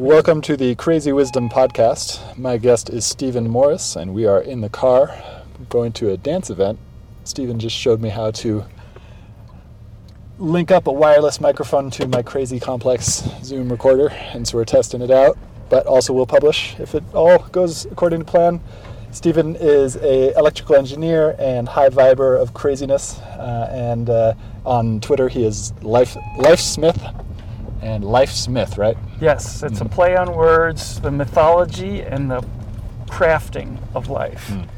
[0.00, 2.38] Welcome to the Crazy Wisdom Podcast.
[2.38, 5.14] My guest is Stephen Morris, and we are in the car
[5.68, 6.78] going to a dance event.
[7.24, 8.64] Stephen just showed me how to
[10.38, 15.02] link up a wireless microphone to my crazy complex Zoom recorder, and so we're testing
[15.02, 15.36] it out.
[15.68, 18.62] But also, we'll publish if it all goes according to plan.
[19.10, 24.32] Stephen is a electrical engineer and high viber of craziness, uh, and uh,
[24.64, 26.98] on Twitter he is Life Life Smith
[27.82, 28.96] and Life Smith, right?
[29.20, 29.86] Yes, it's mm.
[29.86, 32.44] a play on words, the mythology and the
[33.06, 34.48] crafting of life.
[34.48, 34.68] Mm.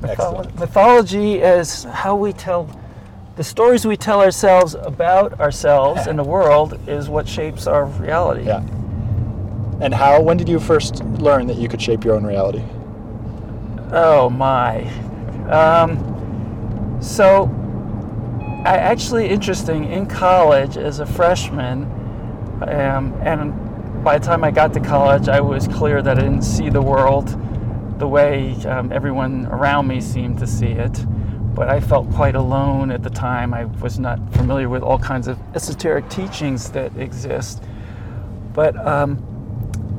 [0.00, 2.68] Mytholo- mythology is how we tell
[3.36, 8.44] the stories we tell ourselves about ourselves and the world is what shapes our reality.
[8.44, 8.62] Yeah.
[9.80, 10.20] And how?
[10.20, 12.62] When did you first learn that you could shape your own reality?
[13.90, 14.82] Oh my.
[15.50, 17.46] Um, so,
[18.64, 21.82] I actually interesting in college as a freshman,
[22.62, 26.44] um, and by the time I got to college, I was clear that I didn't
[26.44, 27.28] see the world
[27.98, 31.04] the way um, everyone around me seemed to see it.
[31.54, 33.52] But I felt quite alone at the time.
[33.52, 37.62] I was not familiar with all kinds of esoteric teachings that exist.
[38.54, 39.22] But um,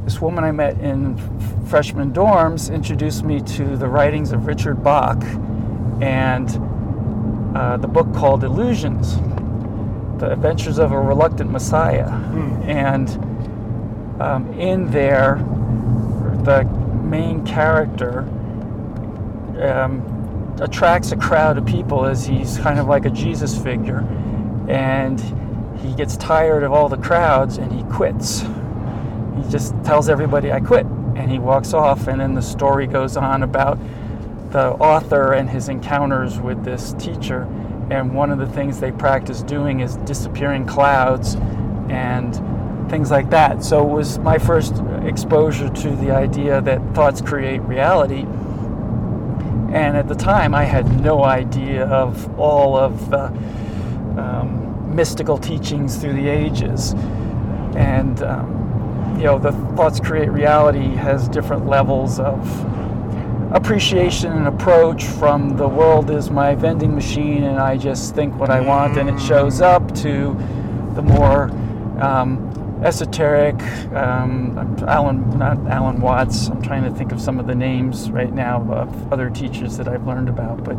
[0.06, 1.18] this woman I met in
[1.68, 5.24] freshman dorms introduced me to the writings of Richard Bach
[6.02, 6.50] and
[7.56, 9.16] uh, the book called Illusions
[10.20, 12.10] The Adventures of a Reluctant Messiah.
[12.10, 12.66] Mm.
[12.68, 15.38] And um, in there,
[16.44, 16.64] the
[17.04, 18.20] main character
[19.62, 20.04] um,
[20.60, 24.04] attracts a crowd of people as he's kind of like a Jesus figure.
[24.68, 25.20] and
[25.80, 28.42] he gets tired of all the crowds and he quits.
[28.42, 30.86] He just tells everybody, I quit.
[31.16, 33.80] And he walks off, and then the story goes on about
[34.52, 37.44] the author and his encounters with this teacher.
[37.90, 41.36] And one of the things they practice doing is disappearing clouds
[41.90, 42.34] and
[42.90, 43.64] things like that.
[43.64, 48.26] So it was my first exposure to the idea that thoughts create reality.
[49.74, 53.26] And at the time, I had no idea of all of the
[54.20, 56.94] um, mystical teachings through the ages.
[57.76, 62.40] And, um, you know, the thoughts create reality has different levels of
[63.56, 68.50] appreciation and approach from the world is my vending machine and I just think what
[68.50, 70.36] I want and it shows up to
[70.94, 71.44] the more
[72.02, 73.56] um, esoteric.
[73.94, 76.50] Um, Alan, not Alan Watts.
[76.50, 79.88] I'm trying to think of some of the names right now of other teachers that
[79.88, 80.66] I've learned about.
[80.66, 80.76] But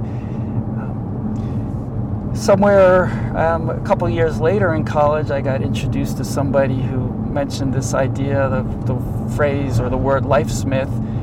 [0.77, 3.07] um, somewhere
[3.39, 7.95] um, a couple years later in college, I got introduced to somebody who mentioned this
[7.95, 8.63] idea, the,
[8.93, 11.16] the phrase or the word "lifesmith"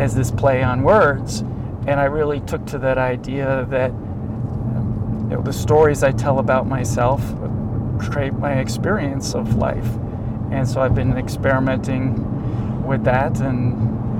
[0.00, 1.40] as this play on words,
[1.86, 6.66] and I really took to that idea that you know, the stories I tell about
[6.66, 7.22] myself
[7.98, 9.88] create my experience of life.
[10.50, 13.74] And so I've been experimenting with that and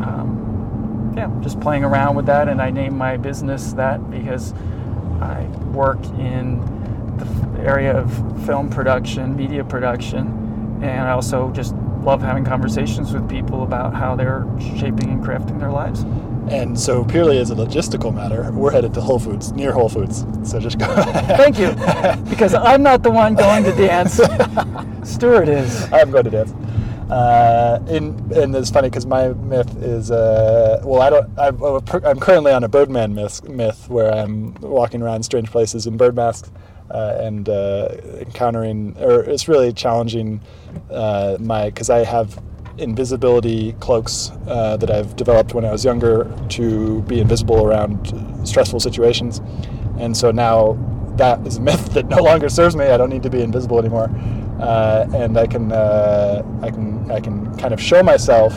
[0.05, 2.49] um, yeah, just playing around with that.
[2.49, 4.53] And I named my business that because
[5.21, 6.61] I work in
[7.17, 8.13] the area of
[8.47, 10.27] film production, media production,
[10.83, 11.75] and I also just
[12.09, 16.05] love having conversations with people about how they're shaping and crafting their lives.
[16.51, 20.25] And so, purely as a logistical matter, we're headed to Whole Foods, near Whole Foods.
[20.43, 20.87] So just go.
[21.37, 21.69] Thank you,
[22.31, 24.19] because I'm not the one going to dance.
[25.05, 25.93] Stuart is.
[25.93, 26.53] I'm going to dance.
[27.11, 31.39] Uh, in, and it's funny because my myth is uh, well, I don't.
[31.39, 31.63] I'm,
[32.07, 36.17] I'm currently on a Birdman myth, myth where I'm walking around strange places in bird
[36.17, 36.51] masks
[36.91, 37.89] and uh,
[38.19, 40.41] encountering, or it's really challenging
[40.91, 42.43] uh, my because I have
[42.79, 48.13] invisibility cloaks uh, that I've developed when I was younger to be invisible around
[48.47, 49.41] stressful situations.
[49.99, 50.79] And so now
[51.17, 52.87] that is a myth that no longer serves me.
[52.87, 54.11] I don't need to be invisible anymore.
[54.61, 58.57] Uh, and I can, uh, I can, I can kind of show myself.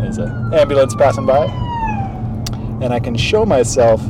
[0.00, 1.44] There's an ambulance passing by,
[2.82, 4.02] and I can show myself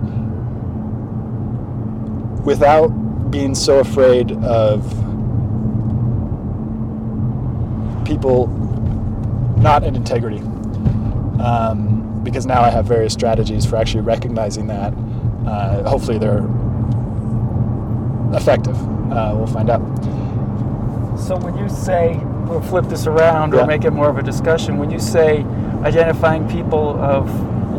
[2.44, 2.90] without
[3.30, 4.82] being so afraid of
[8.04, 8.48] people
[9.58, 10.38] not in integrity.
[11.40, 14.92] Um, because now I have various strategies for actually recognizing that.
[15.46, 16.44] Uh, hopefully, they're
[18.36, 18.76] effective.
[19.10, 19.80] Uh, we'll find out.
[21.18, 23.60] So, when you say, we'll flip this around yeah.
[23.60, 25.44] or make it more of a discussion, when you say
[25.82, 27.30] identifying people of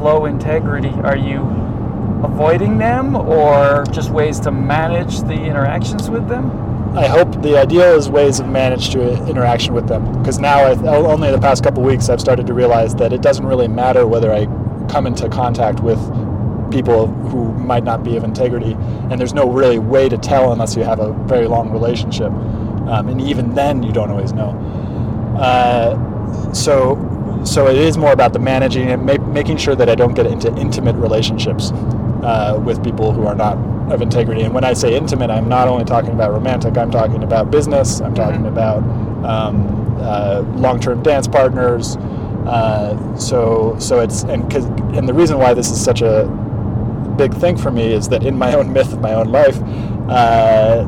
[0.01, 1.39] low integrity, are you
[2.23, 6.71] avoiding them or just ways to manage the interactions with them?
[6.95, 10.73] I hope the ideal is ways of manage to interaction with them because now I,
[10.87, 14.31] only the past couple weeks I've started to realize that it doesn't really matter whether
[14.31, 14.45] I
[14.89, 15.99] come into contact with
[16.69, 18.73] people who might not be of integrity
[19.09, 22.31] and there's no really way to tell unless you have a very long relationship.
[22.31, 24.49] Um, and even then you don't always know.
[25.39, 27.07] Uh, so
[27.45, 30.27] so it is more about the managing and ma- making sure that I don't get
[30.27, 31.71] into intimate relationships
[32.23, 33.57] uh, with people who are not
[33.91, 34.41] of integrity.
[34.41, 36.77] And when I say intimate, I'm not only talking about romantic.
[36.77, 38.01] I'm talking about business.
[38.01, 38.57] I'm talking mm-hmm.
[38.57, 38.77] about
[39.25, 41.97] um, uh, long-term dance partners.
[42.45, 46.25] Uh, so so it's and cause, and the reason why this is such a
[47.17, 49.61] big thing for me is that in my own myth of my own life,
[50.09, 50.85] uh,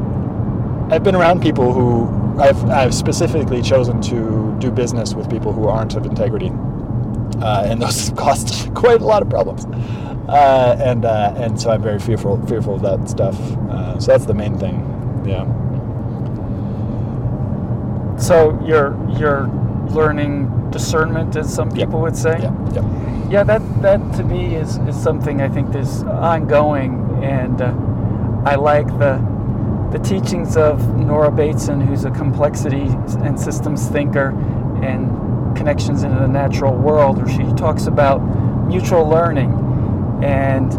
[0.89, 5.67] I've been around people who I've I've specifically chosen to do business with people who
[5.67, 6.49] aren't of integrity,
[7.37, 9.65] uh, and those cost quite a lot of problems
[10.27, 13.39] uh, and uh, and so I'm very fearful fearful of that stuff.
[13.69, 14.79] Uh, so that's the main thing.
[15.25, 15.45] Yeah.
[18.17, 19.47] So you're you're
[19.89, 22.03] learning discernment, as some people yep.
[22.03, 22.39] would say.
[22.41, 22.73] Yeah.
[22.73, 23.31] Yep.
[23.31, 23.43] Yeah.
[23.43, 27.73] That that to me is is something I think is ongoing, and uh,
[28.45, 29.21] I like the
[29.91, 32.87] the teachings of Nora Bateson, who's a complexity
[33.23, 34.29] and systems thinker,
[34.81, 35.11] and
[35.55, 38.19] connections into the natural world, where she talks about
[38.67, 39.51] mutual learning
[40.23, 40.73] and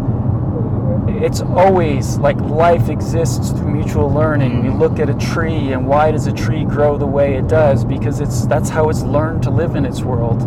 [1.23, 4.65] it's always like life exists through mutual learning.
[4.65, 7.85] You look at a tree and why does a tree grow the way it does?
[7.85, 10.43] Because it's that's how it's learned to live in its world.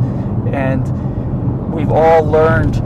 [0.53, 2.77] And we've all learned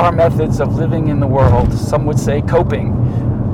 [0.00, 1.72] our methods of living in the world.
[1.72, 2.92] Some would say coping.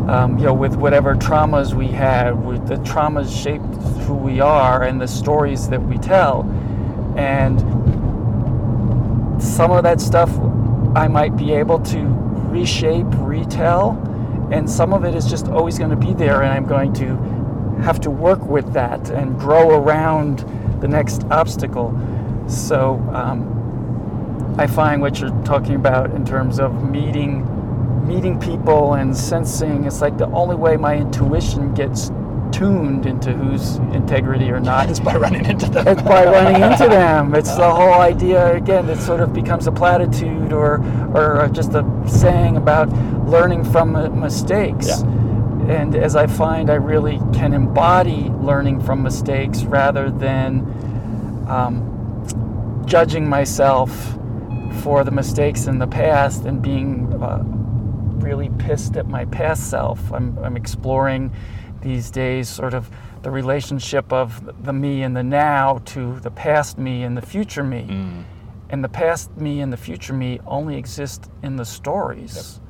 [0.08, 3.74] Um, you know, with whatever traumas we have, with the traumas shaped
[4.06, 6.44] who we are and the stories that we tell.
[7.18, 7.58] And
[9.42, 10.30] some of that stuff
[10.94, 11.98] I might be able to
[12.48, 13.96] reshape, retell,
[14.52, 17.16] and some of it is just always going to be there, and I'm going to
[17.82, 20.44] have to work with that and grow around
[20.80, 21.92] the next obstacle.
[22.48, 27.46] So um, I find what you're talking about in terms of meeting
[28.06, 32.10] meeting people and sensing it's like the only way my intuition gets
[32.52, 35.86] tuned into whose integrity or not is by running into them.
[35.86, 37.34] it's by running into them.
[37.34, 38.88] It's the whole idea again.
[38.88, 40.82] It sort of becomes a platitude or
[41.14, 42.88] or just a saying about
[43.26, 44.88] learning from mistakes.
[44.88, 45.14] Yeah.
[45.68, 50.60] And as I find, I really can embody learning from mistakes rather than
[51.46, 54.18] um, judging myself
[54.82, 57.42] for the mistakes in the past and being uh,
[58.18, 60.12] really pissed at my past self.
[60.12, 61.32] I'm, I'm exploring
[61.88, 62.90] these days sort of
[63.22, 67.64] the relationship of the me and the now to the past me and the future
[67.64, 67.86] me.
[67.88, 68.24] Mm.
[68.70, 72.60] And the past me and the future me only exist in the stories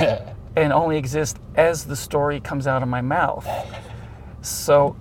[0.00, 0.36] Yep.
[0.56, 3.46] and only exist as the story comes out of my mouth.
[4.42, 4.96] So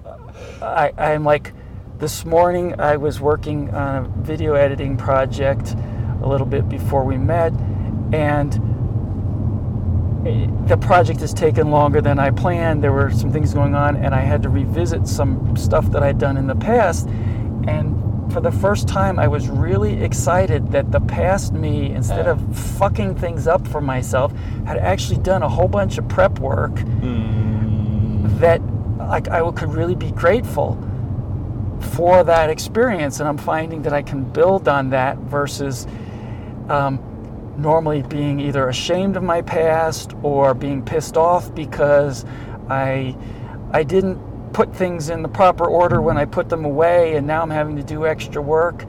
[0.61, 1.53] I, I'm like,
[1.97, 5.75] this morning I was working on a video editing project
[6.21, 7.53] a little bit before we met,
[8.13, 8.53] and
[10.23, 12.83] the project has taken longer than I planned.
[12.83, 16.17] There were some things going on, and I had to revisit some stuff that I'd
[16.17, 17.07] done in the past.
[17.67, 22.39] And for the first time, I was really excited that the past me, instead of
[22.57, 24.31] fucking things up for myself,
[24.65, 28.39] had actually done a whole bunch of prep work Mm.
[28.39, 28.61] that
[28.97, 30.77] like I could really be grateful
[31.79, 35.85] for that experience, and I'm finding that I can build on that versus
[36.69, 36.99] um,
[37.57, 42.25] normally being either ashamed of my past or being pissed off because
[42.69, 43.15] I
[43.71, 44.19] I didn't
[44.53, 47.75] put things in the proper order when I put them away, and now I'm having
[47.77, 48.85] to do extra work,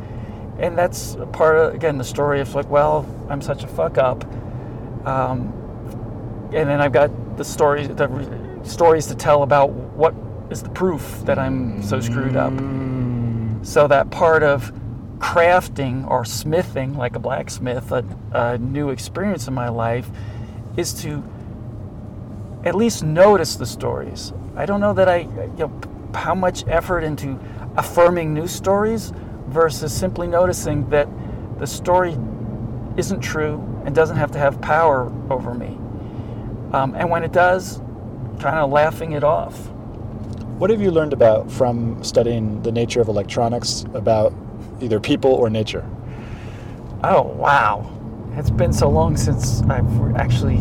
[0.59, 3.99] and that's a part of again the story of like, well, I'm such a fuck
[3.99, 4.25] up.
[5.07, 5.53] Um,
[6.55, 10.15] and then I've got the stories, the re- stories to tell about what
[10.51, 12.53] is the proof that I'm so screwed up.
[13.65, 14.73] So that part of
[15.19, 20.09] crafting or smithing, like a blacksmith, a, a new experience in my life,
[20.77, 21.23] is to
[22.65, 24.33] at least notice the stories.
[24.57, 25.81] I don't know that I, you know,
[26.15, 27.39] how much effort into
[27.77, 29.13] affirming new stories
[29.49, 31.09] versus simply noticing that
[31.59, 32.17] the story
[32.97, 35.79] isn't true and doesn't have to have power over me.
[36.73, 37.79] Um, and when it does,
[38.41, 39.69] kind of laughing it off.
[40.59, 44.33] What have you learned about from studying the nature of electronics about
[44.81, 45.85] either people or nature?
[47.03, 47.91] Oh, wow.
[48.37, 50.61] It's been so long since I've actually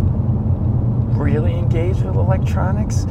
[1.18, 3.06] really engaged with electronics.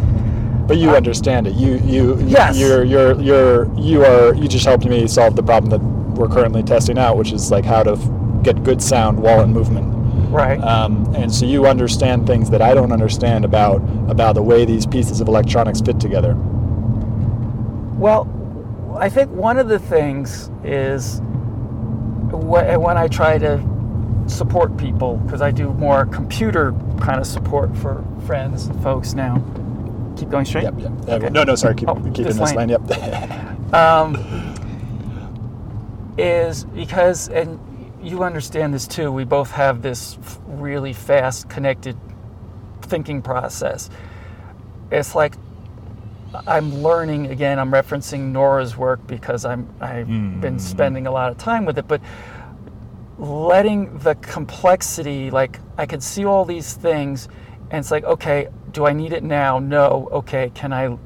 [0.66, 1.54] But you Uh, understand it.
[1.54, 2.56] You you Yes.
[2.58, 5.80] You're you're you're you are you just helped me solve the problem that
[6.18, 8.08] we're currently testing out, which is like how to f-
[8.42, 9.88] get good sound while in movement.
[10.30, 10.62] Right.
[10.62, 14.86] Um, and so you understand things that I don't understand about about the way these
[14.86, 16.36] pieces of electronics fit together.
[17.98, 18.24] Well,
[18.96, 21.20] I think one of the things is
[22.32, 23.62] when I try to
[24.26, 29.42] support people, because I do more computer kind of support for friends and folks now.
[30.16, 30.64] Keep going straight?
[30.64, 30.74] Yep.
[30.78, 30.92] Yep.
[31.08, 31.30] Okay.
[31.30, 31.42] No.
[31.44, 31.54] No.
[31.54, 31.74] Sorry.
[31.74, 32.68] Keep Oh, keeping this this lane.
[32.68, 32.78] lane.
[32.88, 33.72] Yep.
[33.74, 34.54] um,
[36.18, 37.58] is because, and
[38.02, 41.96] you understand this too, we both have this really fast connected
[42.82, 43.88] thinking process.
[44.90, 45.34] It's like
[46.46, 50.60] I'm learning again, I'm referencing Nora's work because I'm, I've been Mm.
[50.60, 52.00] spending a lot of time with it, but
[53.18, 57.28] letting the complexity, like I can see all these things,
[57.70, 59.58] and it's like, okay, do I need it now?
[59.58, 60.08] No.
[60.12, 60.96] Okay, can I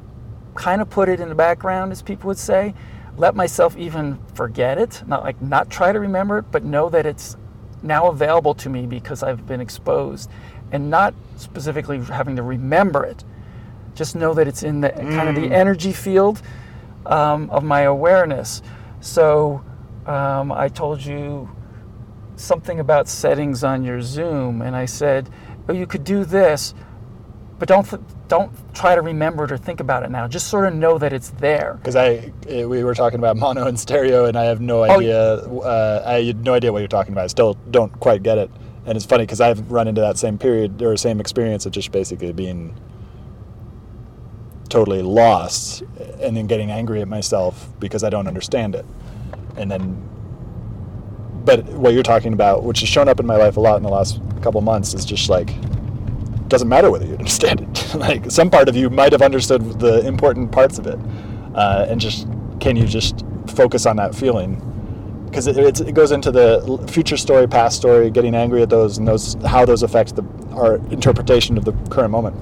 [0.55, 2.75] kind of put it in the background, as people would say?
[3.17, 7.07] Let myself even forget it, not like not try to remember it, but know that
[7.07, 7.37] it's
[7.83, 10.31] now available to me because I've been exposed,
[10.73, 13.25] and not specifically having to remember it.
[13.97, 16.43] Just know that it's in the kind of the energy field
[17.07, 18.63] um, of my awareness.
[19.01, 19.65] So
[20.07, 21.49] um, I told you
[22.37, 25.31] something about settings on your Zoom, and I said,
[25.69, 26.75] "Oh, you could do this,
[27.59, 30.29] but don't th- don't try to remember it or think about it now.
[30.29, 33.67] Just sort of know that it's there." Because I uh, we were talking about mono
[33.67, 35.37] and stereo, and I have no Oh, idea.
[35.37, 37.25] uh, I had no idea what you're talking about.
[37.25, 38.51] I still don't quite get it.
[38.85, 41.91] And it's funny because I've run into that same period or same experience of just
[41.91, 42.73] basically being
[44.67, 45.83] totally lost
[46.21, 48.85] and then getting angry at myself because I don't understand it.
[49.57, 50.03] And then,
[51.45, 53.83] but what you're talking about, which has shown up in my life a lot in
[53.83, 55.51] the last couple months, is just like,
[56.49, 57.95] doesn't matter whether you understand it.
[57.95, 60.99] like some part of you might have understood the important parts of it,
[61.55, 62.27] uh, and just
[62.61, 64.63] can you just focus on that feeling?
[65.27, 69.07] Because it, it goes into the future story, past story, getting angry at those, and
[69.07, 72.37] those how those affect the, our interpretation of the current moment.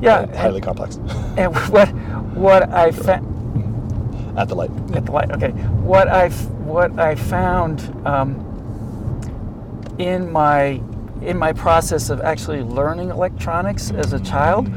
[0.00, 0.96] Yeah, and highly and- complex.
[1.36, 1.88] And what
[2.34, 4.70] what I found At the light.
[4.94, 5.30] at the light.
[5.32, 5.50] Okay,
[5.82, 8.42] what I what I found um,
[9.98, 10.80] in my
[11.22, 14.68] in my process of actually learning electronics as a child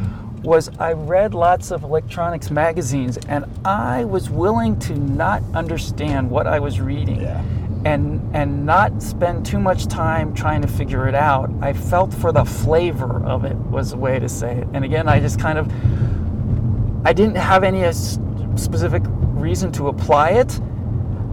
[0.43, 6.47] was I read lots of electronics magazines, and I was willing to not understand what
[6.47, 7.19] I was reading.
[7.21, 7.43] Yeah.
[7.85, 11.49] And, and not spend too much time trying to figure it out.
[11.61, 14.67] I felt for the flavor of it was the way to say it.
[14.73, 15.71] And again, I just kind of
[17.05, 20.59] I didn't have any specific reason to apply it.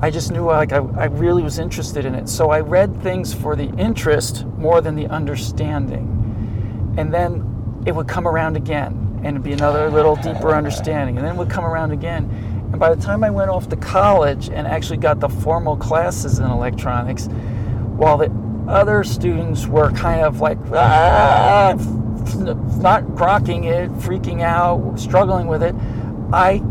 [0.00, 2.28] I just knew like I, I really was interested in it.
[2.28, 6.94] So I read things for the interest more than the understanding.
[6.96, 11.16] And then it would come around again and it'd be another little deeper understanding.
[11.16, 12.55] And then it would come around again.
[12.70, 16.38] And by the time I went off to college and actually got the formal classes
[16.38, 17.26] in electronics,
[17.96, 18.30] while the
[18.68, 21.74] other students were kind of like, ah,
[22.80, 25.74] not grokking it, freaking out, struggling with it,
[26.32, 26.62] I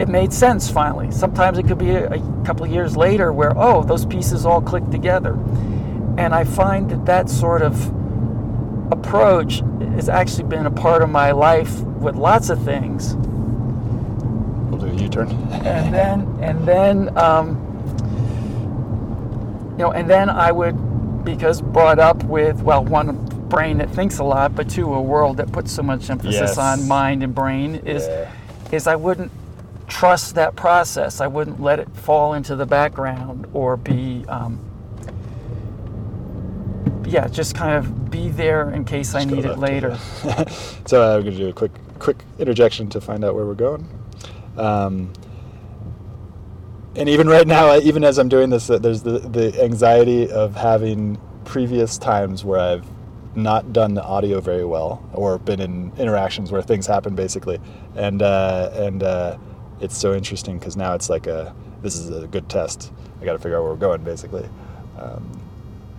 [0.00, 1.10] it made sense finally.
[1.10, 4.88] Sometimes it could be a, a couple years later where oh those pieces all click
[4.90, 5.34] together,
[6.16, 7.92] and I find that that sort of
[8.90, 13.16] approach has actually been a part of my life with lots of things.
[15.16, 15.64] We'll do a U-turn.
[15.66, 17.56] And then and then um,
[19.72, 24.18] you know and then I would because brought up with well one brain that thinks
[24.18, 26.58] a lot, but two a world that puts so much emphasis Yes.
[26.58, 28.30] on mind and brain is Yeah.
[28.72, 29.32] is I wouldn't
[29.86, 31.20] trust that process.
[31.20, 34.58] I wouldn't let it fall into the background or be, um,
[37.06, 39.96] yeah, just kind of be there in case I Just go need it later.
[40.86, 43.88] so I'm going to do a quick quick interjection to find out where we're going.
[44.58, 45.12] Um,
[46.96, 50.56] and even right now, even as I'm doing this, uh, there's the, the anxiety of
[50.56, 52.86] having previous times where I've
[53.36, 57.60] not done the audio very well or been in interactions where things happen basically.
[57.94, 59.38] And, uh, and uh,
[59.80, 62.92] it's so interesting because now it's like a, this is a good test.
[63.20, 64.48] I got to figure out where we're going basically.
[64.98, 65.40] Um,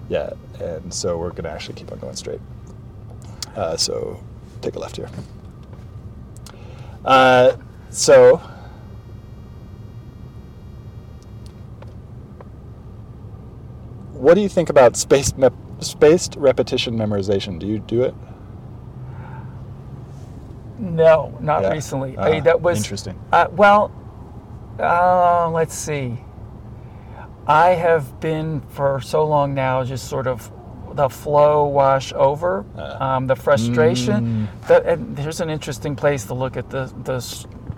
[0.10, 2.42] yeah, and so we're going to actually keep on going straight.
[3.56, 4.22] Uh, so
[4.62, 5.10] take a left here.
[7.06, 7.56] Uh,
[7.90, 8.42] so
[14.14, 17.60] what do you think about spaced mep- spaced repetition memorization?
[17.60, 18.14] Do you do it?
[20.78, 21.72] No, not Yeah.
[21.72, 22.16] recently.
[22.18, 23.18] Ah, I, that was interesting.
[23.32, 23.92] Uh, well,
[24.80, 26.18] uh, let's see.
[27.48, 30.52] I have been for so long now, just sort of
[30.94, 32.98] the flow wash over, Uh.
[33.00, 34.48] um, the frustration.
[34.68, 37.20] That, and here's an interesting place to look at the, the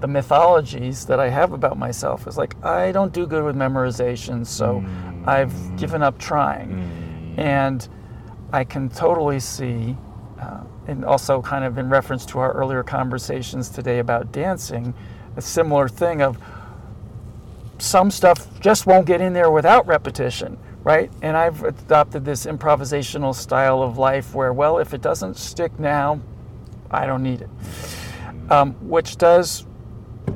[0.02, 2.28] the mythologies that I have about myself.
[2.28, 4.84] is like I don't do good with memorization, so
[5.26, 7.88] I've given up trying, and
[8.52, 9.96] I can totally see
[10.40, 14.94] uh, and also kind of in reference to our earlier conversations today about dancing,
[15.38, 16.38] a similar thing of
[17.78, 21.12] some stuff just won't get in there without repetition, right?
[21.22, 26.20] And I've adopted this improvisational style of life where, well, if it doesn't stick now,
[26.90, 27.50] I don't need it,
[28.52, 29.66] um, which does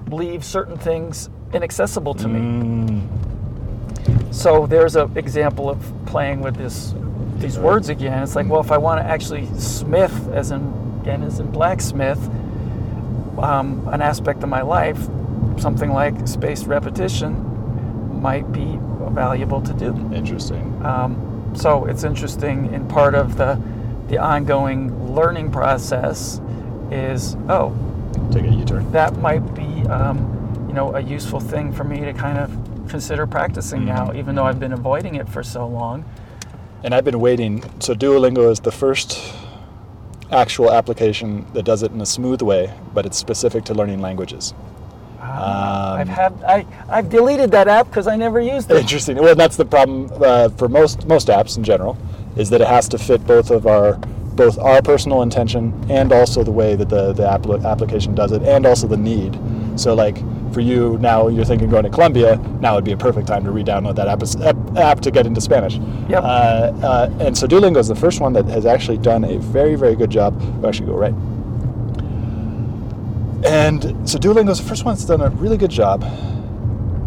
[0.10, 2.40] leave certain things inaccessible to me.
[2.40, 4.34] Mm.
[4.34, 6.94] So there's an example of playing with this
[7.38, 8.24] these words again.
[8.24, 10.62] It's like, well, if I want to actually smith, as in
[11.02, 12.20] again as in blacksmith,
[13.38, 15.00] um, an aspect of my life,
[15.58, 18.78] something like spaced repetition might be
[19.12, 19.94] valuable to do.
[20.14, 20.86] Interesting.
[20.86, 22.74] Um, so it's interesting.
[22.74, 23.62] In part of the
[24.08, 26.40] the ongoing learning process
[26.92, 27.76] is oh
[28.32, 28.92] Take a U-turn.
[28.92, 32.50] that might be um, you know a useful thing for me to kind of
[32.90, 34.20] consider practicing now, Mm-hmm.
[34.20, 36.06] even though I've been avoiding it for so long.
[36.84, 37.64] And I've been waiting.
[37.80, 39.34] So Duolingo is the first
[40.32, 44.54] actual application that does it in a smooth way, but it's specific to learning languages.
[45.22, 48.78] Ah, I've Um, had I I've deleted that app because I never used it.
[48.78, 49.18] Interesting.
[49.18, 51.98] Well, that's the problem uh, for most most apps in general,
[52.36, 53.98] is that it has to fit both of our
[54.36, 58.42] both our personal intention and also the way that the the appli application does it,
[58.44, 59.40] and also the need.
[59.76, 60.18] So, like
[60.54, 62.38] for you now, you're thinking going to Colombia.
[62.62, 65.42] Now would be a perfect time to re-download that app, app, app to get into
[65.42, 65.76] Spanish.
[66.10, 66.24] Yep.
[66.24, 69.76] Uh, uh, and so Duolingo is the first one that has actually done a very
[69.76, 70.40] very good job.
[70.58, 71.14] We'll actually go right.
[73.46, 76.04] And so Duolingo is the first one that's done a really good job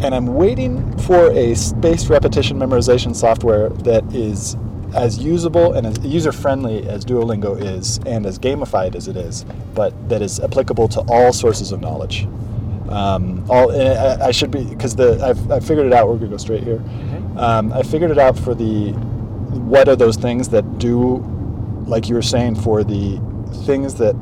[0.00, 4.56] and I'm waiting for a spaced repetition memorization software that is
[4.94, 9.44] as usable and as user friendly as Duolingo is, and as gamified as it is,
[9.74, 12.26] but that is applicable to all sources of knowledge.
[12.88, 16.08] Um, all I, I should be because the I've, I figured it out.
[16.08, 16.82] We're gonna go straight here.
[17.36, 21.18] Um, I figured it out for the what are those things that do,
[21.86, 23.20] like you were saying, for the
[23.66, 24.16] things that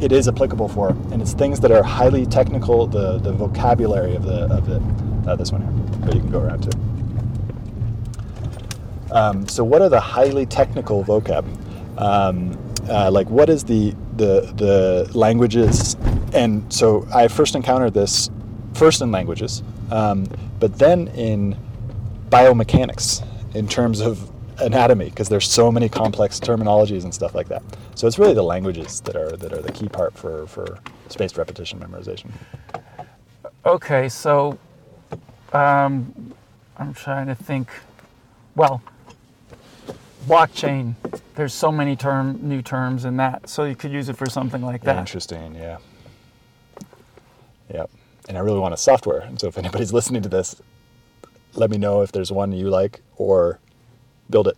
[0.00, 2.86] it is applicable for, and it's things that are highly technical.
[2.86, 4.82] The the vocabulary of the of it.
[5.26, 6.99] Uh, this one here, but you can go around too.
[9.12, 11.44] Um, so, what are the highly technical vocab?
[12.00, 15.96] Um, uh, like, what is the the the languages?
[16.32, 18.30] And so, I first encountered this
[18.74, 20.26] first in languages, um,
[20.60, 21.56] but then in
[22.28, 27.62] biomechanics, in terms of anatomy, because there's so many complex terminologies and stuff like that.
[27.96, 31.36] So, it's really the languages that are that are the key part for for spaced
[31.36, 32.30] repetition memorization.
[33.66, 34.56] Okay, so
[35.52, 36.32] um,
[36.78, 37.68] I'm trying to think.
[38.56, 38.82] Well,
[40.26, 40.94] blockchain.
[41.34, 44.62] There's so many term new terms in that, so you could use it for something
[44.62, 44.98] like that.
[44.98, 45.78] Interesting, yeah.
[47.72, 47.90] Yep.
[48.28, 49.20] And I really want a software.
[49.20, 50.60] And so if anybody's listening to this,
[51.54, 53.58] let me know if there's one you like or
[54.28, 54.56] build it.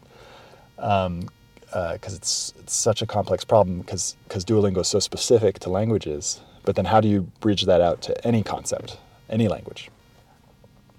[0.76, 1.28] Because um,
[1.72, 6.40] uh, it's, it's such a complex problem because Duolingo is so specific to languages.
[6.64, 8.98] But then how do you bridge that out to any concept,
[9.28, 9.90] any language?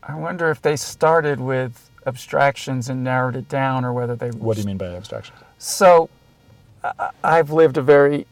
[0.02, 4.30] I wonder if they started with abstractions and narrowed it down, or whether they.
[4.30, 5.36] What do you mean by abstraction?
[5.58, 6.10] So,
[7.24, 8.28] I've lived a very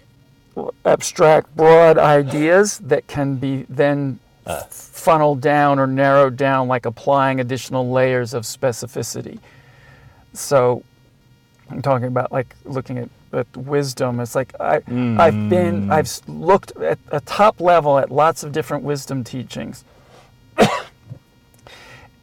[0.85, 4.63] abstract, broad ideas that can be then uh.
[4.63, 9.39] funneled down or narrowed down, like applying additional layers of specificity.
[10.33, 10.83] So,
[11.69, 14.19] I'm talking about like looking at, at wisdom.
[14.19, 15.19] It's like I, mm.
[15.19, 15.91] I've been.
[15.91, 19.85] I've looked at a top level at lots of different wisdom teachings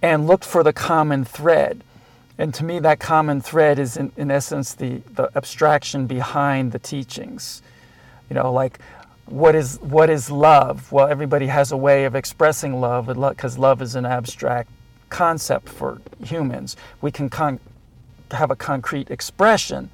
[0.02, 1.82] and looked for the common thread.
[2.36, 6.78] And to me, that common thread is, in, in essence, the, the abstraction behind the
[6.78, 7.62] teachings.
[8.30, 8.78] You know, like
[9.26, 10.90] what is what is love?
[10.92, 14.70] Well, everybody has a way of expressing love because love is an abstract
[15.10, 16.76] concept for humans.
[17.00, 17.60] We can con-
[18.30, 19.90] have a concrete expression,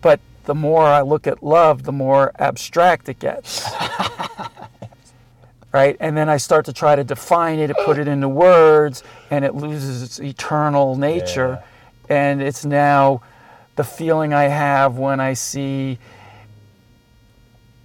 [0.00, 3.66] but the more I look at love, the more abstract it gets.
[5.74, 5.96] right?
[5.98, 9.44] And then I start to try to define it, and put it into words, and
[9.44, 11.60] it loses its eternal nature.
[12.08, 12.16] Yeah.
[12.16, 13.22] And it's now
[13.74, 15.98] the feeling I have when I see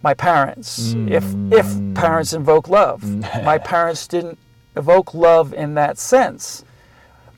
[0.04, 0.93] my parents.
[0.93, 1.10] Mm.
[1.10, 1.25] If
[1.60, 3.04] if parents invoke love,
[3.43, 4.38] my parents didn't
[4.75, 6.63] evoke love in that sense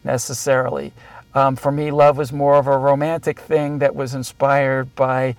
[0.03, 0.91] necessarily.
[1.33, 5.37] Um, for me, love was more of a romantic thing that was inspired by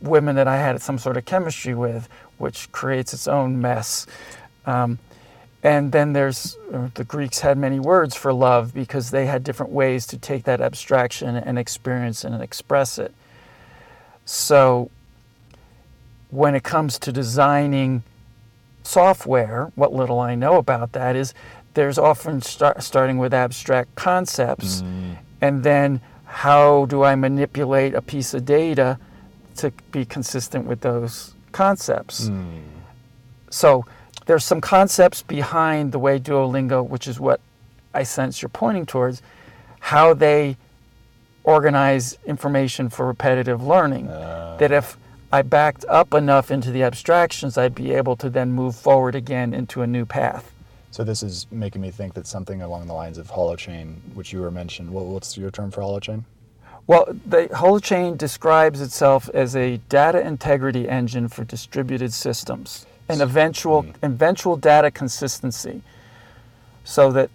[0.00, 2.08] women that I had some sort of chemistry with,
[2.38, 4.06] which creates its own mess.
[4.68, 4.98] Um,
[5.62, 9.72] and then there's uh, the Greeks had many words for love because they had different
[9.72, 13.12] ways to take that abstraction and experience and express it.
[14.24, 14.90] So
[16.30, 18.02] when it comes to designing
[18.84, 21.34] software, what little I know about that is
[21.74, 25.16] there's often start, starting with abstract concepts mm.
[25.40, 28.98] and then how do I manipulate a piece of data
[29.56, 32.28] to be consistent with those concepts.
[32.28, 32.60] Mm.
[33.50, 33.86] So
[34.28, 37.40] there's some concepts behind the way Duolingo, which is what
[37.94, 39.22] I sense you're pointing towards,
[39.80, 40.58] how they
[41.44, 44.08] organize information for repetitive learning.
[44.08, 44.58] Uh.
[44.60, 44.98] That if
[45.32, 49.54] I backed up enough into the abstractions, I'd be able to then move forward again
[49.54, 50.52] into a new path.
[50.90, 54.42] So this is making me think that something along the lines of holochain, which you
[54.42, 54.90] were mentioned.
[54.90, 56.24] What, what's your term for holochain?
[56.86, 63.84] Well, the holochain describes itself as a data integrity engine for distributed systems and eventual
[63.84, 63.94] mm.
[64.02, 65.82] eventual data consistency
[66.84, 67.30] so that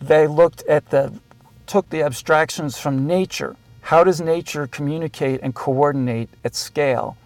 [0.00, 1.12] they looked at the
[1.66, 7.16] took the abstractions from nature how does nature communicate and coordinate at scale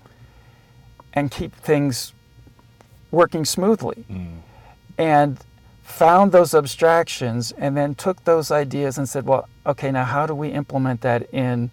[1.13, 2.13] and keep things
[3.11, 4.39] working smoothly mm.
[4.99, 5.39] and
[5.83, 10.35] found those abstractions and then took those ideas and said well okay now how do
[10.35, 11.71] we implement that in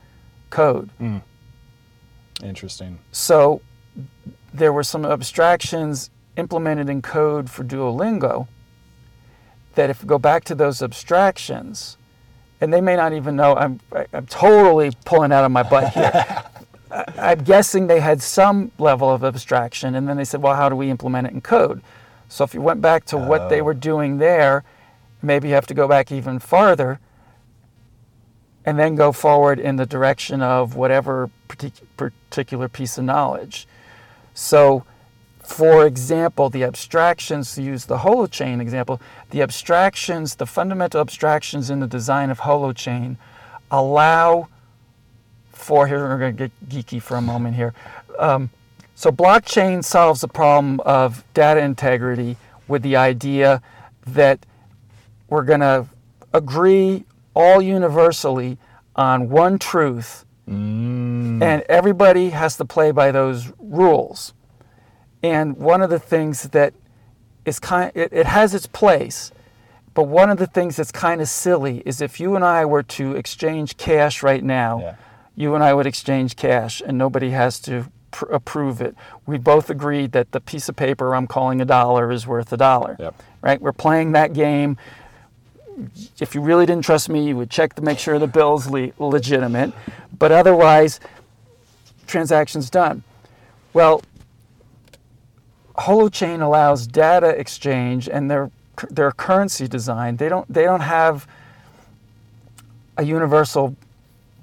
[0.49, 1.21] code mm.
[2.43, 3.61] interesting so
[4.53, 8.47] there were some abstractions implemented in code for Duolingo
[9.75, 11.97] that if we go back to those abstractions,
[12.59, 13.79] and they may not even know, I'm,
[14.13, 16.43] I'm totally pulling out of my butt here.
[17.17, 20.75] I'm guessing they had some level of abstraction, and then they said, well, how do
[20.75, 21.81] we implement it in code?
[22.27, 23.27] So if you went back to oh.
[23.27, 23.75] what they were oh.
[23.75, 24.63] doing there,
[25.21, 26.99] maybe you have to go back even farther
[28.65, 31.29] and then go forward in the direction of whatever
[31.97, 33.67] particular piece of knowledge.
[34.33, 34.85] So,
[35.43, 41.79] for example, the abstractions, to use the holochain example, the abstractions, the fundamental abstractions in
[41.79, 43.17] the design of holochain
[43.69, 44.47] allow
[45.51, 47.73] for, here we're going to get geeky for a moment here.
[48.17, 48.49] Um,
[48.95, 53.61] so, blockchain solves the problem of data integrity with the idea
[54.07, 54.45] that
[55.27, 55.87] we're going to
[56.33, 58.57] agree all universally
[58.95, 61.41] on one truth Mm.
[61.41, 64.33] and everybody has to play by those rules.
[65.23, 66.73] And one of the things that
[67.45, 69.31] is kind, it, it has its place,
[69.93, 72.83] but one of the things that's kind of silly is if you and I were
[72.83, 74.95] to exchange cash right now, Yeah.
[75.35, 78.95] you and I would exchange cash, and nobody has to pr- approve it.
[79.25, 82.57] We both agreed that the piece of paper I'm calling a dollar is worth a
[82.57, 82.95] dollar.
[82.99, 83.15] Yep.
[83.41, 83.61] Right?
[83.61, 84.77] We're playing that game.
[86.19, 88.91] If you really didn't trust me, you would check to make sure the bill's le-
[88.99, 89.73] legitimate.
[90.17, 90.99] But otherwise,
[92.07, 93.03] transactions done.
[93.73, 94.01] Well,
[95.77, 98.51] Holochain allows data exchange and their
[98.89, 100.17] their currency design.
[100.17, 101.27] They don't they don't have
[102.97, 103.75] a universal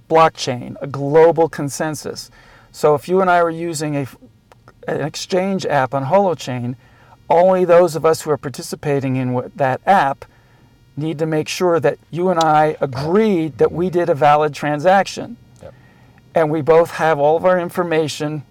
[0.08, 2.30] blockchain, a global consensus.
[2.72, 4.06] So if you and I were using a
[4.86, 6.76] an exchange app on Holochain,
[7.28, 10.24] only those of us who are participating in that app
[10.98, 15.36] need to make sure that you and I agreed that we did a valid transaction.
[15.62, 15.74] Yep.
[16.34, 18.44] And we both have all of our information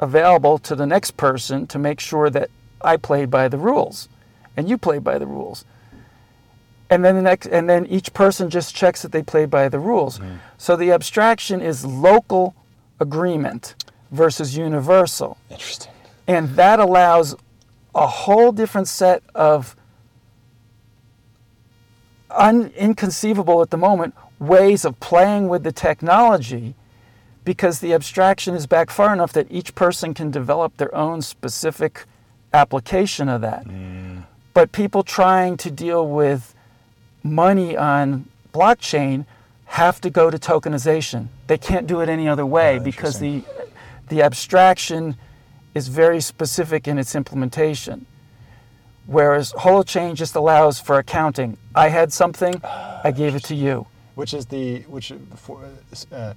[0.00, 2.50] available to the next person to make sure that
[2.82, 4.08] I played by the rules
[4.56, 5.64] and you played by the rules.
[6.90, 9.78] And then the next and then each person just checks that they played by the
[9.78, 10.18] rules.
[10.18, 10.36] Mm-hmm.
[10.58, 12.54] So the abstraction is local
[13.00, 13.74] agreement
[14.10, 15.38] versus universal.
[15.50, 15.92] Interesting.
[16.26, 17.34] And that allows
[17.94, 19.74] a whole different set of
[22.34, 26.74] un- inconceivable at the moment ways of playing with the technology
[27.44, 32.04] because the abstraction is back far enough that each person can develop their own specific
[32.52, 33.66] application of that.
[34.54, 36.54] But people trying to deal with
[37.22, 39.24] money on blockchain
[39.66, 41.28] have to go to tokenization.
[41.46, 43.42] They can't do it any other way Oh, because the
[44.08, 45.16] the abstraction
[45.74, 48.04] is very specific in its implementation.
[49.06, 51.58] Whereas Holochain just allows for accounting.
[51.74, 53.86] I had something, I gave it to you.
[54.14, 55.64] Which is the which for,
[56.12, 56.34] uh,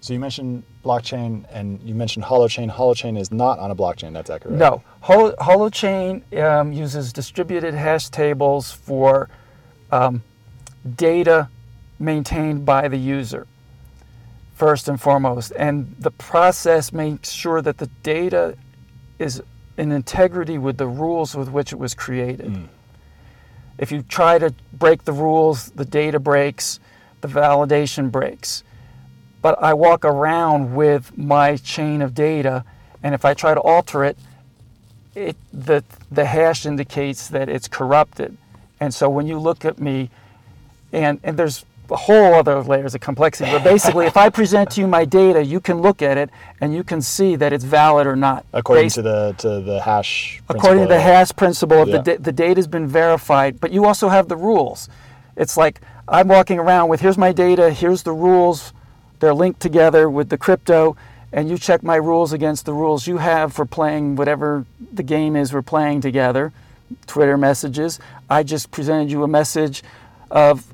[0.00, 2.70] so you mentioned blockchain and you mentioned holochain.
[2.70, 4.12] Holochain is not on a blockchain.
[4.12, 4.56] That's accurate.
[4.56, 9.28] No, Hol- Holochain um, uses distributed hash tables for
[9.90, 10.22] um,
[10.96, 11.48] data
[11.98, 13.46] maintained by the user,
[14.54, 15.52] first and foremost.
[15.56, 18.56] And the process makes sure that the data
[19.18, 19.42] is
[19.78, 22.52] in integrity with the rules with which it was created.
[22.52, 22.68] Mm.
[23.78, 26.80] If you try to break the rules, the data breaks,
[27.20, 28.64] the validation breaks.
[29.40, 32.64] But I walk around with my chain of data,
[33.04, 34.18] and if I try to alter it,
[35.14, 38.36] it the the hash indicates that it's corrupted.
[38.80, 40.10] And so when you look at me,
[40.92, 41.64] and and there's
[41.96, 43.50] whole other layers of complexity.
[43.50, 46.74] But basically, if I present to you my data, you can look at it and
[46.74, 48.44] you can see that it's valid or not.
[48.52, 50.42] According based- to the to the hash.
[50.48, 51.98] according to the hash principle, Yeah.
[51.98, 54.88] the, the data's been verified, but you also have the rules.
[55.36, 58.72] It's like I'm walking around with here's my data, here's the rules,
[59.20, 60.96] they're linked together with the crypto,
[61.32, 65.36] and you check my rules against the rules you have for playing whatever the game
[65.36, 66.52] is we're playing together,
[67.06, 67.98] Twitter messages.
[68.30, 69.82] I just presented you a message
[70.30, 70.64] of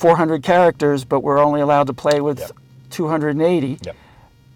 [0.00, 2.52] 400 characters, but we're only allowed to play with Yep.
[2.90, 3.78] 280.
[3.82, 3.96] Yep.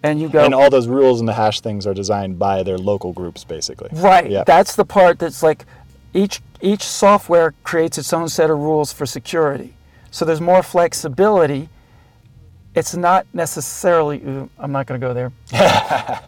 [0.03, 2.77] And you go, And all those rules and the hash things are designed by their
[2.77, 3.89] local groups, basically.
[3.93, 4.29] Right.
[4.29, 4.43] Yeah.
[4.43, 5.65] That's the part that's like
[6.13, 9.73] each each software creates its own set of rules for security.
[10.11, 11.69] So there's more flexibility.
[12.73, 14.21] It's not necessarily.
[14.57, 15.31] I'm not going to go there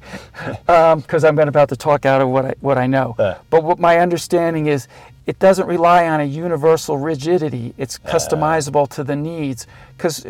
[0.95, 3.15] because I'm about to talk out of what I what I know.
[3.17, 3.35] Uh.
[3.49, 4.87] But what my understanding is,
[5.27, 7.73] it doesn't rely on a universal rigidity.
[7.77, 10.25] It's customizable to the needs because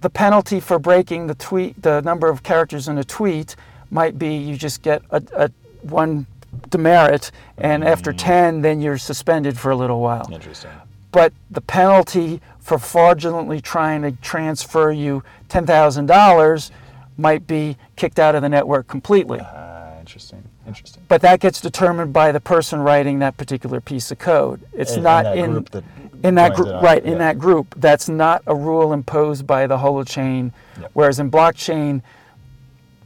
[0.00, 3.56] the penalty for breaking the tweet, the number of characters in a tweet,
[3.90, 5.50] might be you just get a, a
[5.82, 6.26] one
[6.70, 10.28] demerit, and after ten, then you're suspended for a little while.
[10.32, 10.70] Interesting.
[11.10, 16.70] But the penalty for fraudulently trying to transfer you ten thousand dollars
[17.16, 19.40] might be kicked out of the network completely.
[19.40, 20.42] Ah, interesting.
[20.66, 21.02] Interesting.
[21.08, 24.62] But that gets determined by the person writing that particular piece of code.
[24.72, 25.84] It's In- not in that
[26.22, 27.04] in that group, on- right?
[27.04, 27.12] yeah.
[27.12, 30.52] In that group, that's not a rule imposed by the holochain.
[30.80, 30.90] Yep.
[30.94, 32.02] Whereas in blockchain,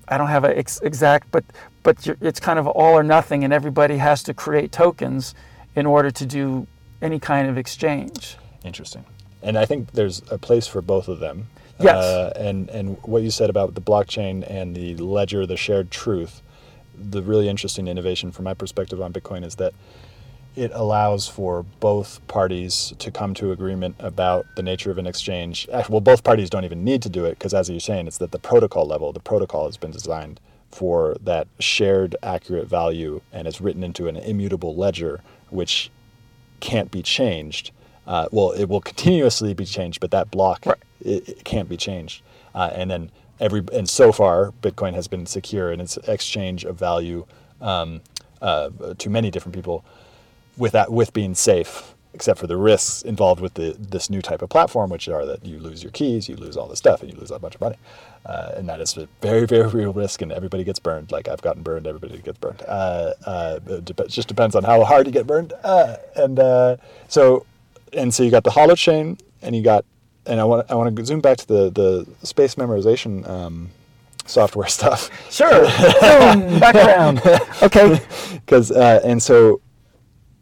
[0.08, 1.44] I don't have an ex- exact, but
[1.82, 5.34] but you're, it's kind of all or nothing, and everybody has to create tokens
[5.74, 6.66] in order to do
[7.02, 8.36] any kind of exchange.
[8.64, 9.04] Interesting.
[9.42, 11.46] And I think there's a place for both of them.
[11.78, 11.94] Yes.
[11.96, 16.42] Uh, and and what you said about the blockchain and the ledger, the shared truth,
[16.94, 19.72] the really interesting innovation from my perspective on Bitcoin is that
[20.56, 25.68] it allows for both parties to come to agreement about the nature of an exchange.
[25.88, 28.32] Well, both parties don't even need to do it because, as you're saying, it's that
[28.32, 29.12] the protocol level.
[29.12, 34.16] The protocol has been designed for that shared accurate value and it's written into an
[34.16, 35.90] immutable ledger, which
[36.60, 37.70] can't be changed.
[38.06, 40.76] Uh, well, it will continuously be changed, but that block Right.
[41.00, 42.22] it, it can't be changed.
[42.54, 46.78] Uh, and then every and so far Bitcoin has been secure in its exchange of
[46.78, 47.26] value
[47.60, 48.00] um,
[48.40, 49.84] uh, to many different people,
[50.56, 54.42] with that with being safe, except for the risks involved with the this new type
[54.42, 57.12] of platform, which are that you lose your keys, you lose all the stuff, and
[57.12, 57.76] you lose a bunch of money,
[58.26, 61.10] uh, and that is a very very real risk, and everybody gets burned.
[61.10, 62.62] Like I've gotten burned, everybody gets burned.
[62.66, 66.76] Uh, uh, it, just depends on how hard you get burned, uh, and uh,
[67.08, 67.46] so
[67.92, 69.84] and so you got the holochain, and you got
[70.30, 73.70] and I want I want to zoom back to the the space memorization um,
[74.24, 75.10] software stuff.
[75.30, 75.66] Sure.
[75.68, 77.20] Zoom, background.
[77.62, 78.00] Okay.
[78.32, 79.60] Because uh, and so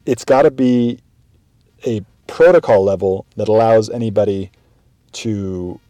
[0.06, 1.00] it's got to be
[1.86, 4.50] a protocol level that allows anybody
[5.12, 5.80] to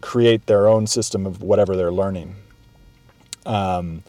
[0.00, 2.34] create their own system of whatever they're learning.
[3.46, 4.02] Um,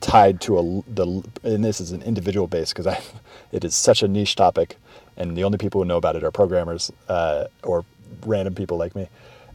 [0.00, 3.00] tied to a the and this is an individual base because I
[3.52, 4.76] it is such a niche topic
[5.16, 7.84] and the only people who know about it are programmers uh, or
[8.26, 9.08] random people like me,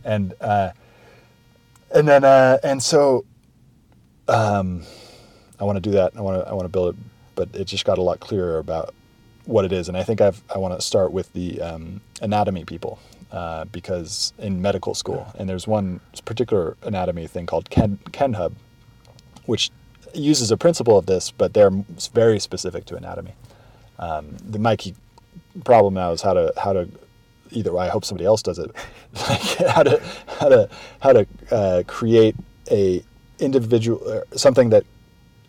[0.04, 0.72] and uh,
[1.94, 3.26] and then uh, and so
[4.28, 4.84] um,
[5.60, 6.14] I want to do that.
[6.16, 7.02] I want to I want to build it,
[7.36, 8.94] but it just got a lot clearer about
[9.46, 12.66] what it is, and I think I've I want to start with the um, anatomy
[12.66, 13.00] people.
[13.32, 18.54] Uh, because in medical school, and there's one particular anatomy thing called Ken, KenHub,
[19.46, 19.70] which
[20.16, 21.70] uses a principle of this, but they're
[22.12, 23.34] very specific to anatomy.
[24.00, 24.96] Um, the my key
[25.64, 26.90] problem now is how to how to
[27.52, 28.72] either way, I hope somebody else does it,
[29.30, 30.02] like how to
[30.40, 30.70] how to
[31.02, 32.36] how to uh, create
[32.72, 33.04] a
[33.40, 34.84] individual uh, something that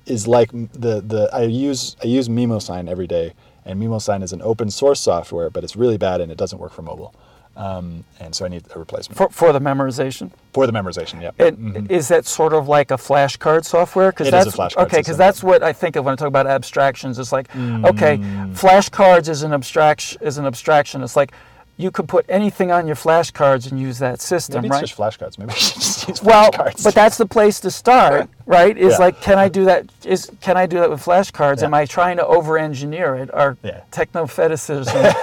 [0.06, 3.32] is like the the I use I use Mnemosyne every day,
[3.64, 6.72] and Mnemosyne is an open source software, but it's really bad and it doesn't work
[6.72, 7.14] for mobile.
[7.56, 10.30] Um, and so I need a replacement For, for the memorization.
[10.54, 11.20] for the memorization.
[11.20, 11.90] Yeah, It, Mhm.
[11.90, 14.12] is that sort of like a flashcard software?
[14.12, 16.16] Cause It is a that's, flashcard Okay, because that's what I think of when I
[16.16, 17.18] talk about abstractions.
[17.18, 18.54] It's like, okay, Mm.
[18.56, 20.22] flashcards is an abstraction.
[20.22, 21.02] Is an abstraction.
[21.02, 21.32] It's like
[21.80, 24.86] you could put anything on your flashcards and use that system, Maybe it's right?
[24.86, 25.38] just flashcards.
[25.38, 26.84] Maybe just use well, flashcards.
[26.84, 28.76] but that's the place to start, right?
[28.76, 28.98] Is Yeah.
[28.98, 29.86] like, can I do that?
[30.04, 31.60] Is can I do that with flashcards?
[31.60, 31.66] Yeah.
[31.66, 33.32] Am I trying to over-engineer it?
[33.34, 33.80] Our Yeah.
[33.90, 34.94] techno fetishism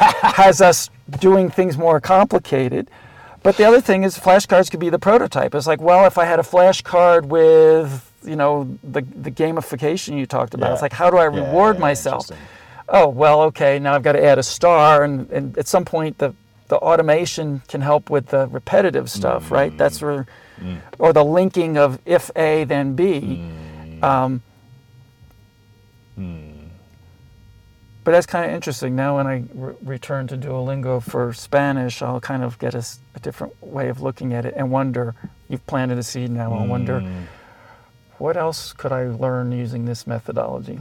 [0.42, 0.90] has us
[1.20, 2.90] doing things more complicated.
[3.44, 5.54] But the other thing is, flashcards could be the prototype.
[5.56, 10.26] It's like, well, if I had a flashcard with, you know, the the gamification you
[10.26, 12.30] talked about, it's like, how do I reward myself?
[12.90, 16.18] oh well okay now i've got to add a star and, and at some point
[16.20, 16.34] the,
[16.68, 19.52] the automation can help with the repetitive stuff mm.
[19.52, 19.78] right?
[19.78, 20.28] That's where
[20.60, 20.80] mm.
[21.00, 23.22] or the linking of if a then b.
[23.22, 24.04] Mm.
[24.04, 24.44] Um,
[28.04, 28.96] but that's kind of interesting.
[28.96, 33.62] Now when i re- return to duolingo for spanish i'll kind of get a different
[33.62, 35.14] way of looking at it and wonder
[35.50, 37.02] you've planted a seed now i wonder
[38.18, 40.80] what else could i learn using this methodology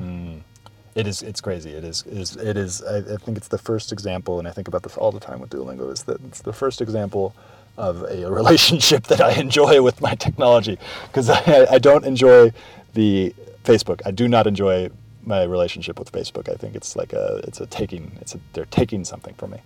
[0.97, 1.23] It is.
[1.23, 1.71] It's crazy.
[1.71, 2.05] It is.
[2.07, 2.37] It is.
[2.37, 2.83] It is.
[2.83, 5.41] I, I think it's the first example, and I think about this all the time
[5.41, 5.93] with Duolingo.
[5.93, 7.35] Is that it's the first example
[7.77, 12.51] of a relationship that I enjoy with my technology because I, I don't enjoy
[12.95, 14.01] the Facebook.
[14.07, 14.89] I do not enjoy
[15.23, 16.49] my relationship with Facebook.
[16.49, 18.17] I think it's like a it's a taking.
[18.23, 19.59] It's a, they're taking something from me.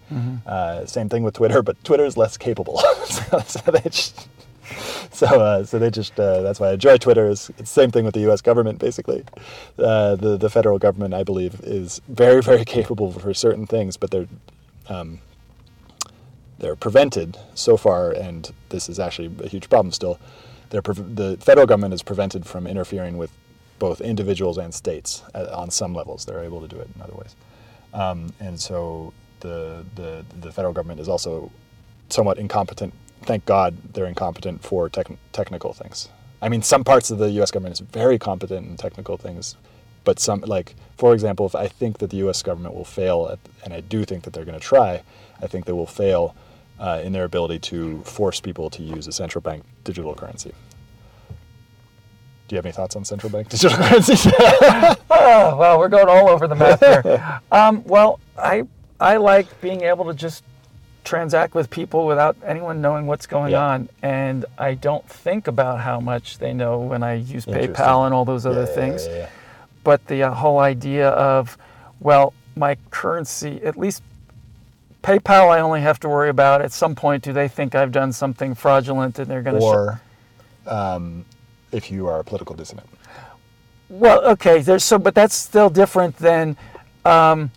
[0.47, 2.79] Uh, same thing with Twitter, but Twitter is less capable.
[3.05, 4.29] so, so they just
[5.12, 7.28] so uh, so they just uh, that's why I enjoy Twitter.
[7.28, 8.40] It's, it's the same thing with the U.S.
[8.40, 9.24] government, basically.
[9.78, 14.11] Uh, the the federal government, I believe, is very very capable for certain things, but
[14.11, 14.28] they're
[14.88, 15.20] um,
[16.59, 20.18] they're prevented so far, and this is actually a huge problem still.
[20.70, 23.33] They're pre- the federal government is prevented from interfering with
[23.78, 26.24] both individuals and states on some levels.
[26.26, 27.35] They're able to do it in other ways,
[27.94, 31.50] um, and so the the the federal government is also
[32.09, 32.92] somewhat incompetent.
[33.22, 36.09] Thank God they're incompetent for tech- technical things.
[36.42, 37.50] I mean, some parts of the U.S.
[37.50, 39.56] government is very competent in technical things,
[40.04, 42.42] but some, like for example, if I think that the U.S.
[42.42, 45.02] government will fail, at, and I do think that they're going to try,
[45.42, 46.35] I think they will fail
[46.78, 50.52] uh, in their ability to force people to use a central bank digital currency.
[52.48, 54.26] Do you have any thoughts on central bank digital currencies?
[55.22, 57.40] Oh, well, we're going all over the map here.
[57.52, 58.64] um, well, I
[58.98, 60.42] I like being able to just
[61.04, 63.64] transact with people without anyone knowing what's going Yeah.
[63.66, 68.14] on, and I don't think about how much they know when I use PayPal and
[68.14, 69.07] all those other Yeah, things.
[69.07, 69.26] yeah.
[69.82, 71.57] But the uh, whole idea of,
[72.01, 74.03] well, my currency, at least
[75.03, 77.22] PayPal, I only have to worry about at some point.
[77.22, 79.62] Do they think I've done something fraudulent and they're going to?
[79.62, 80.01] Or
[80.66, 81.24] um,
[81.72, 82.86] if you are a political dissident.
[83.88, 86.57] Well, okay, there's so, but that's still different than.
[87.05, 87.51] Um,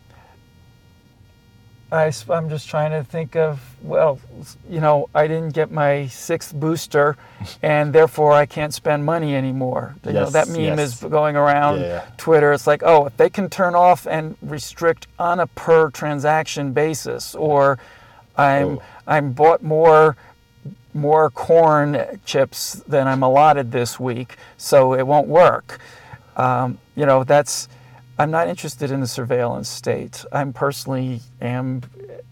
[1.93, 3.61] I, am just trying to think of.
[3.83, 4.19] Well,
[4.67, 7.17] you know, I didn't get my sixth booster,
[7.61, 9.95] and therefore I can't spend money anymore.
[10.03, 10.79] You know, that meme yes.
[10.79, 12.05] is going around yeah.
[12.17, 12.51] Twitter.
[12.51, 17.35] It's like, oh, if they can turn off and restrict on a per transaction basis,
[17.35, 17.77] or
[18.35, 18.83] I'm Oh.
[19.05, 20.15] I'm bought more
[20.95, 25.79] more corn chips than I'm allotted this week, so it won't work.
[26.37, 27.67] Um, you know, that's.
[28.19, 30.23] I'm not interested in the surveillance state.
[30.31, 31.81] I'm personally am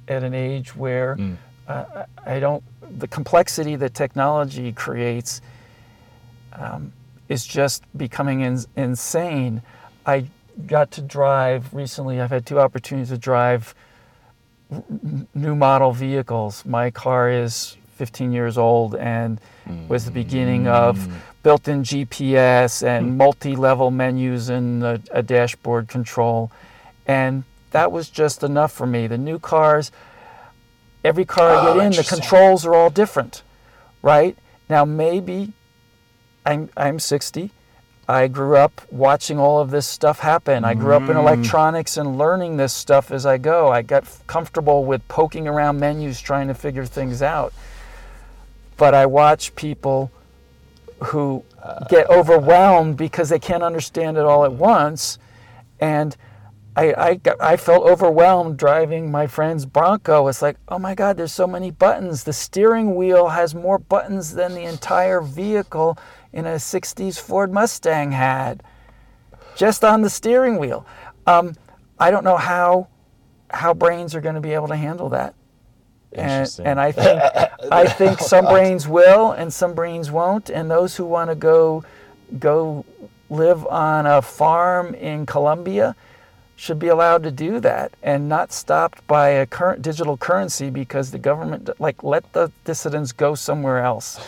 [0.07, 1.37] at an age where Mm.
[1.67, 2.63] uh, I don't.
[2.99, 5.41] The complexity that technology creates
[6.53, 6.91] um,
[7.29, 9.61] is just becoming in, insane.
[10.05, 10.25] I
[10.67, 12.19] got to drive recently.
[12.19, 13.73] I've had two opportunities to drive
[15.33, 16.65] new model vehicles.
[16.65, 19.39] My car is 15 years old and
[19.87, 21.07] was the beginning of
[21.43, 23.17] built-in GPS and hmm.
[23.17, 26.51] multi-level menus and a, a dashboard control,
[27.05, 29.07] and that was just enough for me.
[29.07, 29.91] The new cars,
[31.03, 33.43] every car I Oh, get in, the controls are all different,
[34.01, 34.37] right?
[34.69, 35.53] Now maybe
[36.45, 37.51] I'm I'm 60.
[38.07, 40.65] I grew up watching all of this stuff happen.
[40.65, 41.17] I grew up in hmm.
[41.17, 43.71] electronics and learning this stuff as I go.
[43.71, 47.53] I got comfortable with poking around menus trying to figure things out.
[48.75, 50.11] But I watch people
[51.03, 51.43] who
[51.89, 55.17] get overwhelmed because they can't understand it all at once.
[55.79, 56.15] And
[56.75, 60.27] I, I, got, I felt overwhelmed driving my friend's Bronco.
[60.27, 62.23] It's like, oh my God, there's so many buttons.
[62.23, 65.97] The steering wheel has more buttons than the entire vehicle
[66.31, 68.63] in a 60s Ford Mustang had,
[69.55, 70.85] just on the steering wheel.
[71.27, 71.55] Um,
[71.99, 72.87] I don't know how
[73.53, 75.35] how brains are going to be able to handle that.
[76.13, 77.21] And, and I think
[77.71, 80.49] I think some brains will and some brains won't.
[80.49, 81.83] And those who want to go
[82.39, 82.85] go
[83.29, 85.95] live on a farm in Colombia
[86.55, 91.09] should be allowed to do that and not stopped by a current digital currency because
[91.11, 94.19] the government like let the dissidents go somewhere else.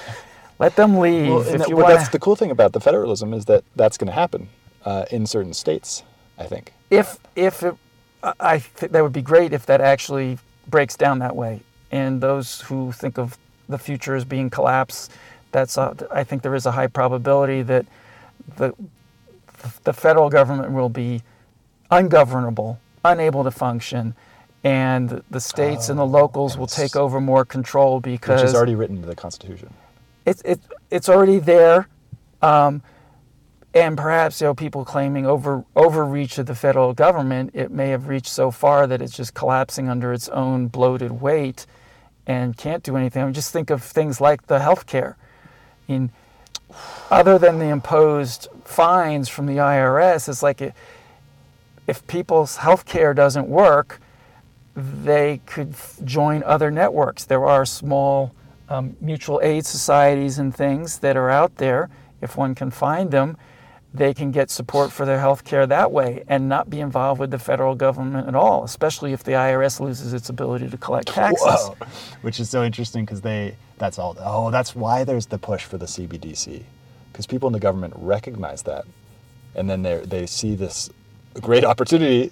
[0.59, 1.29] Let them leave.
[1.29, 4.07] Well, if that- want that's the cool thing about the federalism is that that's going
[4.07, 4.49] to happen
[4.85, 6.03] uh, in certain states.
[6.39, 6.73] I think.
[6.89, 7.75] if if it,
[8.23, 11.61] I- I think that would be great if that actually breaks down that way.
[11.93, 13.37] And those who think of
[13.69, 15.11] the future as being collapsed,
[15.51, 17.85] that's a, I think there is a high probability that
[18.57, 18.73] the
[19.83, 21.21] the federal government will be
[21.91, 24.15] ungovernable, unable to function,
[24.63, 28.75] and the states and the locals will take over more control because Which is already
[28.75, 29.71] written into the Constitution.
[30.25, 31.87] it's it, it's already there,
[32.41, 32.81] um,
[33.75, 37.51] and perhaps you know people claiming over overreach of the federal government.
[37.53, 41.67] It may have reached so far that it's just collapsing under its own bloated weight,
[42.25, 43.21] and can't do anything.
[43.21, 45.17] I mean, just think of things like the health care.
[45.87, 46.11] I mean,
[47.11, 50.73] other than the imposed fines from the IRS, it's like it,
[51.87, 53.99] if people's health care doesn't work,
[54.75, 57.25] they could join other networks.
[57.25, 58.33] There are small
[58.69, 61.89] um, mutual aid societies and things that are out there.
[62.21, 63.37] If one can find them,
[63.93, 67.29] they can get support for their health care that way and not be involved with
[67.29, 71.45] the federal government at all, especially if the IRS loses its ability to collect taxes.
[71.45, 71.75] Whoa.
[72.21, 75.77] Which is so interesting because they, that's all, oh, that's why there's the push for
[75.77, 76.63] the CBDC.
[77.11, 78.85] Because people in the government recognize that.
[79.55, 80.89] And then they they see this
[81.35, 82.31] great opportunity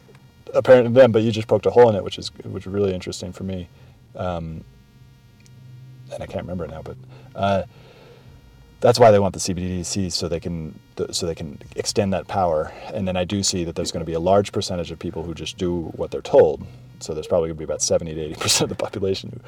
[0.55, 2.73] apparent to them, but you just poked a hole in it, which is, which is
[2.73, 3.67] really interesting for me.
[4.15, 4.63] Um,
[6.11, 6.97] and I can't remember it now, but
[7.35, 7.63] uh,
[8.81, 10.77] that's why they want the CBDC so they can
[11.11, 12.73] so they can extend that power.
[12.93, 15.23] And then I do see that there's going to be a large percentage of people
[15.23, 16.65] who just do what they're told.
[16.99, 19.41] So there's probably going to be about 70 to 80 percent of the population.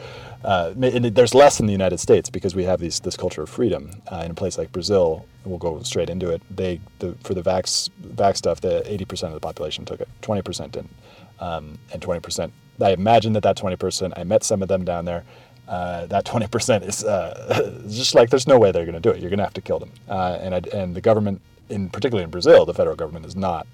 [0.44, 3.50] Uh, and there's less in the United States because we have these this culture of
[3.50, 3.92] freedom.
[4.12, 6.42] Uh, in a place like Brazil, we'll go straight into it.
[6.56, 10.10] They the, for the vax vax stuff, the 80 percent of the population took it,
[10.22, 10.96] 20 percent didn't,
[11.40, 12.54] um, and 20 percent.
[12.82, 14.14] I imagine that that 20 percent.
[14.16, 15.24] I met some of them down there
[15.68, 19.20] uh, that 20% is uh, just like there's no way they're going to do it.
[19.20, 19.91] You're going to have to kill them.
[20.09, 23.68] Uh, and I, and the government, in particularly in Brazil, the federal government is not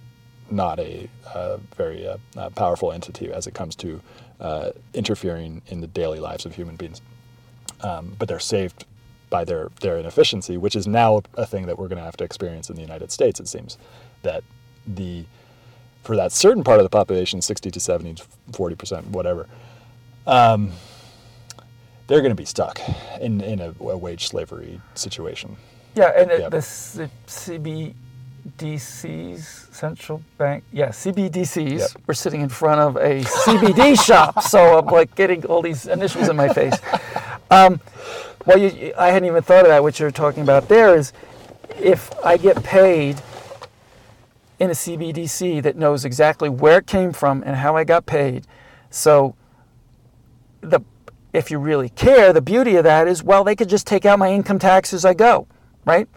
[0.51, 4.01] not a uh, very uh, uh, powerful entity as it comes to
[4.93, 7.01] interfering in the daily lives of human beings.
[7.81, 8.85] Um, but they're saved
[9.29, 12.23] by their their inefficiency, which is now a thing that we're going to have to
[12.23, 13.39] experience in the United States.
[13.39, 13.77] It seems
[14.23, 14.43] that
[14.87, 15.25] the
[16.03, 18.23] for that certain part of the population, 60 to 70,
[18.53, 19.47] 40 percent, whatever.
[20.25, 20.71] Um,
[22.10, 22.82] they're going to be stuck
[23.22, 25.55] in, in a, a wage slavery situation.
[25.95, 26.51] Yeah, and Yep.
[26.51, 31.80] the C- CBDCs, central bank, yeah, CBDCs.
[31.80, 31.89] Yep.
[32.07, 36.28] We're sitting in front of a CBD shop, so I'm like getting all these initials
[36.30, 36.76] in my face.
[37.51, 37.80] Um,
[38.45, 39.84] well, you, I hadn't even thought of that.
[39.84, 41.14] What you're talking about there is,
[41.80, 43.22] if I get paid
[44.60, 48.45] in a CBDC that knows exactly where it came from and how I got paid,
[48.89, 49.36] so
[50.62, 50.82] the
[51.34, 54.17] if you really care, the beauty of that is, well, they could just take out
[54.19, 55.47] my income tax as I go,
[55.86, 56.07] right?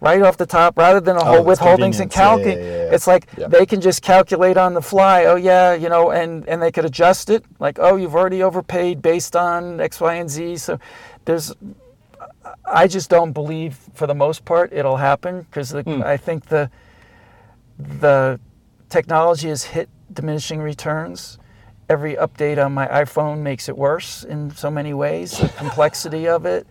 [0.00, 2.14] Right off the top, rather than a whole it's withholdings and convenience.
[2.14, 2.58] Yeah, yeah, calculate.
[2.58, 2.94] yeah.
[2.94, 5.24] It's like they can just calculate on the fly.
[5.24, 7.44] Oh yeah, you know, and and they could adjust it.
[7.60, 10.58] Like, oh, you've already overpaid based on X, Y, and Z.
[10.58, 10.78] So
[11.24, 11.54] there's
[12.66, 16.02] I just don't believe, for the most part, it'll happen because Hmm.
[16.04, 16.70] I think the
[17.78, 18.38] the
[18.90, 21.38] technology has hit diminishing returns.
[21.88, 25.38] Every update on my iPhone makes it worse in so many ways.
[25.38, 26.66] The complexity of it.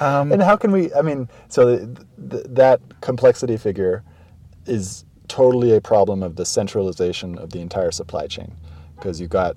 [0.00, 0.92] Um, And how can we?
[0.94, 1.98] I mean, so th-
[2.30, 4.02] th- that complexity figure
[4.66, 8.52] is totally a problem of the centralization of the entire supply chain,
[8.96, 9.56] because you've got,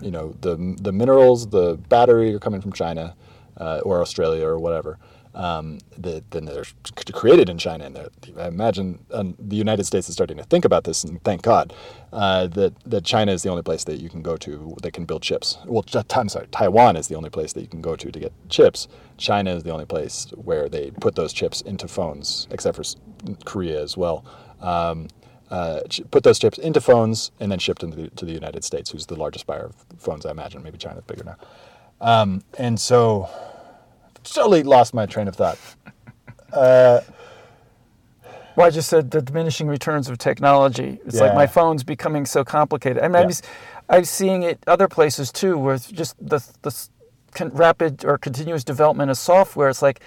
[0.00, 3.14] you know, the the minerals, the battery are coming from China,
[3.58, 4.98] uh, or Australia or whatever.
[5.32, 6.64] Um, that then they're
[7.12, 10.82] created in China, and I imagine um, the United States is starting to think about
[10.82, 11.72] this, and thank God
[12.12, 15.04] uh, that that China is the only place that you can go to that can
[15.04, 15.58] build chips.
[15.66, 18.32] Well, I'm sorry, Taiwan is the only place that you can go to to get
[18.48, 18.88] chips.
[19.18, 22.84] China is the only place where they put those chips into phones, except for
[23.44, 24.24] Korea as well.
[24.60, 25.08] Um,
[25.50, 28.64] uh, put those chips into phones and then shipped them to the, to the United
[28.64, 30.62] States, who's the largest buyer of phones, I imagine.
[30.62, 31.36] Maybe China's bigger now.
[32.00, 33.28] Um, and so,
[34.24, 35.58] totally lost my train of thought.
[36.52, 37.00] Uh,
[38.56, 40.98] Well, I just said the diminishing returns of technology.
[41.06, 43.00] It's like my phone's becoming so complicated.
[43.02, 43.28] I mean, I'm, Yeah.
[43.28, 43.42] s-
[43.88, 46.74] I'm seeing it other places too, where it's just the the
[47.32, 49.68] con- rapid or continuous development of software.
[49.68, 50.00] It's like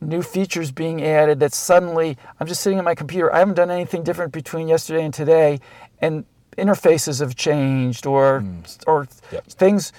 [0.00, 3.34] new features being added that suddenly I'm just sitting at my computer.
[3.34, 5.58] I haven't done anything different between yesterday and today,
[6.00, 6.24] and
[6.56, 8.44] interfaces have changed or
[8.86, 9.34] or Hmm.
[9.34, 9.46] Yep.
[9.48, 9.92] things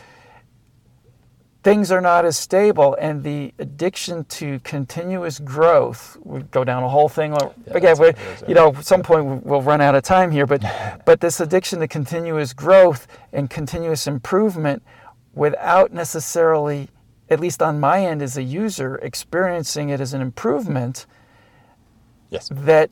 [1.66, 6.88] things are not as stable and the addiction to continuous growth we go down a
[6.88, 7.34] whole thing
[7.72, 8.47] again we, what it is, yeah.
[8.47, 10.63] you know at some point we'll run out of time here but
[11.07, 14.84] but this addiction to continuous growth and continuous improvement
[15.34, 16.88] without necessarily
[17.32, 21.07] at least on my end as a user experiencing it as an improvement
[22.30, 22.47] yes.
[22.51, 22.91] that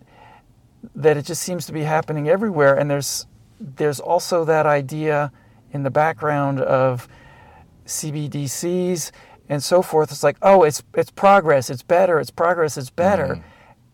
[0.96, 3.28] that it just seems to be happening everywhere and there's
[3.60, 5.32] there's also that idea
[5.74, 7.08] in the background of
[7.86, 9.12] CBDCs
[9.50, 10.12] and so forth.
[10.12, 11.70] It's like oh it's it's progress.
[11.70, 12.20] It's better.
[12.20, 12.78] It's progress.
[12.78, 13.28] It's better.
[13.28, 13.48] Mm-hmm.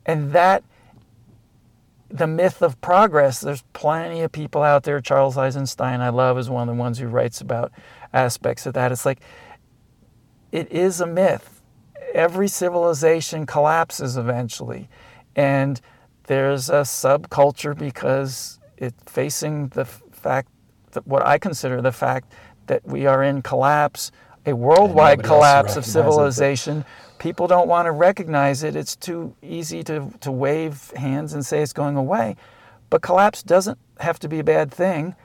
[0.06, 0.64] And that
[2.12, 5.00] the myth of progress there's plenty of people out there.
[5.00, 7.72] Charles Eisenstein I love is one of the ones who writes about
[8.14, 8.92] aspects of that.
[8.92, 9.20] It's like
[10.52, 11.62] it is a myth.
[12.14, 14.90] Every civilization collapses eventually.
[15.36, 15.80] And
[16.24, 20.50] there's a subculture because it's facing the fact
[20.92, 22.32] that what I consider the fact
[22.70, 24.12] that we are in collapse,
[24.46, 26.00] a worldwide collapse of recognizes it.
[26.00, 26.86] civilization.
[27.18, 28.76] People don't want to recognize it.
[28.78, 32.38] It's too easy to, to wave hands and say it's going away.
[32.90, 35.16] But collapse doesn't have to be a bad thing.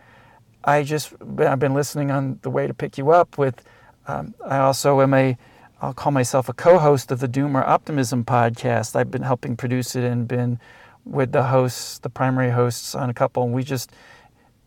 [0.64, 3.62] I just I've been listening on the way to pick you up with.
[4.09, 5.36] Um, I also am a
[5.80, 8.97] I'll call myself a co-host of the Doomer Optimism podcast.
[8.97, 10.59] I've been helping produce it and been
[11.05, 13.42] with the hosts, the primary hosts on a couple.
[13.45, 13.92] And we just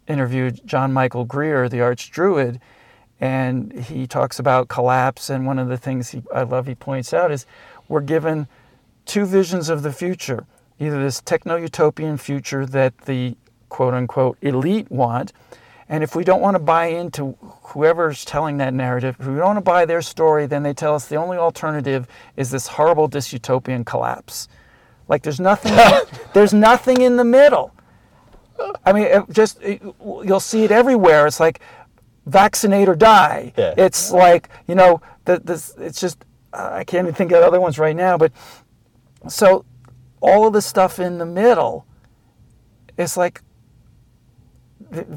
[0.08, 2.60] interviewed John Michael Greer, the Arch Druid,
[3.20, 5.30] and he talks about collapse.
[5.30, 7.46] And one of the things he, I love he points out is
[7.88, 8.48] we're given
[9.06, 10.46] two visions of the future
[10.80, 13.36] either this techno utopian future that the
[13.70, 15.34] quote unquote elite want.
[15.90, 19.46] And if we don't want to buy into whoever's telling that narrative, if we don't
[19.46, 23.08] want to buy their story, then they tell us the only alternative is this horrible
[23.10, 24.50] dystopian collapse.
[25.08, 25.74] Like there's nothing,
[26.34, 27.74] there's nothing in the middle.
[28.86, 31.28] I mean, it just it, you'll see it everywhere.
[31.28, 31.60] It's like
[32.26, 33.54] vaccinate or die.
[33.58, 33.74] Yeah.
[33.78, 35.74] It's like you know, the, this.
[35.78, 38.18] It's just I can't even think of other ones right now.
[38.18, 38.32] But
[39.28, 39.66] so
[40.22, 41.86] all of the stuff in the middle,
[42.98, 43.42] it's like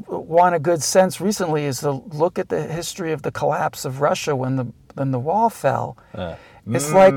[0.07, 4.01] one a good sense recently is to look at the history of the collapse of
[4.01, 5.97] Russia when the when the wall fell.
[6.15, 6.35] Uh,
[6.67, 7.15] It's like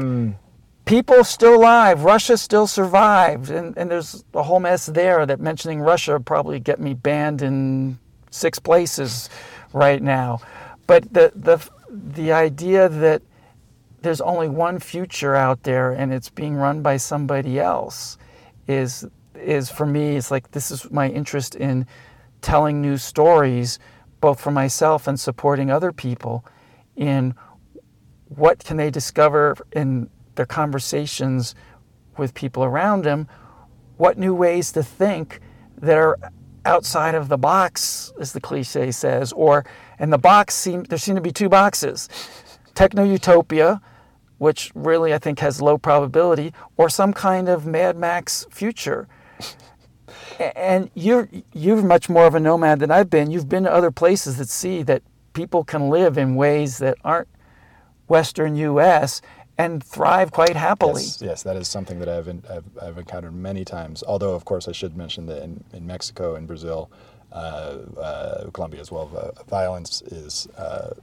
[0.85, 5.79] people still alive, Russia still survived, and, and there's a whole mess there that mentioning
[5.79, 7.97] Russia probably get me banned in
[8.31, 9.29] six places
[9.71, 10.39] right now.
[10.87, 13.21] But the the the idea that
[14.01, 18.17] there's only one future out there and it's being run by somebody else
[18.67, 19.05] is
[19.35, 21.85] is for me it's like this is my interest in
[22.41, 23.79] telling new stories
[24.19, 26.45] both for myself and supporting other people
[26.95, 27.33] in
[28.27, 31.55] what can they discover in their conversations
[32.17, 33.27] with people around them
[33.97, 35.39] what new ways to think
[35.77, 36.17] that are
[36.65, 39.65] outside of the box as the cliche says or
[39.99, 42.07] and the box seem there seem to be two boxes
[42.73, 43.81] techno utopia
[44.43, 49.07] which really I think has low probability, or some kind of Mad Max future.
[50.37, 53.31] And you're you're much more of a nomad than I've been.
[53.31, 57.29] You've been to other places that see that people can live in ways that aren't
[58.09, 59.21] Western U.S.
[59.57, 61.03] and thrive quite happily.
[61.03, 64.03] Yes, yes, that is something that I've, I've, I've encountered many times.
[64.07, 66.89] Although, of course, I should mention that in, in Mexico and Brazil,
[67.31, 70.93] uh, uh, Colombia as well, uh, violence is uh,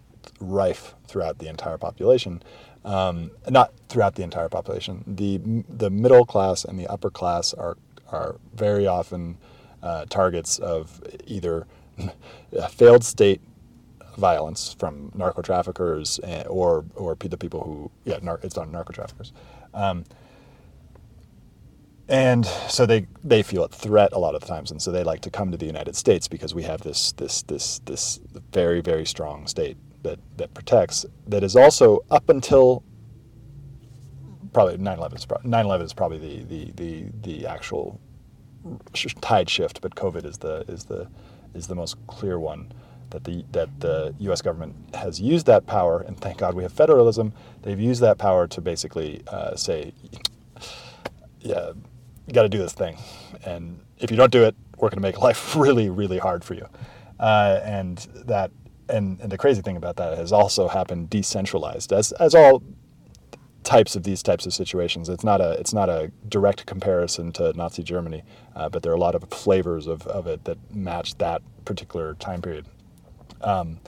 [0.41, 2.43] rife throughout the entire population.
[2.85, 5.05] Um, not throughout the entire population.
[5.07, 5.39] The
[5.69, 7.77] the middle class and the upper class are
[8.11, 9.37] are very often
[9.83, 11.67] uh, targets of either
[12.53, 13.43] a failed state
[14.17, 19.33] violence from narco traffickers or or the people who yeah nar- it's on narco traffickers.
[19.75, 20.05] Um,
[22.09, 25.21] and so they they feel a threat a lot of times, and so they like
[25.21, 28.21] to come to the United States because we have this this this this
[28.53, 32.83] very very strong state that that protects that is also up until
[34.53, 38.01] probably 9/11 is, 9/11 is probably the the the the actual
[39.21, 41.09] tide shift, but COVID is the is the
[41.55, 42.73] is the most clear one
[43.11, 44.43] that the that the U.S.
[44.43, 47.33] government has used that power, and thank God we have federalism.
[47.63, 49.93] They've used that power to basically uh, say,
[51.41, 51.73] yeah
[52.31, 52.97] you got to do this thing.
[53.45, 56.55] And if you don't do it, we're going to make life really, really hard for
[56.55, 56.67] you.
[57.19, 58.53] Uh, and that,
[58.89, 62.63] and, and the crazy thing about that has also happened decentralized, as as all
[63.63, 65.09] types of these types of situations.
[65.09, 68.25] It's not a it's not a direct comparison to Nazi Germany,
[68.57, 72.15] uh, but there are a lot of flavors of, of it that match that particular
[72.15, 72.67] time period.
[73.43, 73.81] Um,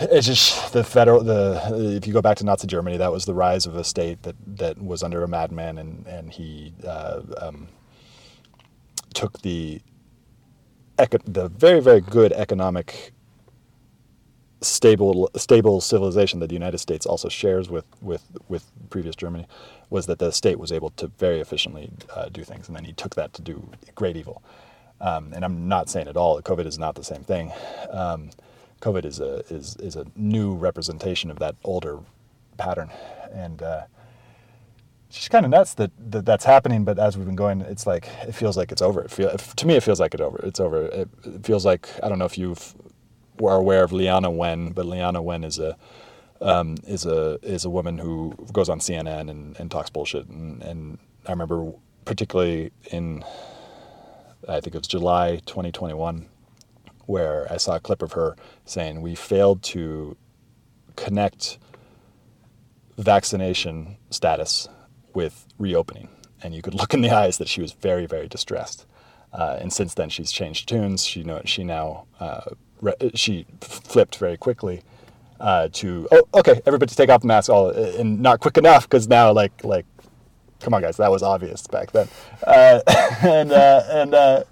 [0.00, 1.60] it's just the federal the
[1.96, 4.36] if you go back to Nazi Germany, that was the rise of a state that
[4.56, 7.68] that was under a madman, and and he uh, um,
[9.14, 9.80] took the
[11.26, 13.12] the very very good economic
[14.60, 19.46] stable stable civilization that the United States also shares with with with previous Germany
[19.90, 22.92] was that the state was able to very efficiently uh, do things, and then he
[22.92, 24.42] took that to do great evil.
[25.00, 27.52] Um, and I'm not saying at all that COVID is not the same thing.
[27.90, 28.30] Um,
[28.80, 31.98] COVID is a is is a new representation of that older
[32.56, 32.90] pattern,
[33.32, 33.82] and uh,
[35.08, 36.84] it's just kind of nuts that, that that's happening.
[36.84, 39.02] But as we've been going, it's like it feels like it's over.
[39.02, 40.38] It feel, to me, it feels like it's over.
[40.44, 40.86] It's over.
[40.86, 42.56] It, it feels like I don't know if you
[43.42, 45.76] are aware of Leana Wen, but Leana Wen is a
[46.40, 50.26] um, is a is a woman who goes on CNN and, and talks bullshit.
[50.28, 51.72] And, and I remember
[52.04, 53.24] particularly in
[54.46, 56.28] I think it was July 2021
[57.06, 58.36] where I saw a clip of her
[58.66, 60.16] saying, We failed to
[60.96, 61.58] connect
[62.98, 64.68] vaccination status
[65.14, 66.08] with reopening.
[66.42, 68.86] And you could look in the eyes that she was very, very distressed.
[69.32, 71.04] Uh, and since then, she's changed tunes.
[71.04, 74.82] She know she now uh, re- she flipped very quickly
[75.40, 79.08] uh, to oh okay everybody take off the mask all and not quick enough because
[79.08, 79.86] now like like
[80.60, 82.08] come on guys that was obvious back then
[82.46, 82.80] uh,
[83.22, 84.44] and uh, and uh,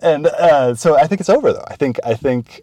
[0.00, 1.64] and uh, so I think it's over though.
[1.66, 2.62] I think I think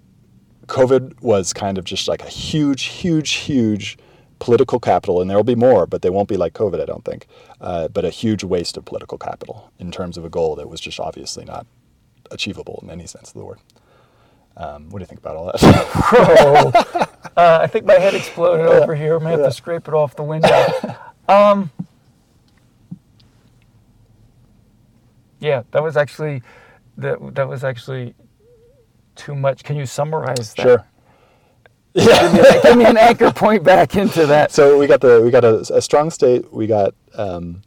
[0.68, 3.98] COVID was kind of just like a huge, huge, huge
[4.40, 7.06] political capital, and there will be more, but they won't be like COVID, I don't
[7.06, 7.28] think.
[7.62, 10.80] Uh, but a huge waste of political capital in terms of a goal that was
[10.80, 11.66] just obviously not
[12.32, 13.60] achievable in any sense of the word.
[14.58, 17.10] Um, what do you think about all that?
[17.38, 18.78] Uh, I think my head exploded yeah.
[18.78, 19.20] over here.
[19.20, 19.48] I may have yeah.
[19.48, 20.48] to scrape it off the window.
[21.28, 21.70] Um,
[25.40, 26.42] yeah, that was actually
[26.98, 28.16] that that was actually
[29.16, 29.64] too much.
[29.64, 30.62] Can you summarize that?
[30.62, 30.86] Sure.
[31.94, 32.22] Yeah.
[32.22, 34.52] give, me a, give, me an anchor point back into that.
[34.52, 36.52] So we got the we got a, a strong state.
[36.52, 37.62] We got um,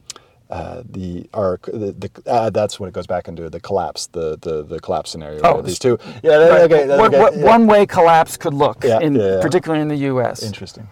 [0.50, 1.66] uh, the arc.
[1.66, 4.06] The, the uh, that's when it goes back into the collapse.
[4.08, 5.40] The the, the collapse scenario.
[5.44, 5.98] Oh, these two.
[6.22, 6.36] Yeah.
[6.36, 6.60] Right.
[6.62, 7.44] Okay, what, okay, what yeah.
[7.44, 8.84] one way collapse could look.
[8.84, 10.42] Yeah, in, yeah, particularly in the U.S.
[10.42, 10.88] Interesting.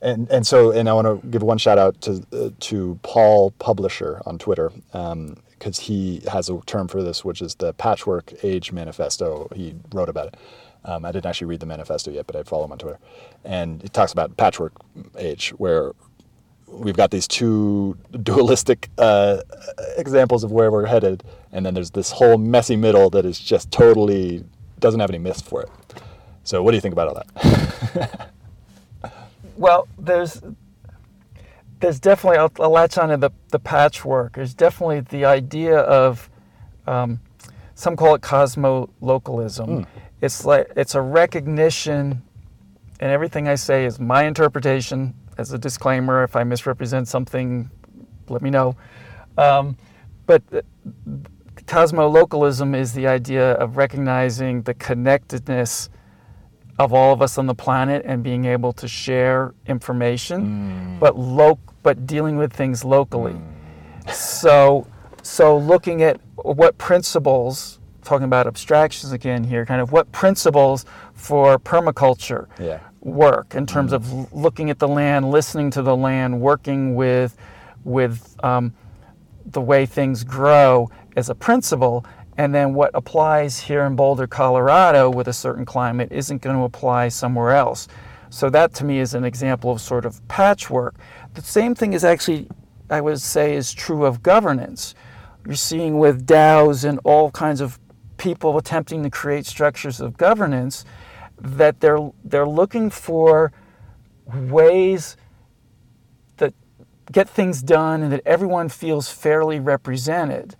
[0.00, 3.50] And and so and I want to give one shout out to uh, to Paul
[3.52, 4.70] Publisher on Twitter.
[4.92, 9.48] Um, because he has a term for this, which is the Patchwork Age Manifesto.
[9.54, 10.36] He wrote about it.
[10.84, 12.98] Um, I didn't actually read the manifesto yet, but I follow him on Twitter,
[13.44, 14.72] and he talks about patchwork
[15.18, 15.92] age, where
[16.66, 19.42] we've got these two dualistic uh,
[19.96, 23.70] examples of where we're headed, and then there's this whole messy middle that is just
[23.70, 24.44] totally
[24.78, 25.70] doesn't have any myth for it.
[26.44, 28.30] So, what do you think about all that?
[29.56, 30.40] well, there's
[31.80, 34.34] there's definitely, I'll, I'll latch on to the, the patchwork.
[34.34, 36.28] There's definitely the idea of,
[36.86, 37.20] um,
[37.74, 39.68] some call it cosmo-localism.
[39.68, 39.86] Mm.
[40.20, 42.22] It's like, it's a recognition,
[43.00, 45.14] and everything I say is my interpretation.
[45.38, 47.70] As a disclaimer, if I misrepresent something,
[48.28, 48.74] let me know.
[49.36, 49.76] Um,
[50.26, 50.42] but
[51.66, 55.90] cosmo-localism is the idea of recognizing the connectedness
[56.80, 60.98] of all of us on the planet and being able to share information, mm.
[60.98, 63.34] but lo- but dealing with things locally.
[63.34, 64.12] Mm.
[64.12, 64.86] So
[65.22, 71.58] so looking at what principles, talking about abstractions again here, kind of what principles for
[71.58, 72.80] permaculture yeah.
[73.00, 73.96] work in terms mm.
[73.96, 77.36] of looking at the land, listening to the land, working with
[77.84, 78.74] with um,
[79.46, 82.04] the way things grow as a principle,
[82.36, 86.62] and then what applies here in Boulder, Colorado with a certain climate isn't going to
[86.62, 87.88] apply somewhere else.
[88.30, 90.94] So that to me is an example of sort of patchwork.
[91.34, 92.48] The same thing is actually,
[92.90, 94.94] I would say, is true of governance.
[95.46, 97.78] You're seeing with DAOs and all kinds of
[98.16, 100.84] people attempting to create structures of governance
[101.40, 103.52] that they're they're looking for
[104.26, 105.16] ways
[106.38, 106.52] that
[107.10, 110.56] get things done and that everyone feels fairly represented.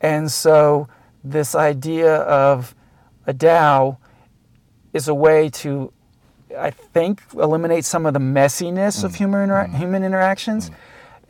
[0.00, 0.88] And so
[1.22, 2.74] this idea of
[3.26, 3.98] a DAO
[4.92, 5.92] is a way to,
[6.56, 9.04] I think, eliminate some of the messiness mm.
[9.04, 9.74] of human, inter- mm.
[9.76, 10.70] human interactions.
[10.70, 10.74] Mm.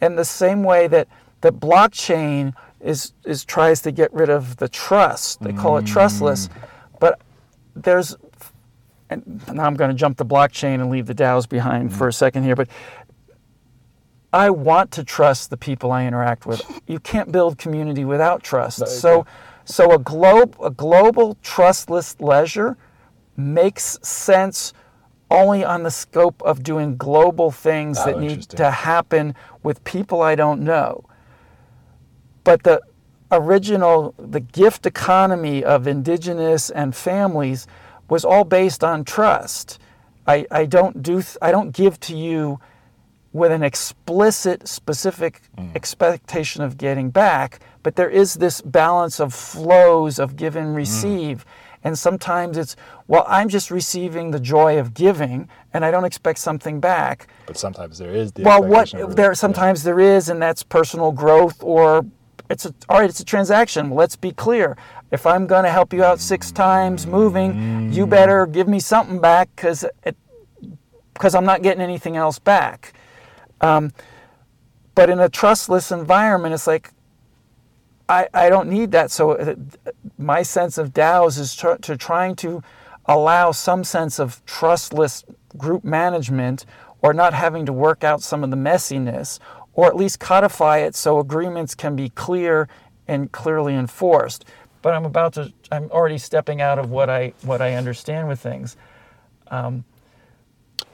[0.01, 1.09] And the same way that
[1.41, 5.43] the blockchain is, is tries to get rid of the trust.
[5.43, 6.49] They call it trustless.
[6.49, 6.53] Mm.
[7.01, 7.21] But
[7.75, 8.17] there's,
[9.11, 11.93] and now I'm going to jump the blockchain and leave the DAOs behind mm.
[11.93, 12.69] for a second here, but
[14.33, 16.63] I want to trust the people I interact with.
[16.87, 18.87] You can't build community without trust.
[18.89, 19.27] So,
[19.65, 22.79] so a globe, a global trustless ledger
[23.37, 24.73] makes sense
[25.33, 30.23] only on the scope of doing global things oh, that need to happen with people
[30.23, 31.05] I don't know.
[32.45, 32.83] But the
[33.31, 37.67] original, the gift economy of indigenous and families
[38.09, 39.79] was all based on trust.
[40.27, 42.61] I, I don't do I don't give to you
[43.33, 45.75] with an explicit, specific mm.
[45.75, 50.77] expectation of getting back, but there is this balance of flows of give and mm.
[50.77, 51.45] receive.
[51.45, 51.49] Mm.
[51.85, 52.77] And sometimes it's,
[53.09, 57.29] well, I'm just receiving the joy of giving, and I don't expect something back.
[57.47, 61.63] But sometimes there is the well, what there sometimes there is, and that's personal growth,
[61.63, 62.07] or
[62.49, 63.11] it's a, all right.
[63.11, 63.91] It's a transaction.
[63.91, 64.77] Let's be clear.
[65.11, 67.95] If I'm going to help you out six times moving, mm.
[67.95, 69.85] you better give me something back because
[71.15, 72.95] because I'm not getting anything else back.
[73.61, 73.93] Um,
[74.95, 76.91] but in a trustless environment, it's like,
[78.09, 79.11] I, I don't need that.
[79.11, 79.55] So uh,
[80.19, 82.63] my sense of DAOs is tr- to trying to
[83.07, 85.25] allow some sense of trustless
[85.57, 86.67] group management
[87.01, 89.39] or not having to work out some of the messiness
[89.75, 92.69] or at least codify it so agreements can be clear
[93.09, 94.45] and clearly enforced.
[94.83, 98.41] But I'm about to, I'm already stepping out of what I, what I understand with
[98.41, 98.77] things.
[99.49, 99.85] Um,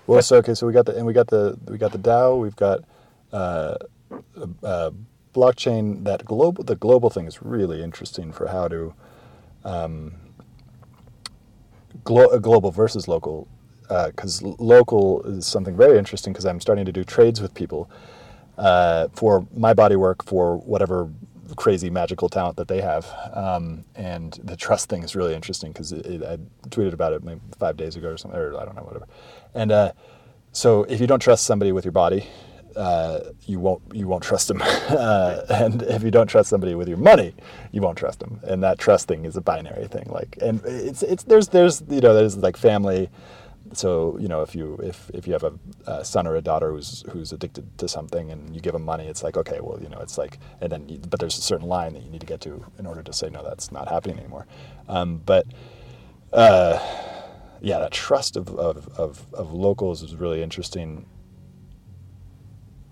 [0.06, 2.40] well, so okay, so we got the and we got the we got the DAO.
[2.40, 2.80] We've got
[3.30, 3.76] uh,
[4.62, 4.90] uh,
[5.39, 6.05] blockchain.
[6.05, 8.95] That global the global thing is really interesting for how to
[9.64, 10.14] um,
[12.05, 13.49] glo- uh, global versus local
[14.07, 17.91] because uh, local is something very interesting because I'm starting to do trades with people
[18.59, 21.09] uh, for my body work for whatever
[21.57, 23.07] crazy magical talent that they have.
[23.32, 26.36] Um, and the trust thing is really interesting because I
[26.68, 29.07] tweeted about it maybe five days ago or something, or I don't know, whatever.
[29.55, 29.93] And uh,
[30.53, 32.26] so if you don't trust somebody with your body,
[32.79, 34.62] uh, you won't you won't trust them.
[34.89, 37.35] Uh, and if you don't trust somebody with your money,
[37.72, 38.41] you won't trust them.
[38.45, 40.07] And that trust thing is a binary thing.
[40.09, 43.11] Like, and it's it's there's there's you know there's like family
[43.74, 45.53] so you know if you if, if you have a,
[45.87, 49.07] a, son or a daughter who's who's addicted to something and you give them money
[49.07, 51.68] it's like okay well you know it's like and then you, but there's a certain
[51.68, 54.18] line that you need to get to in order to say no that's not happening
[54.18, 54.47] anymore
[54.89, 55.47] um, but
[56.33, 56.79] uh,
[57.61, 61.05] yeah that trust of, of, of, of locals is really interesting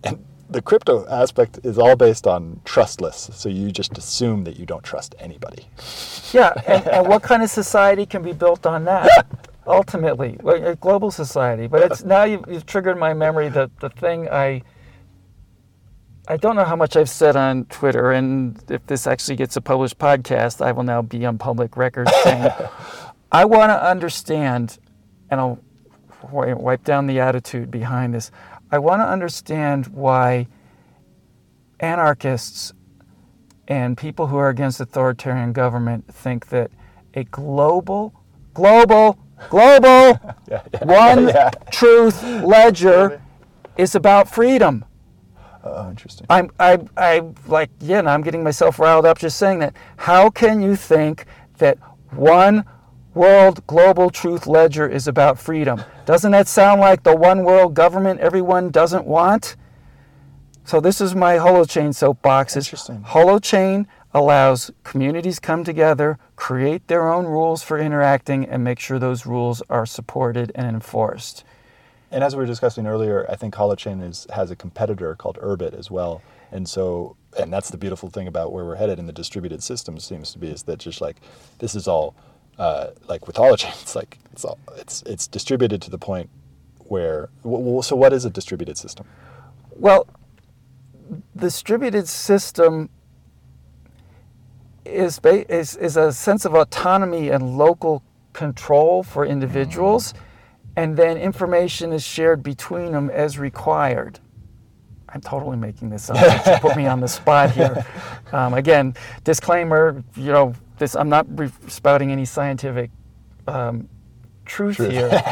[0.07, 4.66] and the crypto aspect is all based on trustless so you just assume that you
[4.66, 5.66] don't trust anybody.
[6.32, 9.26] Yeah and, and what kind of society can be built on that?
[9.66, 14.28] Ultimately a global society but it's now you've, you've, triggered my memory that the thing
[14.28, 14.62] i
[16.28, 19.61] i don't know how much i've said on twitter and if this actually gets a
[19.61, 22.48] published podcast i will now be on public record saying
[23.32, 24.78] i want to understand
[25.30, 25.59] and i'll
[26.30, 28.30] wipe down the attitude behind this
[28.70, 30.46] i want to understand why
[31.80, 32.72] anarchists
[33.68, 36.70] and people who are against authoritarian government think that
[37.14, 38.12] a global
[38.54, 39.18] global
[39.50, 39.86] Global
[40.48, 41.50] yeah, yeah, One yeah.
[41.70, 43.20] Truth Ledger
[43.76, 44.84] is about freedom.
[45.62, 46.26] Oh, interesting.
[46.30, 49.74] I'm, I, I, like, yeah, and I'm getting myself riled up just saying that.
[49.96, 51.26] How can you think
[51.58, 51.78] that
[52.12, 52.64] one
[53.16, 55.82] world global truth ledger is about freedom?
[56.04, 59.56] Doesn't that sound like the one world government everyone doesn't want?
[60.64, 62.56] So this is my holochain soapbox.
[62.56, 63.02] Interesting.
[63.02, 69.26] Holochain allows communities come together, create their own rules for interacting, and make sure those
[69.26, 71.44] rules are supported and enforced.
[72.10, 75.76] And as we were discussing earlier, I think Holochain is, has a competitor called Urbit
[75.76, 76.22] as well.
[76.52, 79.98] And so, and that's the beautiful thing about where we're headed in the distributed system
[79.98, 81.16] seems to be is that just like
[81.58, 82.14] this is all
[82.59, 86.30] uh, like with Holochain, it's like it's all it's it's distributed to the point
[86.78, 87.28] where.
[87.42, 89.07] Well, so what is a distributed system?
[89.74, 90.07] Well,
[91.36, 92.88] distributed system
[94.84, 98.02] is, is, is a sense of autonomy and local
[98.32, 100.14] control for individuals.
[100.76, 104.20] and then information is shared between them as required.
[105.09, 106.46] I'm totally making this up.
[106.46, 107.84] you put me on the spot here.
[108.32, 108.92] Um, again,
[109.22, 110.02] disclaimer.
[110.16, 110.95] You know, this.
[110.97, 112.91] I'm not re- spouting any scientific
[113.47, 113.89] um,
[114.45, 114.93] truth, Truth.
[114.93, 115.22] here,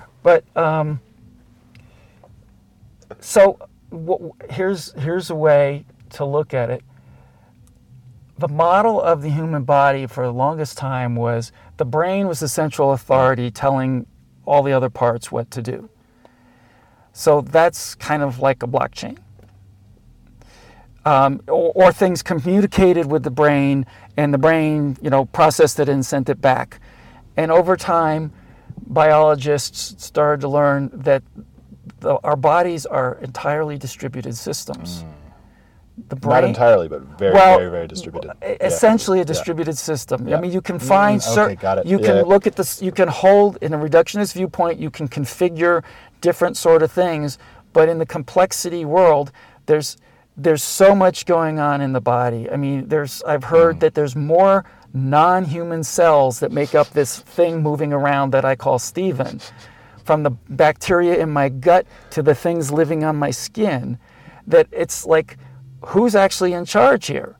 [0.22, 1.00] but um,
[3.20, 3.58] so
[3.90, 6.82] w- here's here's a way to look at it.
[8.38, 12.48] The model of the human body for the longest time was the brain was the
[12.48, 14.06] central authority telling
[14.46, 15.88] all the other parts what to do.
[17.12, 19.18] So that's kind of like a blockchain.
[21.08, 23.86] Um, or, or things communicated with the brain,
[24.18, 26.80] and the brain, you know, processed it and sent it back.
[27.36, 28.30] And over time,
[28.86, 31.22] biologists started to learn that
[32.00, 35.04] the, our bodies are entirely distributed systems.
[36.10, 38.30] The Not entirely, but very, well, very, very distributed.
[38.32, 38.66] e- Yeah.
[38.66, 39.32] essentially a Yeah.
[39.32, 40.28] distributed system.
[40.28, 40.36] Yeah.
[40.36, 41.56] I mean, you can find Mm, okay, certain.
[41.68, 41.86] got it.
[41.86, 42.22] You can Yeah.
[42.32, 42.82] look at this.
[42.82, 44.78] You can hold in a reductionist viewpoint.
[44.78, 45.82] You can configure
[46.20, 47.38] different sort of things,
[47.72, 49.32] but in the complexity world,
[49.66, 49.96] there's
[50.38, 52.48] there's so much going on in the body.
[52.50, 53.80] I mean, there's I've heard Mm.
[53.80, 54.64] that there's more
[54.94, 59.40] non-human cells that make up this thing moving around that I call Stephen,
[60.04, 63.98] from the bacteria in my gut to the things living on my skin.
[64.46, 65.36] That it's like,
[65.86, 67.36] who's actually in charge here?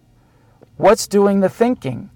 [0.77, 2.09] what's doing the thinking.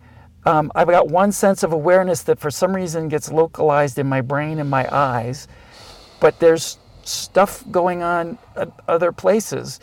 [0.47, 4.21] Um, I've got one sense of awareness that for some reason gets localized in my
[4.21, 5.49] brain and my eyes,
[6.21, 9.81] but there's stuff going on at other places.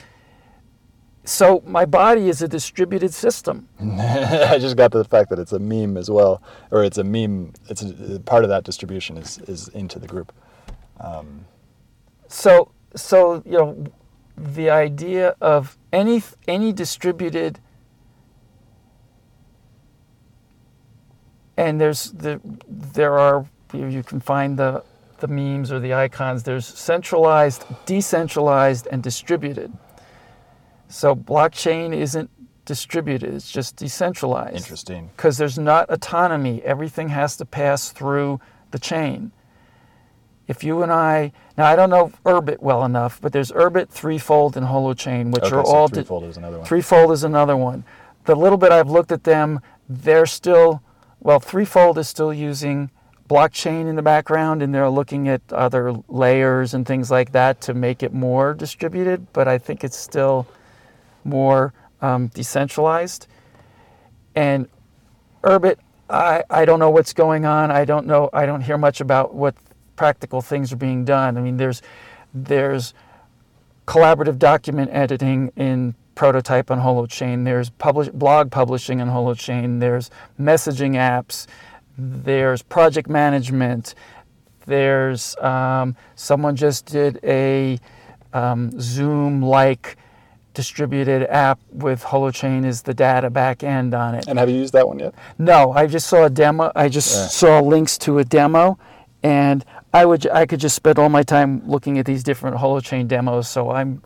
[1.25, 3.67] So my body is a distributed system.
[3.79, 6.41] I just got to the fact that it's a meme as well,
[6.71, 7.53] or it's a meme.
[7.69, 10.33] It's a, part of that distribution is is into the group.
[10.99, 11.45] Um,
[12.27, 13.85] So so you know
[14.37, 17.59] the idea of any any distributed
[21.57, 24.83] and there's the there are you you can find the
[25.19, 29.71] the memes or the icons there's centralized decentralized and distributed
[30.89, 32.29] so blockchain isn't
[32.65, 35.09] distributed it's just decentralized interesting.
[35.15, 36.61] because there's not autonomy.
[36.63, 38.39] Everything has to pass through
[38.71, 39.31] the chain.
[40.47, 44.57] If you and I, now I don't know Urbit well enough, but there's Urbit, Threefold,
[44.57, 46.65] and Holochain, which Okay, are so all di- threefold is another one.
[46.65, 47.83] Threefold is another one.
[48.25, 50.81] The little bit I've looked at them, they're still,
[51.19, 52.89] well, Threefold is still using
[53.27, 57.73] blockchain in the background and they're looking at other layers and things like that to
[57.75, 60.47] make it more distributed, but I think it's still
[61.23, 63.27] more um, decentralized.
[64.35, 64.67] And
[65.43, 65.77] Urbit,
[66.09, 67.71] I, I don't know what's going on.
[67.71, 68.29] I don't know.
[68.33, 69.55] I don't hear much about what
[69.95, 71.37] practical things are being done.
[71.37, 71.81] I mean, there's
[72.33, 72.93] there's
[73.85, 80.91] collaborative document editing in prototype on holochain there's publish, blog publishing on holochain there's messaging
[80.91, 81.47] apps
[81.97, 83.95] there's project management
[84.65, 87.79] there's um, someone just did a
[88.33, 89.97] um, zoom like
[90.63, 94.73] distributed app with holochain is the data back end on it And have you used
[94.73, 95.13] that one yet?
[95.37, 96.65] no, I just saw a demo.
[96.75, 97.27] I just Yeah.
[97.27, 98.77] saw links to a demo,
[99.23, 103.07] and I would I could just spend all my time looking at these different holochain
[103.07, 103.47] demos.
[103.47, 104.01] So I'm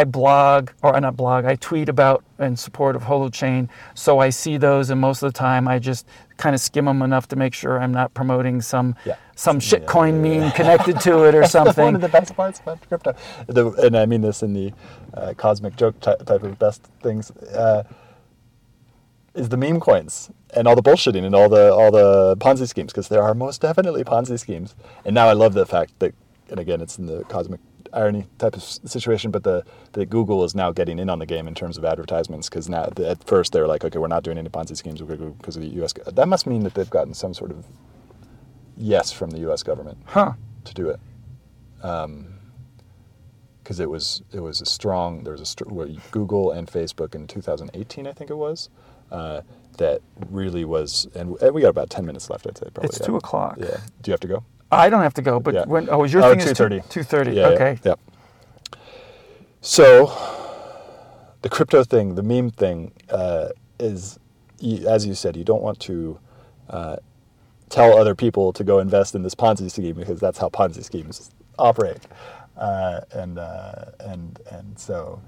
[0.00, 1.44] I blog or not blog.
[1.44, 3.68] I tweet about in support of holochain.
[3.94, 6.06] So I see those, and most of the time I just
[6.38, 9.16] kind of skim them enough to make sure I'm not promoting some Yeah.
[9.34, 11.84] Some shitcoin yeah, meme connected to it or something.
[11.84, 13.14] one of the best parts about crypto,
[13.46, 14.72] the, and I mean this in the
[15.14, 17.84] uh, cosmic joke ty- type of best things, uh,
[19.34, 22.92] is the meme coins and all the bullshitting and all the all the Ponzi schemes
[22.92, 24.74] because there are most definitely Ponzi schemes.
[25.04, 26.14] And now I love the fact that,
[26.50, 27.60] and again, it's in the cosmic
[27.92, 31.48] irony type of situation, but the that Google is now getting in on the game
[31.48, 34.38] in terms of advertisements because now the, at first they're like, okay, we're not doing
[34.38, 35.94] any Ponzi schemes because of the U.S.
[36.06, 37.66] That must mean that they've gotten some sort of
[38.82, 39.62] yes from the U.S.
[39.62, 40.32] government Huh.
[40.64, 41.00] to do it.
[43.62, 45.64] Because it was it was a strong there was a str-
[46.10, 48.68] Google and Facebook in 2018 I think it was
[49.10, 49.42] uh,
[49.78, 52.98] that really was and, and we got about 10 minutes left I'd say probably It's
[53.00, 53.06] yeah.
[53.06, 53.56] two o'clock.
[53.60, 55.64] yeah do you have to go I don't have to go, but Yeah.
[55.66, 56.88] when oh, is your Oh, thing is 2:30.
[56.88, 57.32] two thirty.
[57.32, 57.78] yeah, okay.
[57.84, 57.94] yeah.
[59.60, 60.10] so
[61.42, 64.18] the crypto thing the meme thing uh, is
[64.88, 66.18] as you said you don't want to
[66.70, 66.96] uh,
[67.72, 71.30] tell other people to go invest in this Ponzi scheme because that's how Ponzi schemes
[71.58, 72.00] operate.
[72.56, 75.20] Uh, and uh, and and so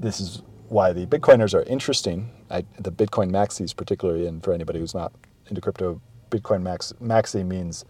[0.00, 2.30] this is why the Bitcoiners are interesting.
[2.50, 5.12] I, the Bitcoin maxis, particularly, and for anybody who's not
[5.48, 6.00] into crypto,
[6.30, 7.84] Bitcoin max maxi means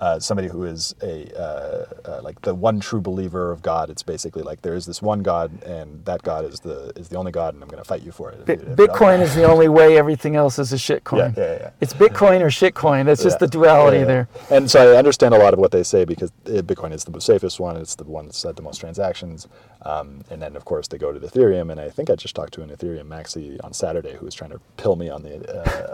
[0.00, 3.90] uh, somebody who is a uh, uh, like the one true believer of God.
[3.90, 7.16] It's basically like there is this one God, and that God is the is the
[7.16, 8.46] only God, and I'm going to fight you for it.
[8.46, 9.98] Bi- Bitcoin is the only way.
[9.98, 11.36] Everything else is a shitcoin.
[11.36, 11.70] Yeah, yeah, yeah.
[11.80, 13.04] It's Bitcoin or shitcoin.
[13.04, 13.38] That's just Yeah.
[13.38, 14.06] the duality Yeah, yeah.
[14.06, 14.28] there.
[14.50, 17.60] And so I understand a lot of what they say because Bitcoin is the safest
[17.60, 17.76] one.
[17.76, 19.46] It's the one that's had the most transactions.
[19.82, 21.70] Um, and then, of course, they go to the Ethereum.
[21.70, 24.50] And I think I just talked to an Ethereum maxi on Saturday who was trying
[24.50, 25.34] to pill me on the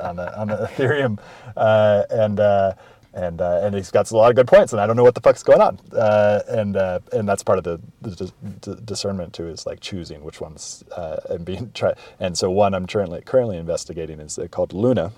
[0.03, 1.19] uh, on the on the Ethereum.
[1.57, 2.73] Uh, and uh,
[3.17, 5.15] and uh, and he's got a lot of good points, and I don't know what
[5.15, 5.81] the fuck's going on.
[5.91, 10.41] Uh, and uh, and that's part of the, the discernment too is like choosing which
[10.41, 11.95] ones uh, and being try.
[12.21, 15.13] And so one I'm currently currently investigating is uh, called Luna,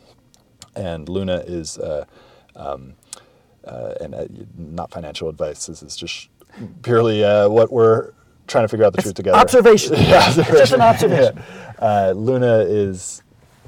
[0.75, 1.77] and Luna is.
[1.77, 2.07] Uh,
[2.57, 2.95] um,
[3.65, 4.25] uh, and uh,
[4.57, 5.67] not financial advice.
[5.67, 6.31] This is just
[6.83, 8.13] purely uh, what we're
[8.47, 9.37] trying to figure out the truth together.
[9.37, 9.95] Observation.
[9.99, 11.37] Yeah, It's just an observation.
[11.47, 11.75] Yeah.
[11.79, 13.23] Uh, Luna is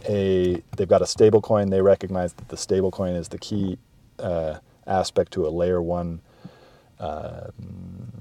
[0.08, 0.62] a.
[0.76, 1.68] They've got a stable coin.
[1.68, 3.78] They recognize that the stable coin is the key
[4.20, 6.20] uh, aspect to a layer one,
[6.98, 7.48] uh,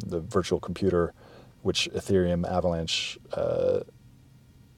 [0.06, 1.14] the virtual computer,
[1.62, 3.82] which Ethereum, Avalanche, uh,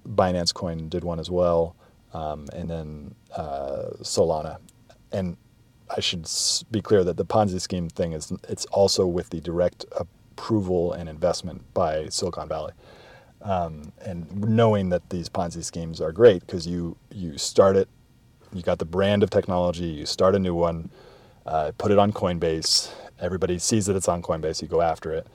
[0.08, 1.76] Binance Coin did one as well,
[2.14, 4.58] um, and then uh, Solana.
[5.12, 5.38] And
[5.96, 6.30] I should
[6.72, 11.10] be clear that the Ponzi scheme thing is it's also with the direct approval and
[11.10, 12.74] investment by Silicon Valley.
[13.42, 17.90] Um, and knowing that these Ponzi schemes are great because you you start it,
[18.54, 20.92] you got the brand of technology, you start a new one,
[21.46, 25.28] uh, put it on Coinbase, everybody sees that it's on Coinbase, you go after it,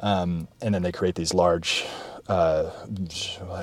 [0.00, 1.84] um, and then they create these large.
[2.28, 2.70] Uh,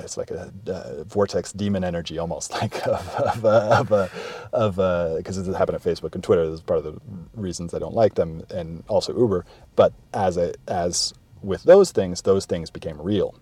[0.04, 4.08] it's like a uh, vortex demon energy almost like of of uh,
[4.52, 6.44] of because it happened at Facebook and Twitter.
[6.44, 7.00] This is part of the
[7.34, 9.46] reasons I don't like them, and also Uber.
[9.74, 13.34] But as a as with those things, those things became real.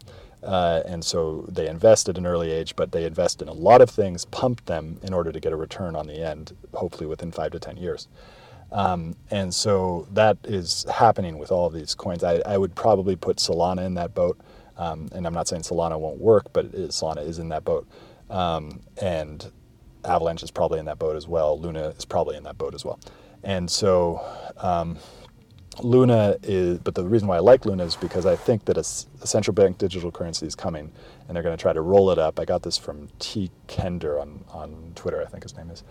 [0.43, 3.81] Uh, and so they invest at an early age, but they invest in a lot
[3.81, 7.33] of things, pump them in order to get a return on the end, hopefully within
[7.33, 8.09] five to 10 years.
[8.73, 12.23] Um, and so that is happening with all of these coins.
[12.25, 14.39] I, I would probably put Solana in that boat.
[14.77, 17.89] Um, and I'm not saying Solana won't work, but Solana is in that boat.
[18.29, 19.51] Um, and
[20.05, 21.59] Avalanche is probably in that boat as well.
[21.59, 23.01] Luna is probably in that boat as well.
[23.43, 24.21] And so
[24.59, 24.99] um,
[25.83, 28.85] Luna is, but the reason why I like Luna is because I think that a
[28.85, 30.93] central bank digital currency is coming,
[31.27, 32.41] and they're going to try to roll it up.
[32.41, 33.51] I got this from T.
[33.69, 35.85] Kender on on Twitter, I think his name is.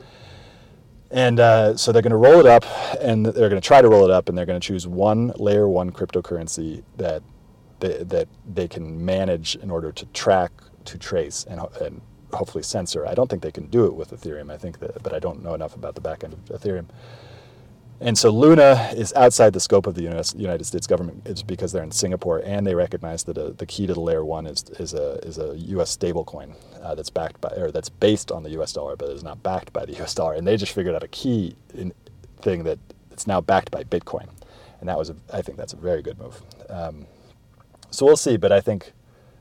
[1.12, 2.66] And uh, so they're going to roll it up,
[3.00, 5.32] and they're going to try to roll it up, and they're going to choose one
[5.38, 7.22] layer one cryptocurrency that
[7.80, 10.52] they, that they can manage in order to track,
[10.86, 12.02] to trace, and, and
[12.34, 13.06] hopefully censor.
[13.06, 14.52] I don't think they can do it with Ethereum.
[14.52, 16.88] I think that, but I don't know enough about the back end of Ethereum.
[18.02, 21.22] And so Luna is outside the scope of the United States government.
[21.26, 24.26] It's because they're in Singapore, and they recognize that uh the key to the layer
[24.26, 25.96] one is is a is a U.S.
[25.96, 28.74] stablecoin uh, that's backed by or that's based on the U.S.
[28.74, 30.14] dollar, but is not backed by the U.S.
[30.14, 30.34] dollar.
[30.34, 31.94] And they just figured out a key in,
[32.42, 32.80] thing that
[33.12, 34.28] it's now backed by Bitcoin,
[34.82, 36.42] and that was a, I think that's a very good move.
[36.70, 37.08] Um,
[37.92, 38.92] so we'll see, but I think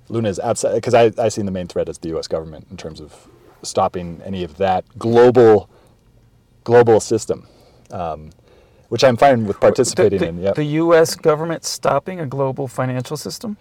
[0.08, 2.28] Luna is outside because I I see the main threat as the U.S.
[2.28, 3.28] government in terms of
[3.62, 5.68] stopping any of that global
[6.62, 7.48] global system.
[7.90, 8.30] Um,
[8.94, 10.38] which I'm fine with participating the, in.
[10.38, 10.52] Yeah.
[10.52, 11.16] the U.S.
[11.16, 13.56] government stopping a global financial system?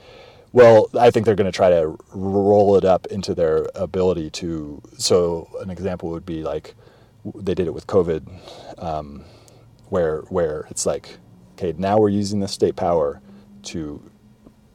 [0.51, 4.79] Well, I think they're going to try to roll it up into their ability to.
[4.99, 6.75] So, an example would be like
[7.33, 8.21] they did it with COVID,
[8.77, 9.23] um,
[9.89, 11.17] where where it's like,
[11.57, 13.19] okay, now we're using the state power
[13.63, 14.03] to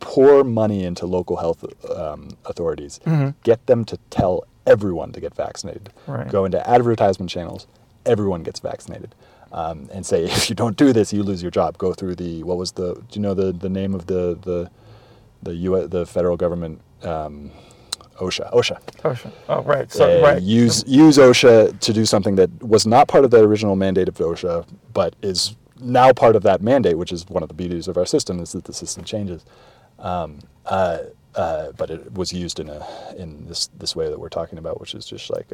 [0.01, 2.99] pour money into local health um, authorities,
[3.45, 6.29] get them to tell everyone to get vaccinated, Right.
[6.29, 7.69] go into advertisement channels,
[8.05, 9.15] everyone gets vaccinated.
[9.51, 11.79] Um, and say if you don't do this, you lose your job.
[11.79, 14.71] Go through the what was the do you know the, the name of the the
[15.43, 17.51] the U the federal government um,
[18.19, 19.91] OSHA OSHA Oh, oh right.
[19.91, 20.43] So, uh, right.
[20.43, 24.15] use use OSHA to do something that was not part of the original mandate of
[24.15, 27.97] OSHA, but is now part of that mandate, which is one of the beauties of
[27.97, 29.45] our system is that the system changes.
[29.99, 30.99] Um, uh,
[31.35, 32.85] uh, but it was used in a
[33.17, 35.53] in this this way that we're talking about, which is just like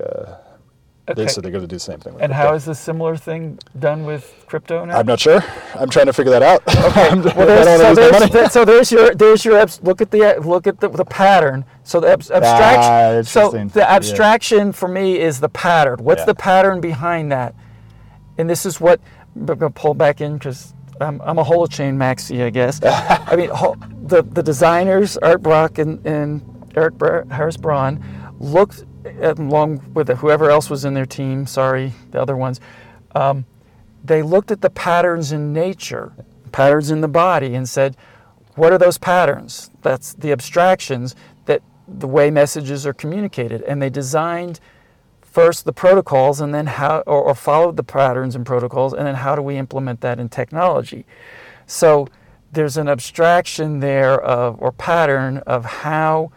[1.07, 2.15] uh, they, said they're going to do the same thing.
[2.15, 4.99] With And how is a similar thing done with crypto now?
[4.99, 5.45] I'm not sure.
[5.75, 6.63] I'm trying to figure that out.
[7.37, 10.67] Well, there's, so, there's, there- so there's your there's your abs- look at the look
[10.67, 11.65] at the, the pattern.
[11.83, 13.19] So the abs- abstraction.
[13.19, 13.95] Ah, so the Yeah.
[13.95, 15.99] abstraction for me is the pattern.
[16.03, 16.27] What's Yeah.
[16.27, 17.55] the pattern behind that?
[18.39, 19.01] And this is what
[19.37, 22.81] I'm gonna pull back in because I'm, I'm a holochain maxi, I guess.
[22.85, 23.77] I mean, ho-
[24.07, 26.43] the the designers Art Brock and, and
[26.77, 28.03] Eric Bra- Harris Braun
[28.41, 31.47] looked Uh, along with whoever else was in their team.
[31.47, 32.61] Sorry, the other ones
[33.15, 33.45] um,
[34.03, 36.13] they looked at the patterns in nature,
[36.53, 37.97] patterns in the body, and said,
[38.55, 39.71] what are those patterns?
[39.83, 43.63] That's the abstractions that the way messages are communicated.
[43.63, 44.61] And they designed
[45.23, 49.17] first the protocols and then how or, or followed the patterns and protocols and then
[49.17, 51.05] how do we implement that in technology
[51.67, 52.07] so
[52.53, 56.31] there's an abstraction there of or pattern of how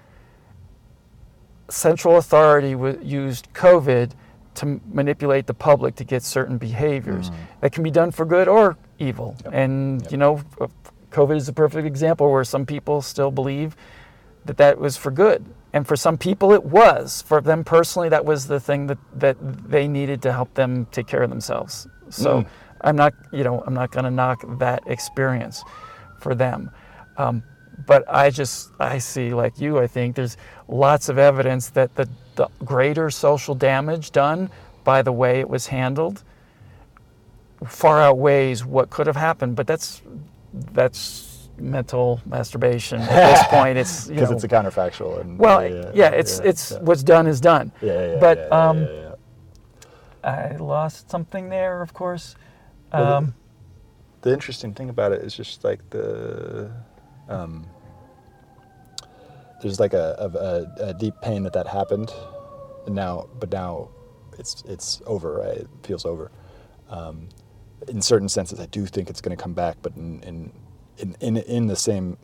[1.70, 4.12] central authority w- used covid
[4.56, 7.30] to manipulate the public to get certain behaviors
[7.62, 9.54] that can be done for good or evil Yep.
[9.54, 10.12] and Yep.
[10.12, 10.42] you know
[11.12, 13.76] covid is a perfect example where some people still believe
[14.46, 15.44] that that was for good.
[15.74, 17.22] And for some people, it was.
[17.28, 19.36] For them personally, that was the thing that, that
[19.70, 21.86] they needed to help them take care of themselves.
[22.10, 22.48] So Mm.
[22.80, 25.66] I'm not, you know, I'm not going to knock that experience
[26.20, 26.72] for them.
[27.18, 27.44] Um,
[27.88, 32.08] but I just, I see, like you, I think there's lots of evidence that the,
[32.36, 34.52] the greater social damage done
[34.84, 36.24] by the way it was handled
[37.66, 39.56] far outweighs what could have happened.
[39.56, 40.02] But that's,
[40.54, 43.78] that's mental masturbation at this point.
[43.78, 45.22] It's, you because it's a counterfactual.
[45.22, 45.66] And, well,
[45.96, 46.80] yeah, it's it's yeah.
[46.80, 47.72] what's done is done.
[47.82, 49.14] Yeah, yeah, yeah, but, yeah, yeah, um, yeah,
[50.24, 50.54] yeah.
[50.54, 52.36] I lost something there, of course.
[52.94, 53.34] Well, Um,
[54.22, 56.70] the interesting thing about it is just like the
[57.30, 57.66] um,
[59.62, 62.12] there's like a, a, a, a deep pain that that happened
[62.86, 63.90] and now but now
[64.38, 66.32] it's it's over right it feels over
[66.90, 67.28] um,
[67.88, 70.52] in certain senses i do think it's going to come back but in in,
[70.98, 72.18] in in in the same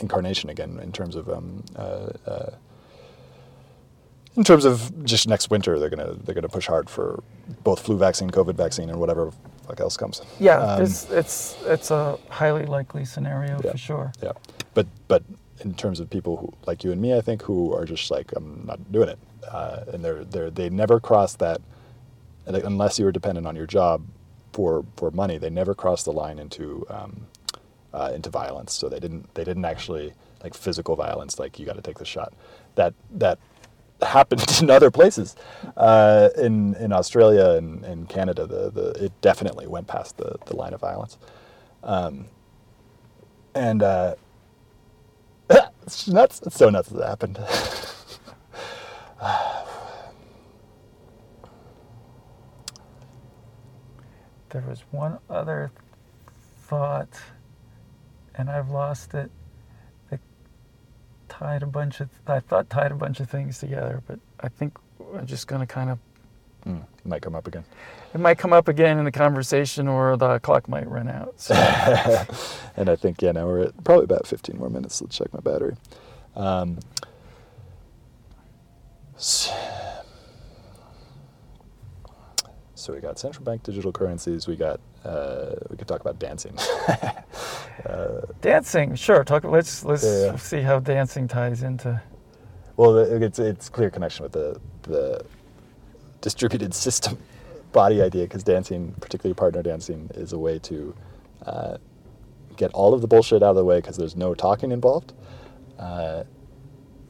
[0.00, 2.50] incarnation again in terms of um, uh, uh,
[4.36, 7.22] in terms of just next winter they're gonna they're gonna push hard for
[7.62, 9.30] both flu vaccine covid vaccine and whatever
[9.66, 13.72] fuck else comes yeah, Um, it's it's it's a highly likely scenario Yeah.
[13.72, 14.12] for sure.
[14.22, 14.32] Yeah,
[14.74, 15.22] but but
[15.64, 18.32] in terms of people who like you and me, I think who are just like
[18.36, 21.60] I'm not doing it, uh, and they're they're they never cross that,
[22.46, 24.06] unless you were dependent on your job
[24.52, 27.26] for for money, they never cross the line into um,
[27.92, 28.74] uh, into violence.
[28.74, 32.04] So they didn't they didn't actually like physical violence, like you got to take the
[32.04, 32.34] shot.
[32.76, 33.38] That that
[34.02, 35.36] happened in other places,
[35.76, 38.46] uh, in in Australia and, and Canada.
[38.46, 41.18] The the it definitely went past the the line of violence.
[41.82, 42.26] Um,
[43.54, 44.16] and uh,
[45.86, 46.40] it's nuts.
[46.44, 47.38] It's so nuts that it happened.
[54.50, 55.72] There was one other
[56.68, 57.08] thought,
[58.36, 59.28] and I've lost it.
[60.10, 60.20] That
[61.28, 64.78] tied a bunch of I thought tied a bunch of things together, but I think
[65.16, 65.98] I'm just going to kind of.
[66.66, 67.64] Mm, might come up again.
[68.14, 71.40] It might come up again in the conversation, or the clock might run out.
[71.40, 71.54] So.
[72.76, 75.00] and I think yeah, now we're at probably about 15 more minutes.
[75.02, 75.76] Let's check my battery.
[76.36, 76.78] Um,
[79.16, 79.52] so
[82.92, 84.46] we got central bank digital currencies.
[84.46, 86.56] We got uh, we could talk about dancing.
[86.88, 89.24] uh, Dancing, sure.
[89.24, 89.44] Talk.
[89.44, 90.36] Let's let's yeah.
[90.36, 92.00] see how dancing ties into.
[92.76, 95.24] Well, it's it's clear connection with the the
[96.24, 97.18] distributed system
[97.72, 100.94] body idea because dancing, particularly partner dancing, is a way to
[101.44, 101.76] uh,
[102.56, 105.12] get all of the bullshit out of the way because there's no talking involved.
[105.78, 106.24] Uh,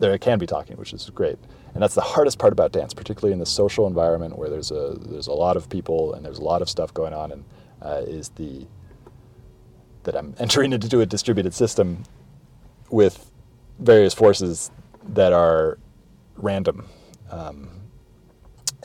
[0.00, 1.38] there can be talking, which is great,
[1.72, 4.96] and that's the hardest part about dance, particularly in the social environment where there's a
[5.00, 7.44] there's a lot of people and there's a lot of stuff going on, and
[7.80, 8.66] uh, is the
[10.02, 12.02] that I'm entering into a distributed system
[12.90, 13.30] with
[13.78, 14.70] various forces
[15.10, 15.78] that are
[16.36, 16.86] random.
[17.30, 17.83] Um,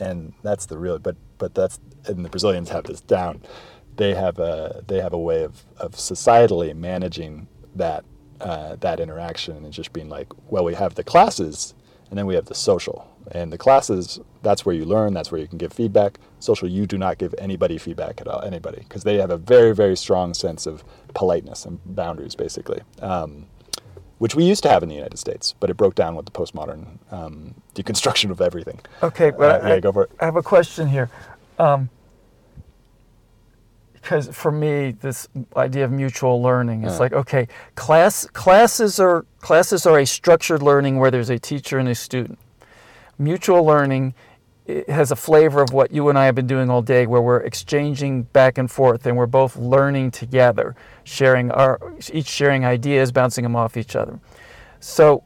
[0.00, 3.42] and that's the real, but, but that's, and the Brazilians have this down.
[3.96, 8.04] They have a, they have a way of, of societally managing that,
[8.40, 11.74] uh, that interaction and just being like, well, we have the classes
[12.08, 13.06] and then we have the social.
[13.32, 16.18] And the classes, that's where you learn, that's where you can give feedback.
[16.40, 19.74] Social, you do not give anybody feedback at all, anybody, because they have a very,
[19.74, 20.82] very strong sense of
[21.14, 22.80] politeness and boundaries, basically.
[23.00, 23.46] Um,
[24.20, 26.30] which we used to have in the United States, but it broke down with the
[26.30, 28.78] postmodern um, deconstruction of everything.
[29.02, 30.10] Okay, but Uh, yeah, I, go for it.
[30.20, 31.08] I have a question here.
[31.58, 31.88] Um,
[33.94, 35.26] because for me, this
[35.56, 36.98] idea of mutual learning is Uh.
[37.00, 41.88] like okay, class classes are classes are a structured learning where there's a teacher and
[41.88, 42.38] a student.
[43.18, 44.14] Mutual learning
[44.70, 47.20] it has a flavor of what you and I have been doing all day, where
[47.20, 50.74] we're exchanging back and forth and we're both learning together,
[51.04, 51.78] sharing our
[52.12, 54.20] each sharing ideas, bouncing them off each other.
[54.78, 55.24] So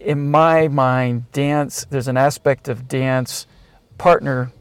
[0.00, 3.46] in my mind, dance, there's an aspect of dance,
[3.98, 4.52] partner,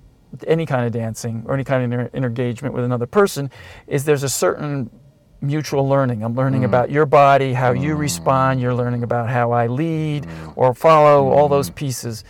[0.45, 3.49] any kind of dancing or any kind of inter- engagement with another person,
[3.85, 4.89] is there's a certain
[5.41, 6.23] mutual learning.
[6.23, 6.65] I'm learning mm.
[6.65, 7.99] about your body, how you mm.
[7.99, 10.53] respond, you're learning about how I lead mm.
[10.55, 12.23] or follow, all those pieces.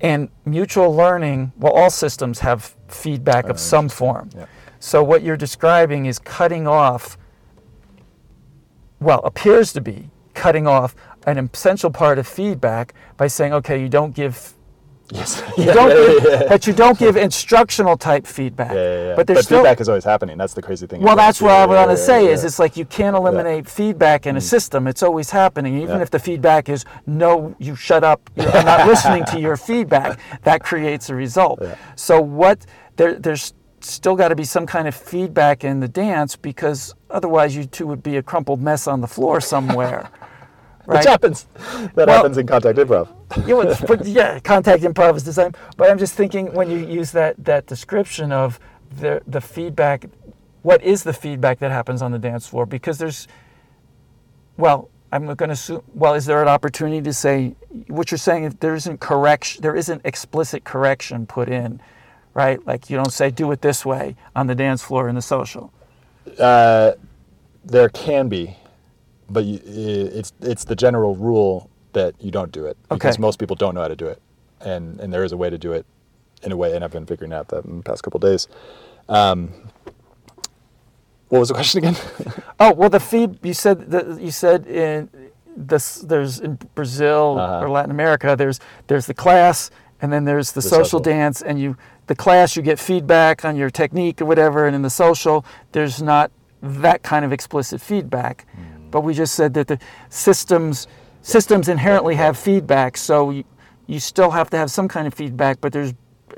[0.00, 4.30] And mutual learning, well, all systems have feedback of some form.
[4.34, 4.46] Yeah.
[4.78, 7.16] So what you're describing is cutting off,
[9.00, 10.94] well, appears to be cutting off
[11.26, 14.55] an essential part of feedback by saying, okay, you don't give
[15.12, 15.42] Yes.
[15.56, 18.72] You don't give, but you don't give instructional type feedback.
[18.72, 19.14] Yeah, yeah, yeah.
[19.16, 20.36] But there's still feedback is always happening.
[20.36, 21.00] That's the crazy thing.
[21.00, 22.24] well, that's what I Yeah, want to yeah, say.
[22.26, 22.46] yeah, Is yeah.
[22.48, 24.42] it's like you can't eliminate feedback in a mm.
[24.42, 24.86] system.
[24.86, 25.76] It's always happening.
[25.80, 26.02] Even Yeah.
[26.02, 28.28] if the feedback is no, you shut up.
[28.36, 30.18] You're I'm not listening to your feedback.
[30.42, 31.60] That creates a result.
[31.62, 31.76] Yeah.
[31.94, 32.66] So what
[32.96, 37.54] there, there's still got to be some kind of feedback in the dance because otherwise
[37.56, 40.10] you two would be a crumpled mess on the floor somewhere.
[40.86, 41.46] Which happens.
[41.94, 43.08] That Well- happens in contact improv.
[43.46, 45.54] yeah, well, but yeah, contact improv is design.
[45.76, 48.58] But I'm just thinking when you use that that description of
[49.00, 50.06] the the feedback,
[50.62, 52.66] what is the feedback that happens on the dance floor?
[52.66, 53.26] Because there's,
[54.56, 55.82] well, I'm going to assume.
[55.94, 57.54] Well, is there an opportunity to say
[57.88, 58.44] what you're saying?
[58.44, 61.80] If there isn't correction, there isn't explicit correction put in,
[62.34, 62.64] right?
[62.66, 65.72] Like you don't say do it this way on the dance floor in the social.
[66.38, 66.92] Uh,
[67.64, 68.56] there can be,
[69.30, 73.20] but you, it's it's the general rule that you don't do it because Okay.
[73.20, 74.20] most people don't know how to do it,
[74.60, 75.84] and and there is a way to do it,
[76.42, 78.48] in a way, and I've been figuring out that in the past couple days.
[79.08, 79.52] Um,
[81.28, 81.96] what was the question again?
[82.60, 85.08] Oh well, the feed you said that you said in
[85.56, 87.64] this there's in Brazil Uh-huh.
[87.64, 89.70] or Latin America there's there's the class
[90.02, 91.00] and then there's the, The social, social.
[91.00, 91.76] dance and you
[92.08, 96.02] the class you get feedback on your technique or whatever and in the social there's
[96.02, 96.30] not
[96.60, 98.75] that kind of explicit feedback, Hmm.
[98.96, 99.78] But we just said that the
[100.08, 100.88] systems
[101.20, 103.44] systems inherently have feedback so you,
[103.86, 105.92] you still have to have some kind of feedback but there's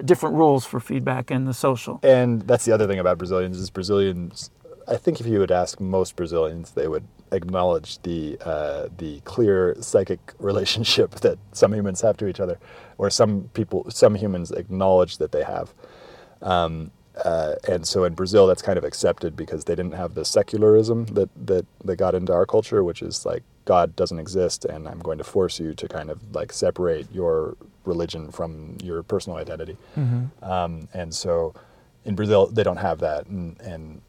[0.05, 2.01] different rules for feedback in the social.
[2.03, 4.51] And that's the other thing about Brazilians is Brazilians.
[4.89, 9.77] I think if you would ask most Brazilians, they would acknowledge the uh, the clear
[9.81, 12.59] psychic relationship that some humans have to each other,
[12.97, 15.73] or some people, some humans acknowledge that they have.
[16.43, 16.91] Um,
[17.25, 21.07] uh, and so in Brazil, that's kind of accepted because they didn't have the secularism
[21.07, 25.01] that, that that got into our culture, which is like God doesn't exist, and I'm
[25.01, 29.77] going to force you to kind of like separate your religion from your personal identity.
[30.43, 31.55] Um, and so
[32.05, 34.01] in Brazil, they don't have that, and, and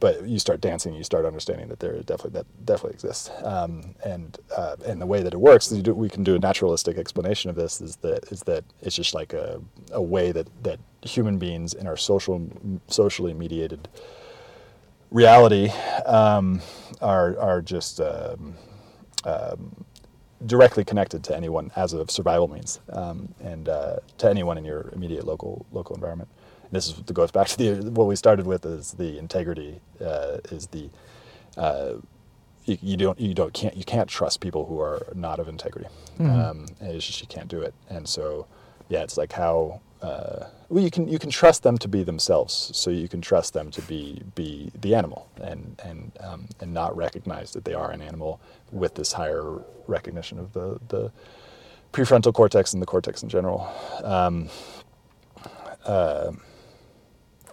[0.00, 3.30] but you start dancing, you start understanding that there definitely that definitely exists.
[3.42, 6.38] Um, and uh, and the way that it works, you do, we can do a
[6.38, 7.80] naturalistic explanation of this.
[7.80, 9.60] Is that is that it's just like a,
[9.90, 12.48] a way that, that human beings in our social
[12.88, 13.88] socially mediated
[15.10, 15.70] reality
[16.06, 16.60] um,
[17.00, 18.54] are are just um,
[19.24, 19.84] um,
[20.46, 24.90] directly connected to anyone as a survival means, um, and uh, to anyone in your
[24.92, 26.28] immediate local local environment.
[26.64, 30.38] And this is goes back to the what we started with is the integrity uh,
[30.50, 30.90] is the
[31.56, 31.94] uh,
[32.64, 35.88] you, you don't you don't can't you can't trust people who are not of integrity.
[36.20, 37.74] Um, and it's just you can't do it.
[37.88, 38.46] And so
[38.88, 42.70] yeah, it's like how uh, well you can you can trust them to be themselves.
[42.74, 46.96] So you can trust them to be be the animal and and um, and not
[46.96, 51.12] recognize that they are an animal with this higher recognition of the the
[51.92, 53.68] prefrontal cortex and the cortex in general.
[54.04, 54.48] Um,
[55.84, 56.32] uh,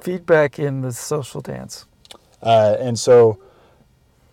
[0.02, 1.86] Feedback in the social dance.
[2.42, 3.40] Uh, and so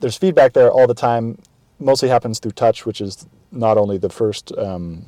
[0.00, 1.38] there's feedback there all the time.
[1.78, 5.06] Mostly happens through touch, which is not only the first um,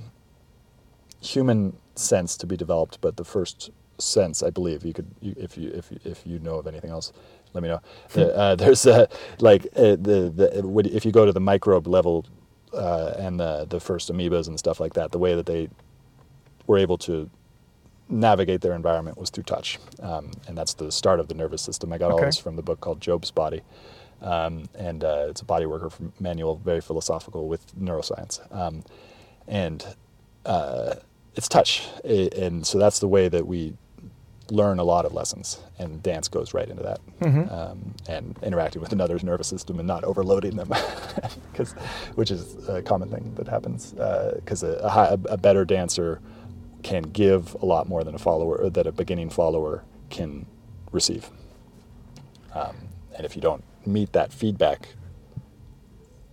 [1.21, 4.85] human sense to be developed, but the first sense, I believe.
[4.85, 7.13] You could, you, if you if you- if you know of anything else,
[7.53, 7.81] let me know.
[8.13, 9.09] The, uh, there's a,
[9.39, 12.27] like uh, the the if you go to the microbe level
[12.73, 15.69] uh, and the the first amoebas and stuff like that, the way that they
[16.67, 17.31] were able to
[18.09, 21.93] navigate their environment was through touch, um, and that's the start of the nervous system.
[21.93, 23.63] I got all this from the book called Job's Body,
[24.21, 28.85] um, and uh, it's a body worker from manual, very philosophical with neuroscience, um,
[29.49, 29.87] and
[30.45, 30.97] uh,
[31.37, 33.75] it's touch, and so that's the way that we
[34.51, 37.01] learn a lot of lessons, and dance goes right into that,
[37.51, 40.69] um, and interacting with another's nervous system and not overloading them,
[41.55, 41.73] 'Cause-
[42.15, 43.93] which is a common thing that happens,
[44.35, 44.77] because a,
[45.29, 46.21] a, a better dancer
[46.83, 50.45] can give a lot more than a follower, or that a beginning follower can
[50.93, 51.31] receive.
[52.55, 52.77] Um,
[53.17, 54.89] and if you don't meet that feedback,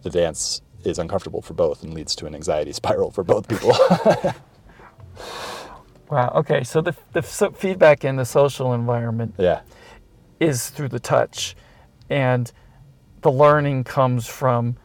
[0.03, 3.71] the dance is uncomfortable for both and leads to an anxiety spiral for both people.
[6.10, 6.34] Wow.
[6.35, 6.64] Okay.
[6.64, 9.61] So the, the so feedback in the social environment yeah.
[10.39, 11.56] is through the touch,
[12.10, 12.52] and
[13.22, 14.76] the learning comes from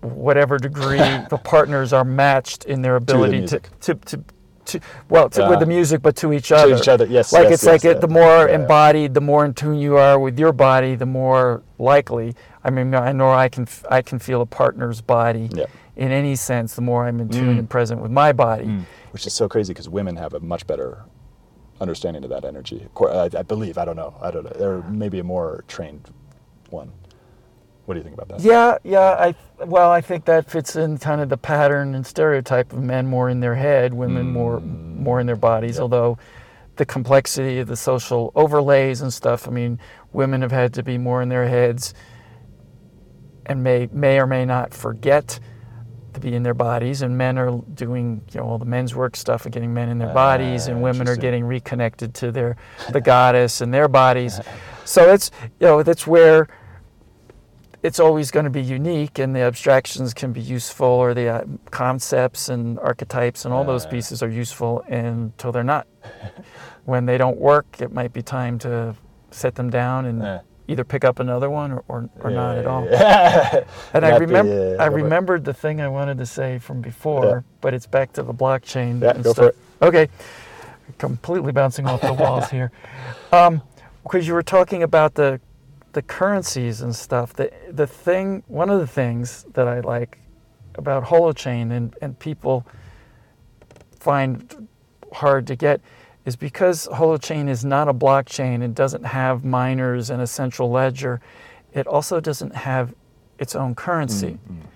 [0.00, 0.98] whatever degree
[1.30, 4.24] the partners are matched in their ability to to, to,
[4.64, 5.50] to well to, with Yeah.
[5.50, 5.66] the uh-huh.
[5.66, 6.74] music, but to each other.
[6.74, 8.56] To each other, yes, Like yes, it's like yes, it, the more Yeah.
[8.56, 12.34] embodied, the more in tune you are with your body, the more likely.
[12.64, 15.66] I mean, I know I can I can feel a partner's body Yeah.
[15.98, 16.74] In any sense.
[16.74, 17.58] The more I'm in tune Mm.
[17.58, 18.84] and present with my body.
[19.10, 21.04] Which is so crazy because women have a much better
[21.80, 22.86] understanding of that energy.
[22.98, 23.76] I, I believe.
[23.78, 24.14] I don't know.
[24.22, 24.64] I don't know.
[24.66, 26.08] Or maybe a more trained
[26.70, 26.92] one.
[27.84, 28.40] What do you think about that?
[28.40, 29.16] Yeah, yeah.
[29.18, 29.34] I
[29.64, 33.28] well, I think that fits in kind of the pattern and stereotype of men more
[33.30, 35.80] in their head, women more more in their bodies.
[35.80, 36.18] Although
[36.76, 39.48] the complexity of the social overlays and stuff.
[39.48, 39.80] I mean,
[40.12, 41.92] women have had to be more in their heads,
[43.46, 45.40] and may may or may not forget
[46.20, 47.02] to be in their bodies.
[47.02, 49.98] And men are doing you know all the men's work stuff of getting men in
[49.98, 52.56] their bodies, and Ah, women are getting reconnected to their
[52.92, 54.40] the goddess and their bodies.
[54.84, 55.30] So it's
[55.60, 56.48] you know that's where
[57.82, 61.44] it's always going to be unique and the abstractions can be useful or the uh,
[61.70, 63.90] concepts and archetypes and all those Uh.
[63.90, 65.86] pieces are useful until they're not
[66.86, 68.94] when they don't work it might be time to
[69.30, 70.40] set them down and Yeah.
[70.68, 73.64] Either pick up another one or, or, or not at all Yeah.
[73.94, 75.02] and i remember i go for it.
[75.02, 77.40] remembered the thing i wanted to say from before Yeah.
[77.60, 80.08] but it's back to the blockchain Yeah, and go for stuff okay
[80.98, 82.70] completely bouncing off the walls here
[83.32, 83.62] um
[84.02, 85.40] because you were talking about the
[85.94, 90.18] the currencies and stuff the the thing one of the things that i like
[90.74, 92.66] about holochain and and people
[93.98, 94.68] find
[95.12, 95.80] hard to get
[96.28, 101.20] is because holochain is not a blockchain and doesn't have miners and a central ledger
[101.72, 102.94] it also doesn't have
[103.38, 104.66] its own currency mm, mm.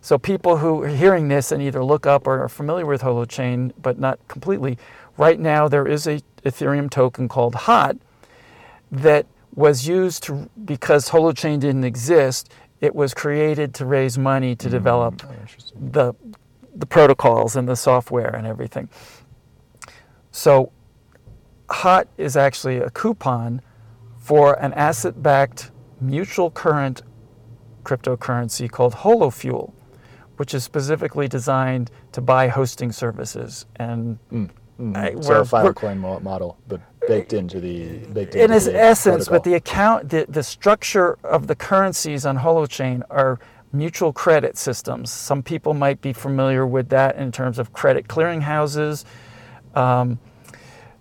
[0.00, 3.72] so people who are hearing this and either look up or are familiar with Holochain,
[3.82, 4.78] but not completely,
[5.18, 7.98] right now there is a Ethereum token called HOT
[8.90, 12.50] that was used to because Holochain didn't exist.
[12.80, 15.34] It was created to raise money to mm, develop Oh,
[15.92, 16.14] the
[16.74, 18.88] the protocols and the software and everything.
[20.30, 20.72] So
[21.70, 23.62] HOT is actually a coupon
[24.18, 25.70] for an asset-backed
[26.00, 27.02] mutual current
[27.84, 29.72] cryptocurrency called HoloFuel,
[30.36, 33.66] which is specifically designed to buy hosting services.
[33.76, 34.50] And Mm,
[34.96, 38.54] I- so we're- a file we're- coin model, but baked into the baked in into
[38.56, 43.38] its essence, but the account, the, the structure of the currencies on Holochain are
[43.72, 45.10] mutual credit systems.
[45.10, 49.04] Some people might be familiar with that in terms of credit clearinghouses.
[49.74, 50.18] Um,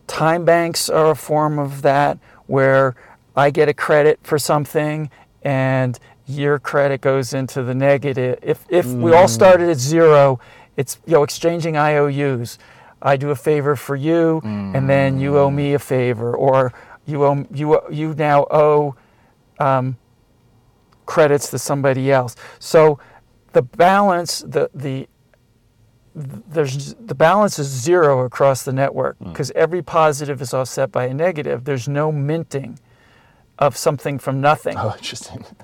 [0.10, 2.18] time banks are a form of that,
[2.48, 2.96] where
[3.36, 5.10] I get a credit for something
[5.44, 8.38] and your credit goes into the negative.
[8.42, 10.40] If if we all started at zero,
[10.76, 12.58] it's you know exchanging IOUs.
[13.02, 16.74] I do a favor for you, and then you owe me a favor, or
[17.06, 18.96] you owe you you now owe
[19.60, 19.98] um,
[21.06, 22.36] credits to somebody else.
[22.60, 23.00] So
[23.54, 25.08] the balance, the the
[26.20, 29.30] there's the balance is zero across the network hmm.
[29.30, 31.64] because every positive is offset by a negative.
[31.64, 32.80] There's no minting
[33.58, 34.76] of something from nothing.
[34.78, 35.46] Oh, interesting.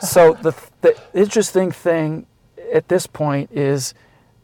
[0.00, 2.26] So the the interesting thing
[2.72, 3.94] at this point is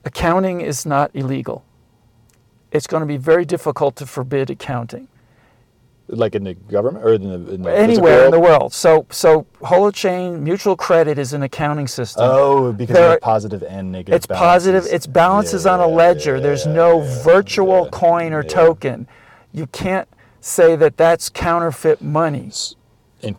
[0.05, 1.65] accounting is not illegal.
[2.71, 5.09] It's going to be very difficult to forbid accounting
[6.13, 8.73] like in the government or in the, in the anywhere in the world.
[8.73, 12.25] So so Holochain mutual credit is an accounting system.
[12.27, 14.17] Oh, because There- of positive and negative.
[14.17, 14.83] It's positive.
[14.83, 14.93] balances.
[14.93, 16.41] It's balances on a Yeah, ledger.
[16.41, 18.49] There's yeah, no yeah, virtual yeah, coin or yeah.
[18.49, 19.07] token.
[19.53, 20.09] You can't
[20.41, 22.51] say that that's counterfeit money.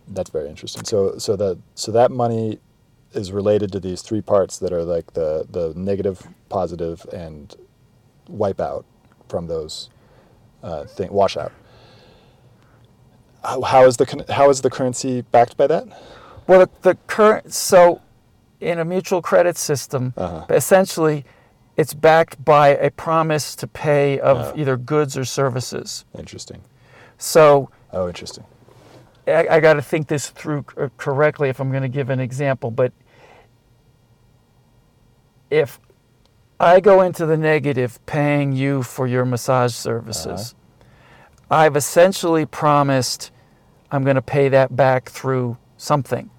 [0.07, 0.83] That's very interesting.
[0.85, 2.59] So, so that so that money
[3.13, 7.55] is related to these three parts that are like the the negative, positive, and
[8.29, 8.85] wipeout
[9.27, 9.89] from those
[10.63, 11.51] uh, thing washout.
[13.43, 15.87] How, how is the how is the currency backed by that?
[16.47, 18.01] Well, the, the current so
[18.59, 20.45] in a mutual credit system, Uh-huh.
[20.49, 21.25] essentially,
[21.77, 24.53] it's backed by a promise to pay of Oh.
[24.55, 26.05] either goods or services.
[26.17, 26.61] Interesting.
[27.17, 28.43] So Oh, interesting.
[29.27, 32.19] I, I got to think this through uh, correctly if I'm going to give an
[32.19, 32.91] example, but
[35.49, 35.79] if
[36.59, 40.60] I go into the negative paying you for your massage services, uh-huh.
[41.51, 43.29] I've essentially promised
[43.91, 46.29] I'm going to pay that back through something.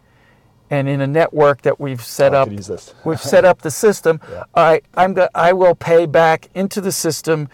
[0.71, 2.95] And in a network that we've set I up, could use this.
[3.05, 4.21] we've set up the system.
[4.31, 4.45] Yeah.
[4.55, 7.51] I I'm go, I will pay back into the system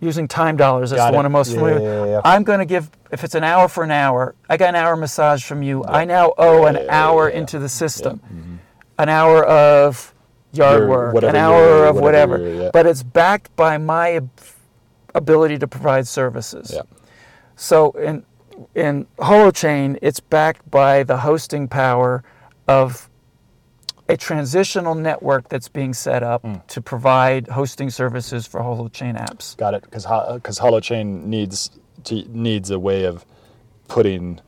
[0.00, 0.90] using time dollars.
[0.90, 1.26] That's Got the one.
[1.26, 1.80] I'm most Yeah, familiar.
[1.80, 2.10] yeah, with.
[2.10, 2.20] yeah.
[2.24, 4.34] I'm going to give if it's an hour for an hour.
[4.48, 5.84] I got an hour massage from you.
[5.84, 8.18] I now owe an hour into the system.
[8.18, 8.56] Mm-hmm.
[8.98, 10.12] An hour of
[10.52, 12.70] yard Your- work, an hour of whatever whatever.
[12.72, 14.20] But it's backed by my
[15.14, 16.72] ability to provide services.
[16.74, 16.82] Yeah.
[17.56, 18.24] So in
[18.74, 22.22] in Holochain, it's backed by the hosting power
[22.68, 23.08] of
[24.08, 26.54] a transitional network that's being set up Hmm.
[26.68, 29.56] to provide hosting services for Holochain apps.
[29.56, 29.82] Got it.
[29.82, 30.04] Because
[30.34, 31.70] because Holochain needs
[32.04, 33.24] to, needs a way of
[33.88, 34.40] putting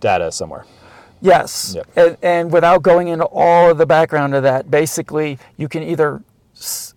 [0.00, 0.64] data somewhere.
[1.20, 1.86] Yes, Yep.
[1.96, 6.22] and, and without going into all of the background of that, basically you can either
[6.54, 6.93] s-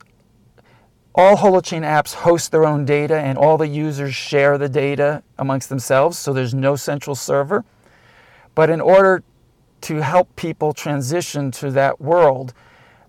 [1.18, 5.68] all Holochain apps host their own data and all the users share the data amongst
[5.68, 7.66] themselves, so there's no central server.
[8.54, 9.24] But in order
[9.82, 12.54] to help people transition to that world,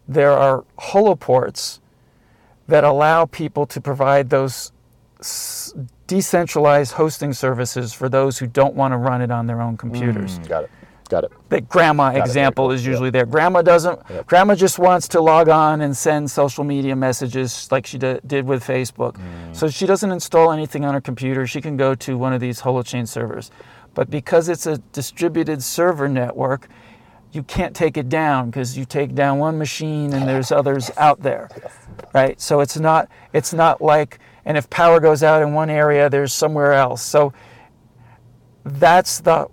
[0.08, 1.80] there are holoports
[2.66, 4.72] that allow people to provide those
[6.06, 10.38] decentralized hosting services for those who don't want to run it on their own computers.
[10.38, 10.70] Mm, got it.
[11.08, 11.32] Got it.
[11.48, 12.90] The grandma very example is Yep.
[12.90, 13.24] usually there.
[13.24, 13.98] Grandma doesn't.
[14.10, 14.26] Yep.
[14.26, 18.46] Grandma just wants to log on and send social media messages like she d- did
[18.46, 19.14] with Facebook.
[19.14, 19.56] Mm.
[19.56, 21.46] So she doesn't install anything on her computer.
[21.46, 23.50] She can go to one of these holochain servers.
[23.94, 26.68] But because it's a distributed server network,
[27.32, 31.22] you can't take it down because you take down one machine and there's others out
[31.22, 31.48] there,
[32.14, 32.40] right?
[32.40, 36.32] So it's not it's not like and if power goes out in one area, there's
[36.32, 37.02] somewhere else.
[37.02, 37.32] So
[38.64, 39.48] that's the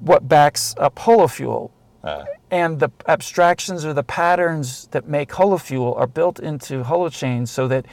[0.00, 1.70] what backs up holofuel
[2.02, 7.66] Uh, and the abstractions or the patterns that make holofuel are built into holochains so
[7.68, 7.86] that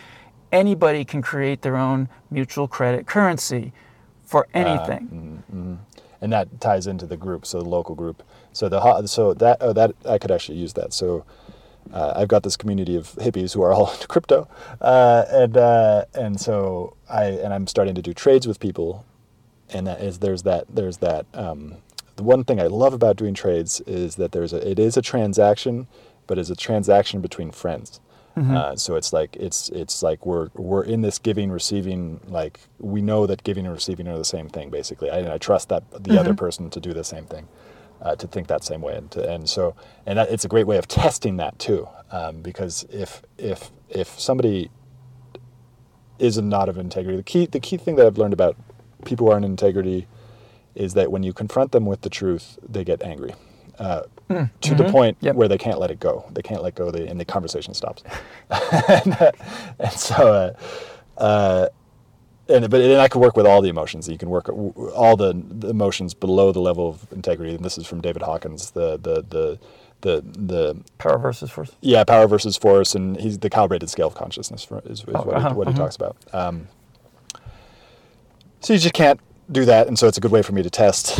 [0.51, 3.71] anybody can create their own mutual credit currency
[4.25, 5.43] for anything.
[6.21, 8.21] and that ties into the group, so the local group.
[8.53, 10.93] So the so that oh that I could actually use that.
[10.93, 11.25] So
[11.91, 14.47] uh, I've got this community of hippies who are all into crypto,
[14.81, 19.03] uh, and uh, and so I and I'm starting to do trades with people,
[19.71, 21.25] and that is there's that there's that.
[21.33, 21.77] Um,
[22.15, 25.01] the one thing I love about doing trades is that there's a it is a
[25.01, 25.87] transaction,
[26.27, 27.99] but it's a transaction between friends.
[28.55, 33.01] Uh, so it's like it's it's like we're we're in this giving receiving like we
[33.01, 35.09] know that giving and receiving are the same thing basically.
[35.09, 37.47] I, I trust that the other person to do the same thing,
[38.01, 39.75] uh, to think that same way, and to, and so
[40.05, 44.17] and that, it's a great way of testing that too, um, because if if if
[44.17, 44.71] somebody
[46.17, 48.55] is not of integrity, the key the key thing that I've learned about
[49.01, 50.07] people who aren't in integrity
[50.75, 53.33] is that when you confront them with the truth, they get angry.
[53.79, 54.03] Uh,
[54.61, 55.35] to the point Yep.
[55.35, 56.23] where they can't let it go.
[56.31, 58.03] They can't let go, they, and the conversation stops.
[58.49, 59.31] and, uh,
[59.79, 60.55] and so,
[61.17, 61.67] uh, uh,
[62.47, 64.07] and but and I could work with all the emotions.
[64.07, 67.55] You can work all the, the emotions below the level of integrity.
[67.55, 69.59] And this is from David Hawkins, the the the
[70.01, 71.71] the the Power versus force.
[71.81, 75.21] yeah, power versus force, and he's the calibrated scale of consciousness for, is, is Oh,
[75.23, 75.77] what, uh-huh, he, what uh-huh.
[75.77, 76.17] talks about.
[76.33, 76.67] Um,
[78.61, 79.19] so you just can't
[79.51, 81.19] do that, and so it's a good way for me to test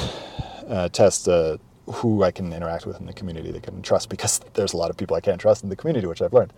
[0.68, 1.58] uh, test uh,
[1.88, 4.90] who I can interact with in the community that can trust, because there's a lot
[4.90, 6.54] of people I can't trust in the community, which I've learned,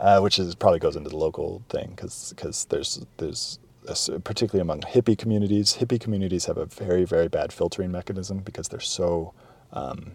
[0.00, 3.58] uh, which is probably goes into the local thing, because there's there's
[3.88, 8.68] a particularly among hippie communities, hippie communities have a very very bad filtering mechanism because
[8.68, 9.32] they're so
[9.72, 10.12] um,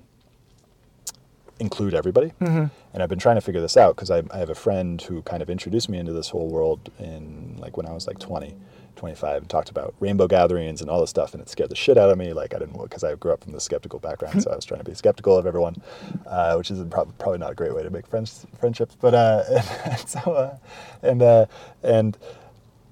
[1.59, 2.33] include everybody.
[2.41, 2.65] Mm-hmm.
[2.93, 5.23] And I've been trying to figure this out because I, I have a friend who
[5.23, 8.55] kind of introduced me into this whole world in like when I was like 20,
[8.95, 11.97] 25, and talked about rainbow gatherings and all this stuff, and it scared the shit
[11.97, 12.33] out of me.
[12.33, 14.79] Like I didn't because I grew up from the skeptical background, so I was trying
[14.79, 15.81] to be skeptical of everyone,
[16.27, 18.95] uh, which is prob- probably not a great way to make friends friendships.
[18.99, 19.43] But uh,
[19.85, 20.57] and so uh,
[21.01, 21.45] and uh,
[21.81, 22.17] and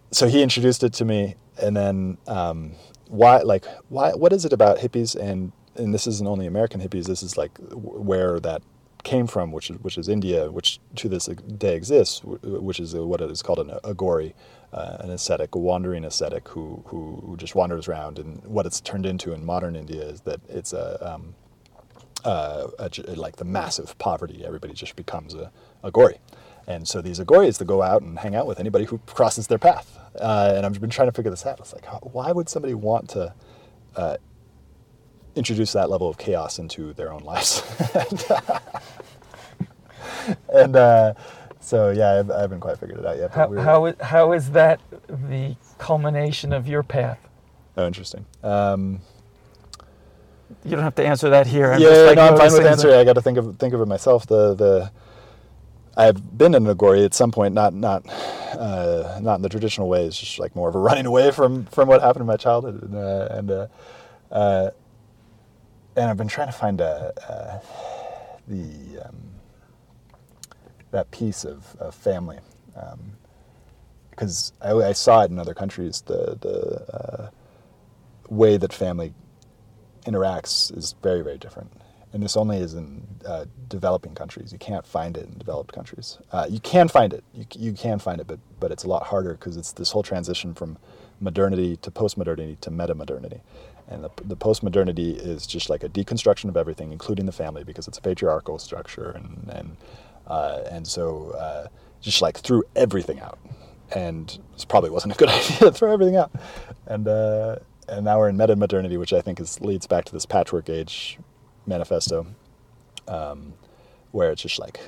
[0.10, 2.72] so he introduced it to me, and then um,
[3.07, 7.06] why like why what is it about hippies and and this isn't only American hippies.
[7.06, 8.61] This is like where that
[9.03, 13.22] came from, which is which is India, which to this day exists, which is what
[13.22, 14.34] is called an Aghori,
[14.73, 18.19] uh, an ascetic, a wandering ascetic who, who just wanders around.
[18.19, 21.36] And what it's turned into in modern India is that it's a um,
[22.23, 24.44] uh, a like the massive poverty.
[24.45, 25.52] Everybody just becomes a,
[25.84, 26.18] Aghori.
[26.68, 29.57] And so these Aghoris to go out and hang out with anybody who crosses their
[29.57, 29.98] path.
[30.19, 31.60] Uh, and I've been trying to figure this out.
[31.60, 33.34] It's like, why would somebody want to
[33.95, 34.18] uh,
[35.35, 37.63] introduce that level of chaos into their own lives?
[37.95, 38.23] and
[40.53, 41.13] and uh,
[41.59, 43.31] so, yeah, I've, I haven't quite figured it out yet.
[43.33, 44.79] but How, we're- how, is, how is that
[45.09, 47.19] the culmination of your path?
[47.77, 48.25] oh, interesting.
[48.43, 48.99] Um,
[50.65, 51.71] You don't have to answer that here.
[51.71, 52.91] I'm yeah, just, like, no, I'm fine with answering.
[52.93, 54.27] that- I got to think of think of it myself.
[54.27, 54.91] The the
[55.97, 58.05] I've been in an Aghori at some point, not not
[58.53, 60.05] uh, not in the traditional way.
[60.05, 62.81] It's just like more of a running away from from what happened in my childhood,
[62.83, 63.67] and uh, and, uh,
[64.31, 64.69] uh,
[65.95, 67.59] and I've been trying to find a, uh,
[68.47, 69.18] the um,
[70.91, 72.39] that piece of, of family
[74.11, 76.01] because I, I saw it in other countries.
[76.05, 77.30] The the uh,
[78.30, 79.13] way that family
[80.05, 81.72] interacts is very very different.
[82.13, 84.51] And this only is in uh, developing countries.
[84.53, 86.19] You can't find it in developed countries.
[86.31, 87.23] Uh, you can find it.
[87.34, 90.03] You, you can find it but but it's a lot harder because it's this whole
[90.03, 90.77] transition from
[91.22, 93.41] modernity to post-modernity to meta-modernity
[93.91, 97.88] and the, the post-modernity is just like a deconstruction of everything including the family because
[97.88, 99.77] it's a patriarchal structure and and
[100.27, 101.68] uh, and so uh,
[102.01, 103.39] just like threw everything out
[103.95, 106.31] and this probably wasn't a good idea to throw everything out
[106.88, 107.57] and uh,
[107.91, 110.69] and now we're in meta modernity, which I think is leads back to this patchwork
[110.69, 111.19] age
[111.65, 112.26] manifesto,
[113.07, 113.53] um,
[114.11, 114.80] where it's just like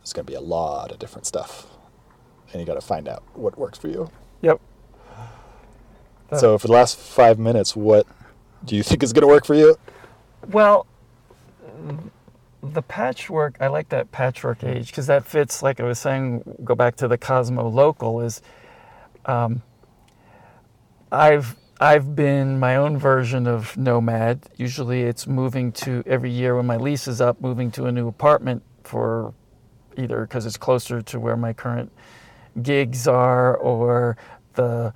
[0.00, 1.66] there's going to be a lot of different stuff,
[2.52, 4.10] and you got to find out what works for you.
[4.42, 4.60] Yep.
[6.36, 8.06] So for the last five minutes, what
[8.64, 9.76] do you think is going to work for you?
[10.48, 10.86] Well,
[12.62, 16.74] the patchwork, I like that patchwork age because that fits, like I was saying, go
[16.74, 18.42] back to the Cosmo local, is
[19.26, 19.62] um,
[21.12, 24.40] I've I've been my own version of nomad.
[24.56, 28.08] Usually it's moving to every year when my lease is up, moving to a new
[28.08, 29.32] apartment for
[29.96, 31.92] either because it's closer to where my current
[32.62, 34.16] gigs are or
[34.54, 34.92] the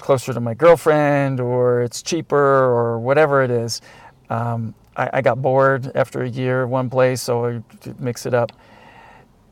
[0.00, 3.80] closer to my girlfriend or it's cheaper or whatever it is.
[4.28, 7.62] Um, I, I, got bored after a year one place, so I
[7.98, 8.52] mix it up.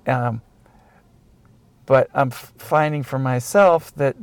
[0.06, 0.40] Um,
[1.86, 4.14] but I'm f- finding for myself that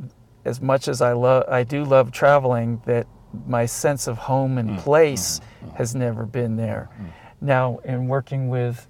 [0.44, 3.06] as much as I love, I do love traveling, that
[3.46, 5.76] my sense of home and mm, place mm, mm.
[5.76, 6.88] has never been there.
[6.98, 7.06] Mm.
[7.40, 8.86] Now, in working with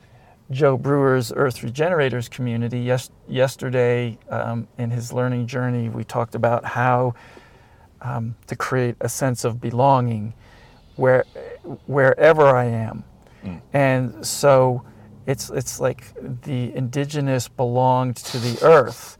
[0.50, 6.64] Joe Brewer's Earth Regenerators community, yes, yesterday um, in his learning journey, we talked about
[6.64, 7.14] how
[8.00, 10.34] um, to create a sense of belonging
[10.94, 11.24] where,
[11.86, 13.04] wherever I am.
[13.44, 13.60] Mm.
[13.72, 14.84] And so
[15.26, 16.12] it's, it's like
[16.42, 19.18] the indigenous belonged to the earth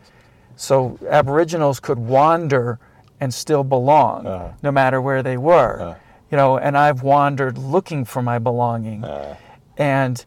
[0.57, 2.81] so Aboriginals could wander
[3.21, 5.81] and still belong, uh, no matter where they were.
[5.81, 5.95] Uh,
[6.31, 9.05] you know, and I've wandered looking for my belonging.
[9.05, 9.37] Uh,
[9.77, 10.25] and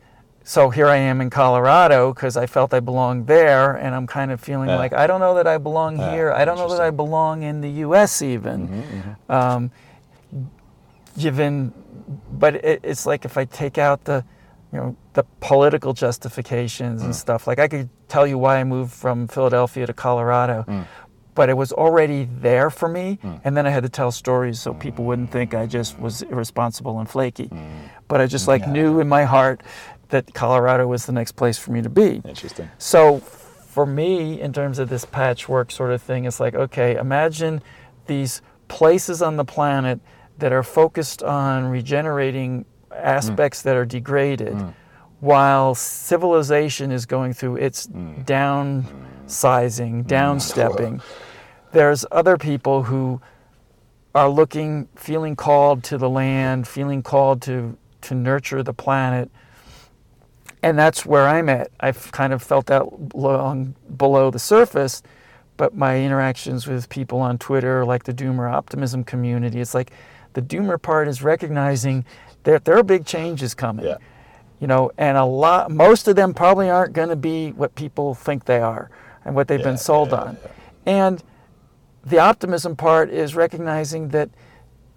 [0.50, 4.32] so here I am in Colorado because I felt I belonged there, and I'm kind
[4.32, 6.32] of feeling like I don't know that I belong here.
[6.32, 8.24] I don't know that I belong in the U.S.
[8.24, 8.68] even.
[8.68, 9.32] Mm-hmm, mm-hmm.
[9.32, 9.72] Um,
[11.20, 11.72] given,
[12.32, 14.26] but it, it's like if I take out the
[14.74, 17.16] you know the political justifications and mm.
[17.16, 17.46] stuff.
[17.46, 20.84] Like I could tell you why I moved from Philadelphia to Colorado, mm.
[21.36, 23.20] but it was already there for me.
[23.24, 23.42] Mm.
[23.44, 27.00] And then I had to tell stories so people wouldn't think I just was irresponsible
[27.00, 27.50] and flaky.
[27.50, 27.90] Mm.
[28.08, 28.72] But I just like yeah.
[28.72, 29.62] knew in my heart
[30.10, 32.22] that Colorado was the next place for me to be.
[32.26, 32.70] Interesting.
[32.78, 37.62] So for me, in terms of this patchwork sort of thing, it's like okay, imagine
[38.08, 40.00] these places on the planet
[40.38, 42.66] that are focused on regenerating
[42.96, 43.64] aspects mm.
[43.64, 44.74] that are degraded mm.
[45.20, 48.26] while civilization is going through its mm.
[48.26, 50.08] downsizing, mm.
[50.08, 51.02] downstepping.
[51.72, 53.22] There's other people who
[54.16, 59.30] are looking, feeling called to the land, feeling called to, to nurture the planet.
[60.62, 61.72] And that's where I'm at.
[61.80, 65.02] I've kind of felt that long below the surface,
[65.56, 69.92] but my interactions with people on Twitter, like the Doomer Optimism community, it's like
[70.34, 72.06] the Doomer part is recognizing
[72.44, 73.86] that there are big changes coming.
[73.86, 73.98] Yeah.
[74.60, 78.14] You know, and a lot, most of them probably aren't going to be what people
[78.14, 78.90] think they are
[79.24, 80.38] and what they've yeah, been sold yeah, on.
[80.86, 81.24] And
[82.04, 84.30] the optimism part is recognizing that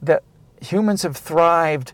[0.00, 0.24] that
[0.60, 1.92] humans have thrived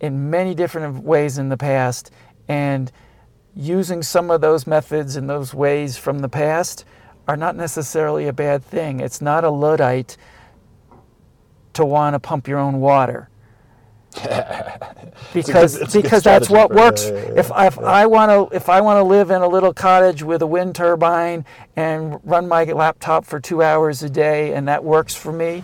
[0.00, 2.10] in many different ways in the past,
[2.48, 2.90] and
[3.54, 6.84] using some of those methods and those ways from the past
[7.26, 9.00] are not necessarily a bad thing.
[9.00, 10.16] It's not a luddite
[11.74, 13.28] to want to pump your own water.
[15.34, 17.04] because good, because that's what works.
[17.04, 17.40] Yeah, yeah, yeah.
[17.40, 20.40] If if I want to if I want to live in a little cottage with
[20.40, 21.44] a wind turbine
[21.76, 25.62] and run my laptop for two hours a day, and that works for me,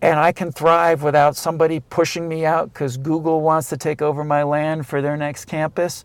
[0.00, 4.22] and I can thrive without somebody pushing me out because Google wants to take over
[4.24, 6.04] my land for their next campus,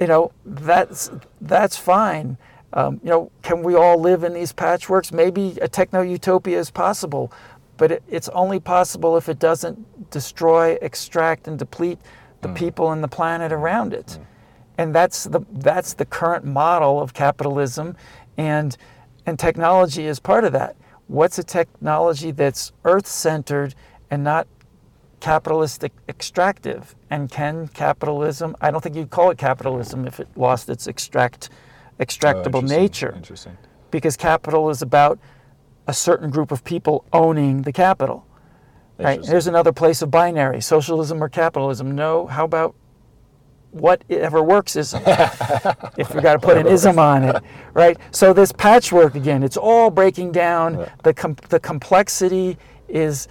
[0.00, 1.10] you know that's
[1.40, 2.38] that's fine.
[2.74, 5.12] Um, you know, can we all live in these patchworks?
[5.12, 7.30] Maybe a techno utopia is possible
[7.82, 11.98] but it, it's only possible if it doesn't destroy, extract, and deplete
[12.40, 12.54] the mm.
[12.54, 14.06] people and the planet around it.
[14.06, 14.24] Mm.
[14.78, 17.96] And that's the, that's the current model of capitalism,
[18.36, 18.76] and,
[19.26, 20.76] and technology is part of that.
[21.12, 23.74] What's a technology that's earth centered
[24.10, 24.48] and not
[25.20, 26.94] capitalistic extractive?
[27.10, 31.50] And can capitalism, I don't think you'd call it capitalism if it lost its extract,
[32.00, 32.80] extractable oh, interesting.
[32.80, 33.12] nature.
[33.14, 33.58] Interesting.
[33.90, 35.18] Because capital is about
[35.86, 38.26] a certain group of people owning the capital.
[38.96, 39.22] Right?
[39.22, 41.94] Here's another place of binary socialism or capitalism.
[41.94, 42.74] No, how about
[43.72, 45.02] whatever works ism?
[45.96, 47.42] if we got to put an ism on it,
[47.74, 47.98] right?
[48.10, 50.88] So this patchwork again, it's all breaking down.
[51.02, 52.58] The, com- the complexity
[52.88, 53.28] is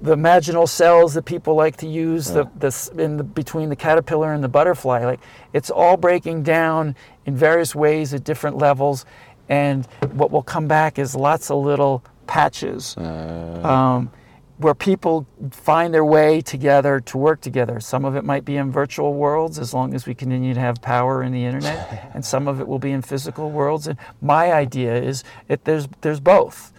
[0.00, 2.44] the imaginal cells that people like to use yeah.
[2.58, 5.20] the, the, in the, between the caterpillar and the butterfly like
[5.52, 6.94] it's all breaking down
[7.26, 9.04] in various ways at different levels
[9.48, 13.60] and what will come back is lots of little patches uh.
[13.64, 14.10] um,
[14.58, 17.78] where people find their way together to work together.
[17.78, 20.82] Some of it might be in virtual worlds as long as we continue to have
[20.82, 23.86] power in the internet, and some of it will be in physical worlds.
[23.86, 26.72] And my idea is that there's there's both.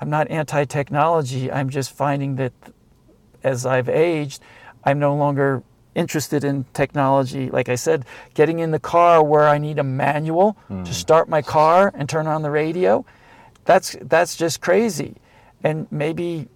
[0.00, 1.50] I'm not anti-technology.
[1.50, 2.52] I'm just finding that
[3.42, 4.42] as I've aged,
[4.84, 5.62] I'm no longer
[5.94, 7.50] interested in technology.
[7.50, 8.04] Like I said,
[8.34, 10.84] getting in the car where I need a manual mm.
[10.84, 13.04] to start my car and turn on the radio,
[13.64, 15.16] that's that's just crazy.
[15.64, 16.48] And maybe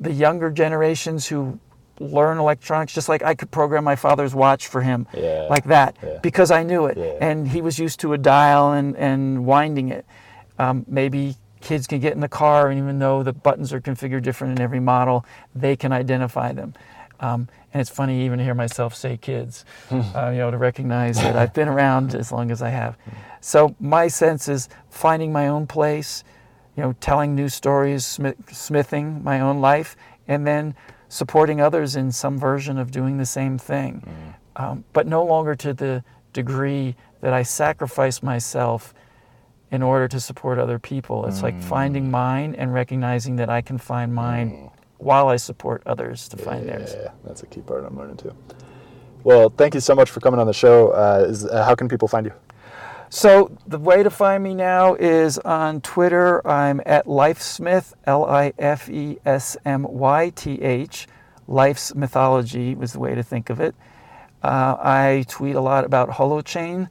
[0.00, 1.58] the younger generations who
[2.00, 5.46] learn electronics just like I could program my father's watch for him, Yeah.
[5.50, 6.18] like that, Yeah.
[6.22, 7.14] because I knew it, Yeah.
[7.20, 10.06] and he was used to a dial and and winding it.
[10.58, 14.22] Um, maybe kids can get in the car, and even though the buttons are configured
[14.22, 15.24] different in every model,
[15.56, 16.74] they can identify them.
[17.20, 21.16] Um, and it's funny even to hear myself say kids, uh, you know, to recognize
[21.16, 22.96] that I've been around as long as I have.
[23.40, 26.22] So my sense is finding my own place,
[26.78, 28.20] you know, telling new stories,
[28.52, 29.96] smithing my own life,
[30.28, 30.76] and then
[31.08, 34.00] supporting others in some version of doing the same thing.
[34.54, 38.94] Um, but no longer to the degree that I sacrifice myself
[39.72, 41.26] in order to support other people.
[41.26, 46.28] It's like finding mine and recognizing that I can find mine while I support others
[46.28, 46.94] to find theirs.
[46.94, 48.32] Yeah, that's a key part I'm learning too.
[49.24, 50.90] Well, thank you so much for coming on the show.
[50.90, 52.32] Uh, is, uh, how can people find you?
[53.10, 56.46] So the way to find me now is on Twitter.
[56.46, 58.58] I'm at Lifesmyth, L-I-F-E-S-M-Y-T-H.
[61.46, 63.74] Life's Mythology was the way to think of it.
[64.42, 66.90] Uh, I tweet a lot about Holochain,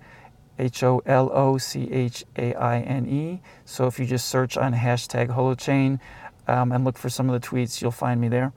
[0.57, 1.01] H-O-L-O-C-H-A-I-N-E.
[3.65, 5.99] So if you just search on hashtag Holochain
[6.47, 8.51] um, and look for some of the tweets, you'll find me there.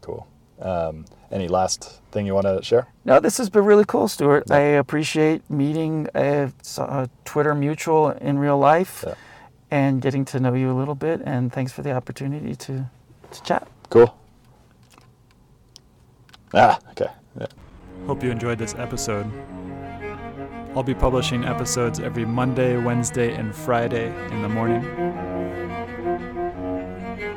[0.00, 0.26] Cool.
[0.60, 1.04] Um,
[1.34, 2.86] any last thing you want to share?
[3.04, 4.50] No, this has been really cool, Stewart.
[4.50, 9.14] I appreciate meeting a, a Twitter mutual in real life Yeah.
[9.70, 11.20] and getting to know you a little bit.
[11.26, 12.88] And thanks for the opportunity to,
[13.32, 13.66] to chat.
[13.90, 14.16] Cool.
[16.54, 17.10] Ah, okay.
[17.38, 17.46] Yeah.
[18.06, 19.26] Hope you enjoyed this episode.
[20.76, 24.82] I'll be publishing episodes every Monday, Wednesday, and Friday in the morning.